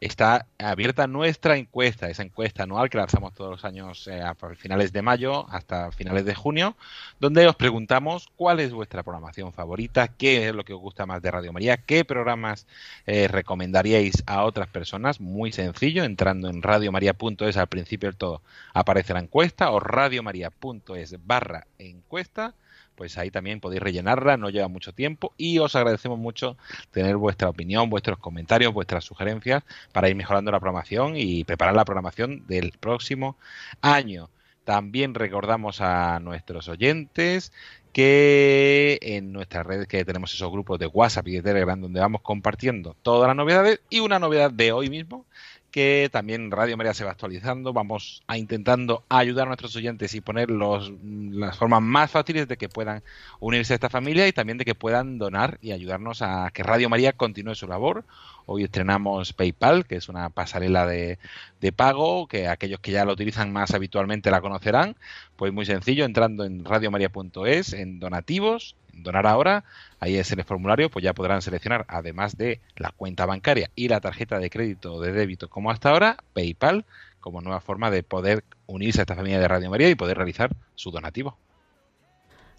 está 0.00 0.46
abierta 0.58 1.06
nuestra 1.06 1.56
encuesta, 1.56 2.08
esa 2.08 2.22
encuesta 2.22 2.62
anual 2.62 2.88
que 2.88 2.96
lanzamos 2.96 3.34
todos 3.34 3.50
los 3.50 3.64
años 3.64 4.06
eh, 4.08 4.22
a 4.22 4.34
finales 4.56 4.92
de 4.92 5.02
mayo 5.02 5.46
hasta 5.50 5.92
finales 5.92 6.24
de 6.24 6.34
junio, 6.34 6.76
donde 7.20 7.46
os 7.46 7.54
preguntamos 7.54 8.28
cuál 8.34 8.60
es 8.60 8.72
vuestra 8.72 9.02
programación 9.02 9.52
favorita, 9.52 10.08
qué 10.08 10.48
es 10.48 10.54
lo 10.54 10.64
que 10.64 10.72
os 10.72 10.80
gusta 10.80 11.04
más 11.04 11.20
de 11.20 11.30
Radio 11.30 11.52
María, 11.52 11.76
qué 11.76 12.04
programas 12.04 12.66
eh, 13.06 13.28
recomendaríais 13.28 14.22
a 14.26 14.44
otras 14.44 14.68
personas. 14.68 15.20
Muy 15.20 15.52
sencillo, 15.52 16.04
entrando 16.04 16.48
en 16.48 16.62
radiomaria.es 16.62 17.56
al 17.58 17.66
principio 17.66 18.08
del 18.08 18.16
todo 18.16 18.42
aparece 18.72 19.12
la 19.12 19.20
encuesta 19.20 19.70
o 19.70 19.80
radiomaria.es 19.80 21.26
barra 21.26 21.66
encuesta 21.78 22.54
pues 23.00 23.16
ahí 23.16 23.30
también 23.30 23.60
podéis 23.60 23.80
rellenarla, 23.80 24.36
no 24.36 24.50
lleva 24.50 24.68
mucho 24.68 24.92
tiempo 24.92 25.32
y 25.38 25.58
os 25.58 25.74
agradecemos 25.74 26.18
mucho 26.18 26.58
tener 26.90 27.16
vuestra 27.16 27.48
opinión, 27.48 27.88
vuestros 27.88 28.18
comentarios, 28.18 28.74
vuestras 28.74 29.04
sugerencias 29.04 29.62
para 29.90 30.10
ir 30.10 30.16
mejorando 30.16 30.52
la 30.52 30.60
programación 30.60 31.14
y 31.16 31.44
preparar 31.44 31.74
la 31.74 31.86
programación 31.86 32.46
del 32.46 32.72
próximo 32.72 33.38
año. 33.80 34.28
También 34.64 35.14
recordamos 35.14 35.80
a 35.80 36.20
nuestros 36.20 36.68
oyentes 36.68 37.54
que 37.94 38.98
en 39.00 39.32
nuestras 39.32 39.66
redes 39.66 39.88
que 39.88 40.04
tenemos 40.04 40.34
esos 40.34 40.52
grupos 40.52 40.78
de 40.78 40.86
WhatsApp 40.86 41.26
y 41.28 41.32
de 41.36 41.42
Telegram 41.42 41.80
donde 41.80 42.00
vamos 42.00 42.20
compartiendo 42.20 42.96
todas 43.00 43.28
las 43.28 43.36
novedades 43.36 43.80
y 43.88 44.00
una 44.00 44.18
novedad 44.18 44.50
de 44.50 44.72
hoy 44.72 44.90
mismo 44.90 45.24
que 45.70 46.08
también 46.12 46.50
Radio 46.50 46.76
María 46.76 46.94
se 46.94 47.04
va 47.04 47.12
actualizando. 47.12 47.72
Vamos 47.72 48.22
a 48.26 48.36
intentando 48.36 49.04
ayudar 49.08 49.46
a 49.46 49.50
nuestros 49.50 49.74
oyentes 49.76 50.14
y 50.14 50.20
poner 50.20 50.50
los, 50.50 50.92
las 51.02 51.56
formas 51.56 51.82
más 51.82 52.10
fáciles 52.10 52.48
de 52.48 52.56
que 52.56 52.68
puedan 52.68 53.02
unirse 53.38 53.72
a 53.72 53.76
esta 53.76 53.88
familia 53.88 54.28
y 54.28 54.32
también 54.32 54.58
de 54.58 54.64
que 54.64 54.74
puedan 54.74 55.18
donar 55.18 55.58
y 55.62 55.72
ayudarnos 55.72 56.22
a 56.22 56.50
que 56.52 56.62
Radio 56.62 56.88
María 56.88 57.12
continúe 57.12 57.54
su 57.54 57.66
labor. 57.66 58.04
Hoy 58.46 58.64
estrenamos 58.64 59.32
PayPal, 59.32 59.86
que 59.86 59.96
es 59.96 60.08
una 60.08 60.30
pasarela 60.30 60.86
de, 60.86 61.18
de 61.60 61.72
pago, 61.72 62.26
que 62.26 62.48
aquellos 62.48 62.80
que 62.80 62.90
ya 62.90 63.04
lo 63.04 63.12
utilizan 63.12 63.52
más 63.52 63.72
habitualmente 63.72 64.30
la 64.30 64.40
conocerán. 64.40 64.96
Pues 65.36 65.52
muy 65.52 65.66
sencillo, 65.66 66.04
entrando 66.04 66.44
en 66.44 66.64
radiomaria.es, 66.64 67.72
en 67.72 68.00
donativos, 68.00 68.74
donar 68.92 69.26
ahora, 69.26 69.64
ahí 69.98 70.16
es 70.16 70.30
el 70.32 70.42
formulario, 70.44 70.90
pues 70.90 71.04
ya 71.04 71.14
podrán 71.14 71.42
seleccionar, 71.42 71.84
además 71.88 72.36
de 72.36 72.60
la 72.76 72.90
cuenta 72.90 73.26
bancaria 73.26 73.70
y 73.74 73.88
la 73.88 74.00
tarjeta 74.00 74.38
de 74.38 74.50
crédito 74.50 74.94
o 74.94 75.00
de 75.00 75.12
débito 75.12 75.48
como 75.48 75.70
hasta 75.70 75.90
ahora, 75.90 76.16
PayPal 76.32 76.84
como 77.20 77.40
nueva 77.40 77.60
forma 77.60 77.90
de 77.90 78.02
poder 78.02 78.44
unirse 78.66 79.00
a 79.00 79.02
esta 79.02 79.14
familia 79.14 79.38
de 79.38 79.48
Radio 79.48 79.70
María 79.70 79.90
y 79.90 79.94
poder 79.94 80.16
realizar 80.16 80.50
su 80.74 80.90
donativo. 80.90 81.36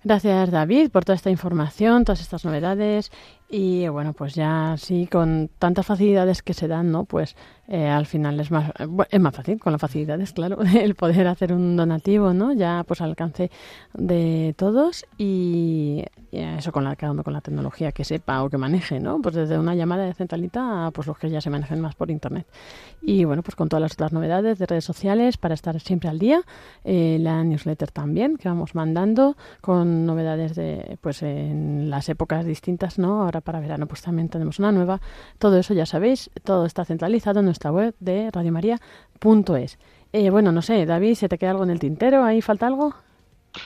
Gracias 0.04 0.50
David 0.50 0.90
por 0.90 1.06
toda 1.06 1.16
esta 1.16 1.30
información, 1.30 2.06
todas 2.06 2.22
estas 2.22 2.44
novedades 2.44 3.12
y 3.54 3.86
bueno, 3.90 4.14
pues 4.14 4.34
ya 4.34 4.76
sí, 4.78 5.08
con 5.12 5.50
tantas 5.60 5.86
facilidades 5.86 6.42
que 6.42 6.54
se 6.54 6.70
dan, 6.70 6.90
¿no? 6.90 7.04
Pues 7.04 7.36
eh, 7.68 7.88
al 7.88 8.06
final 8.06 8.40
es 8.40 8.50
más, 8.50 8.72
es 9.10 9.20
más 9.20 9.36
fácil, 9.36 9.60
con 9.60 9.74
las 9.74 9.82
facilidades, 9.82 10.32
claro, 10.34 10.60
el 10.74 10.96
poder 10.96 11.28
hacer 11.28 11.52
un 11.52 11.76
donativo, 11.76 12.34
¿no? 12.34 12.54
Ya 12.54 12.86
pues 12.88 13.02
al 13.02 13.10
alcance 13.10 13.52
de 13.94 14.56
todos 14.58 15.06
y, 15.18 16.06
eso 16.32 16.72
con 16.72 16.86
la, 16.86 16.96
cada 16.96 17.12
uno 17.12 17.26
con 17.26 17.34
la 17.34 17.42
tecnología 17.42 17.92
que 17.92 18.06
sepa 18.06 18.42
o 18.42 18.50
que 18.50 18.58
maneje, 18.58 19.02
¿no? 19.02 19.22
Pues 19.22 19.36
desde 19.36 19.60
una 19.60 19.76
llamada 19.76 20.06
de 20.06 20.14
centralita 20.14 20.88
a 20.88 20.92
pues 20.92 21.06
los 21.06 21.18
que 21.18 21.30
ya 21.30 21.42
se 21.42 21.50
manejen 21.50 21.82
más 21.82 21.96
por 21.96 22.10
internet. 22.10 22.48
Y 23.02 23.26
bueno, 23.26 23.44
pues 23.44 23.58
con 23.58 23.68
todas 23.68 23.82
las 23.82 23.94
otras 23.94 24.14
novedades 24.14 24.60
de 24.60 24.66
redes 24.66 24.86
sociales 24.86 25.36
para 25.36 25.56
estar 25.56 25.78
siempre 25.82 26.10
al 26.10 26.20
día, 26.20 26.42
eh, 26.86 27.18
la 27.20 27.44
newsletter 27.44 27.92
también 27.92 28.38
que 28.38 28.48
vamos 28.48 28.76
mandando 28.76 29.36
con 29.60 30.06
novedades 30.06 30.56
de 30.56 30.98
pues 31.02 31.22
en 31.22 31.90
las 31.90 32.08
épocas 32.08 32.46
distintas, 32.46 32.98
¿no? 32.98 33.24
Ahora 33.24 33.41
para 33.42 33.60
verano 33.60 33.88
pues 33.88 34.02
también 34.02 34.30
tenemos 34.30 34.60
una 34.60 34.72
nueva. 34.72 35.02
Todo 35.38 35.58
eso 35.58 35.74
ya 35.74 35.86
sabéis, 35.86 36.30
todo 36.44 36.66
está 36.66 36.86
centralizado 36.86 37.40
en 37.40 37.46
nuestra 37.46 37.72
web 37.72 37.96
de 38.00 38.30
radiomaria.es. 38.32 39.80
Eh, 40.14 40.30
bueno, 40.30 40.52
no 40.52 40.62
sé, 40.62 40.86
David, 40.86 41.16
¿se 41.16 41.30
te 41.30 41.38
queda 41.38 41.52
algo 41.52 41.64
en 41.64 41.70
el 41.70 41.80
tintero? 41.80 42.24
¿Ahí 42.24 42.42
falta 42.42 42.68
algo? 42.68 42.94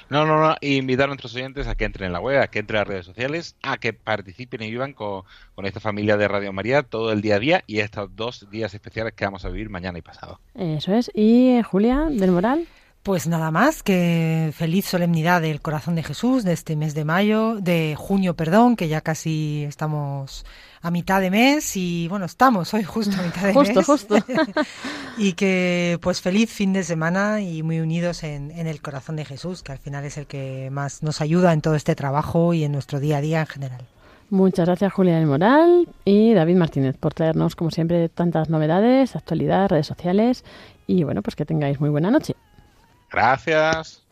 No, 0.09 0.25
no, 0.25 0.39
no. 0.39 0.55
Invitar 0.61 1.05
a 1.05 1.07
nuestros 1.07 1.35
oyentes 1.35 1.67
a 1.67 1.75
que 1.75 1.85
entren 1.85 2.07
en 2.07 2.13
la 2.13 2.19
web, 2.19 2.41
a 2.41 2.47
que 2.47 2.59
entren 2.59 2.77
a 2.77 2.81
las 2.81 2.87
redes 2.87 3.05
sociales, 3.05 3.55
a 3.61 3.77
que 3.77 3.93
participen 3.93 4.61
y 4.63 4.71
vivan 4.71 4.93
con, 4.93 5.23
con, 5.53 5.65
esta 5.65 5.79
familia 5.79 6.17
de 6.17 6.27
Radio 6.27 6.53
María 6.53 6.83
todo 6.83 7.11
el 7.11 7.21
día 7.21 7.35
a 7.35 7.39
día 7.39 7.63
y 7.67 7.79
estos 7.79 8.15
dos 8.15 8.49
días 8.49 8.73
especiales 8.73 9.13
que 9.13 9.25
vamos 9.25 9.45
a 9.45 9.49
vivir 9.49 9.69
mañana 9.69 9.97
y 9.97 10.01
pasado. 10.01 10.39
Eso 10.55 10.93
es. 10.93 11.11
¿Y 11.13 11.49
eh, 11.49 11.63
Julia, 11.63 12.07
del 12.09 12.31
Moral? 12.31 12.67
Pues 13.05 13.27
nada 13.27 13.51
más 13.51 13.83
que 13.83 14.51
feliz 14.55 14.85
solemnidad 14.85 15.39
del 15.39 15.61
corazón 15.61 15.93
de 15.93 16.01
Jesús 16.01 16.43
de 16.43 16.53
este 16.53 16.75
mes 16.75 16.95
de 16.95 17.05
mayo, 17.05 17.57
de 17.61 17.93
junio, 17.95 18.35
perdón, 18.35 18.75
que 18.75 18.87
ya 18.87 19.01
casi 19.01 19.63
estamos 19.67 20.43
a 20.81 20.89
mitad 20.89 21.21
de 21.21 21.29
mes 21.29 21.77
y 21.77 22.07
bueno, 22.07 22.25
estamos 22.25 22.73
hoy 22.73 22.83
justo 22.83 23.15
a 23.19 23.23
mitad 23.23 23.43
de 23.43 23.53
justo, 23.53 23.75
mes. 23.75 23.85
Justo, 23.85 24.15
y 25.19 25.33
que 25.33 25.99
pues 26.01 26.19
feliz 26.19 26.51
fin 26.51 26.73
de 26.73 26.83
semana 26.83 27.41
y 27.41 27.61
muy 27.61 27.79
unidos 27.79 28.23
en, 28.23 28.49
en 28.49 28.65
el 28.65 28.81
corazón 28.81 29.17
de 29.17 29.25
Jesús, 29.25 29.61
que 29.61 29.73
al 29.73 29.77
final 29.77 30.03
es 30.03 30.17
el 30.17 30.25
que 30.25 30.69
más 30.71 31.03
nos 31.03 31.21
ayuda 31.21 31.53
en 31.53 31.61
todo 31.61 31.75
este 31.75 31.93
trabajo 31.93 32.55
y 32.55 32.63
en 32.63 32.71
nuestro 32.71 32.99
día 32.99 33.17
a 33.17 33.21
día 33.21 33.41
en 33.41 33.47
general. 33.47 33.81
Muchas 34.31 34.65
gracias 34.65 34.91
Julia 34.91 35.17
del 35.17 35.27
Moral 35.27 35.87
y 36.05 36.33
David 36.33 36.55
Martínez 36.55 36.97
por 36.97 37.13
traernos 37.13 37.55
como 37.55 37.69
siempre 37.69 38.09
tantas 38.09 38.49
novedades, 38.49 39.15
actualidad, 39.15 39.69
redes 39.69 39.85
sociales 39.85 40.43
y 40.87 41.03
bueno, 41.03 41.21
pues 41.21 41.35
que 41.35 41.45
tengáis 41.45 41.79
muy 41.79 41.91
buena 41.91 42.09
noche. 42.09 42.35
Gracias. 43.15 44.03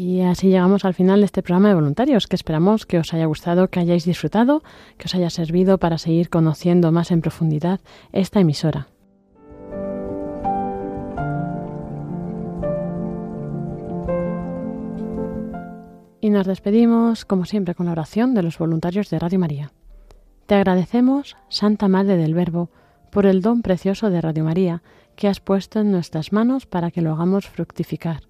Y 0.00 0.22
así 0.22 0.48
llegamos 0.48 0.86
al 0.86 0.94
final 0.94 1.20
de 1.20 1.26
este 1.26 1.42
programa 1.42 1.68
de 1.68 1.74
voluntarios, 1.74 2.26
que 2.26 2.34
esperamos 2.34 2.86
que 2.86 2.98
os 2.98 3.12
haya 3.12 3.26
gustado, 3.26 3.68
que 3.68 3.80
hayáis 3.80 4.06
disfrutado, 4.06 4.62
que 4.96 5.04
os 5.04 5.14
haya 5.14 5.28
servido 5.28 5.76
para 5.76 5.98
seguir 5.98 6.30
conociendo 6.30 6.90
más 6.90 7.10
en 7.10 7.20
profundidad 7.20 7.80
esta 8.10 8.40
emisora. 8.40 8.88
Y 16.22 16.30
nos 16.30 16.46
despedimos, 16.46 17.26
como 17.26 17.44
siempre, 17.44 17.74
con 17.74 17.84
la 17.84 17.92
oración 17.92 18.32
de 18.32 18.42
los 18.42 18.56
voluntarios 18.56 19.10
de 19.10 19.18
Radio 19.18 19.38
María. 19.38 19.70
Te 20.46 20.54
agradecemos, 20.54 21.36
Santa 21.50 21.88
Madre 21.88 22.16
del 22.16 22.32
Verbo, 22.32 22.70
por 23.10 23.26
el 23.26 23.42
don 23.42 23.60
precioso 23.60 24.08
de 24.08 24.22
Radio 24.22 24.44
María 24.44 24.82
que 25.14 25.28
has 25.28 25.40
puesto 25.40 25.80
en 25.80 25.92
nuestras 25.92 26.32
manos 26.32 26.64
para 26.64 26.90
que 26.90 27.02
lo 27.02 27.12
hagamos 27.12 27.46
fructificar 27.46 28.29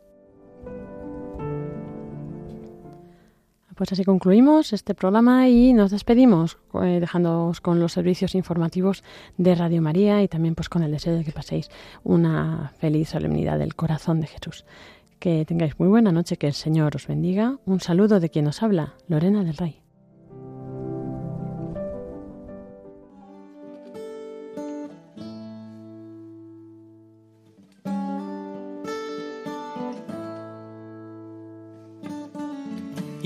Pues 3.81 3.93
así 3.93 4.03
concluimos 4.03 4.73
este 4.73 4.93
programa 4.93 5.49
y 5.49 5.73
nos 5.73 5.89
despedimos 5.89 6.59
eh, 6.83 6.99
dejándoos 6.99 7.61
con 7.61 7.79
los 7.79 7.93
servicios 7.93 8.35
informativos 8.35 9.03
de 9.39 9.55
Radio 9.55 9.81
María 9.81 10.21
y 10.21 10.27
también 10.27 10.53
pues 10.53 10.69
con 10.69 10.83
el 10.83 10.91
deseo 10.91 11.15
de 11.15 11.23
que 11.23 11.31
paséis 11.31 11.67
una 12.03 12.73
feliz 12.77 13.09
solemnidad 13.09 13.57
del 13.57 13.73
corazón 13.73 14.21
de 14.21 14.27
Jesús. 14.27 14.65
Que 15.17 15.45
tengáis 15.45 15.79
muy 15.79 15.87
buena 15.87 16.11
noche, 16.11 16.37
que 16.37 16.45
el 16.45 16.53
Señor 16.53 16.95
os 16.95 17.07
bendiga. 17.07 17.57
Un 17.65 17.79
saludo 17.79 18.19
de 18.19 18.29
quien 18.29 18.45
os 18.45 18.61
habla, 18.61 18.93
Lorena 19.07 19.43
del 19.43 19.57
Rey. 19.57 19.80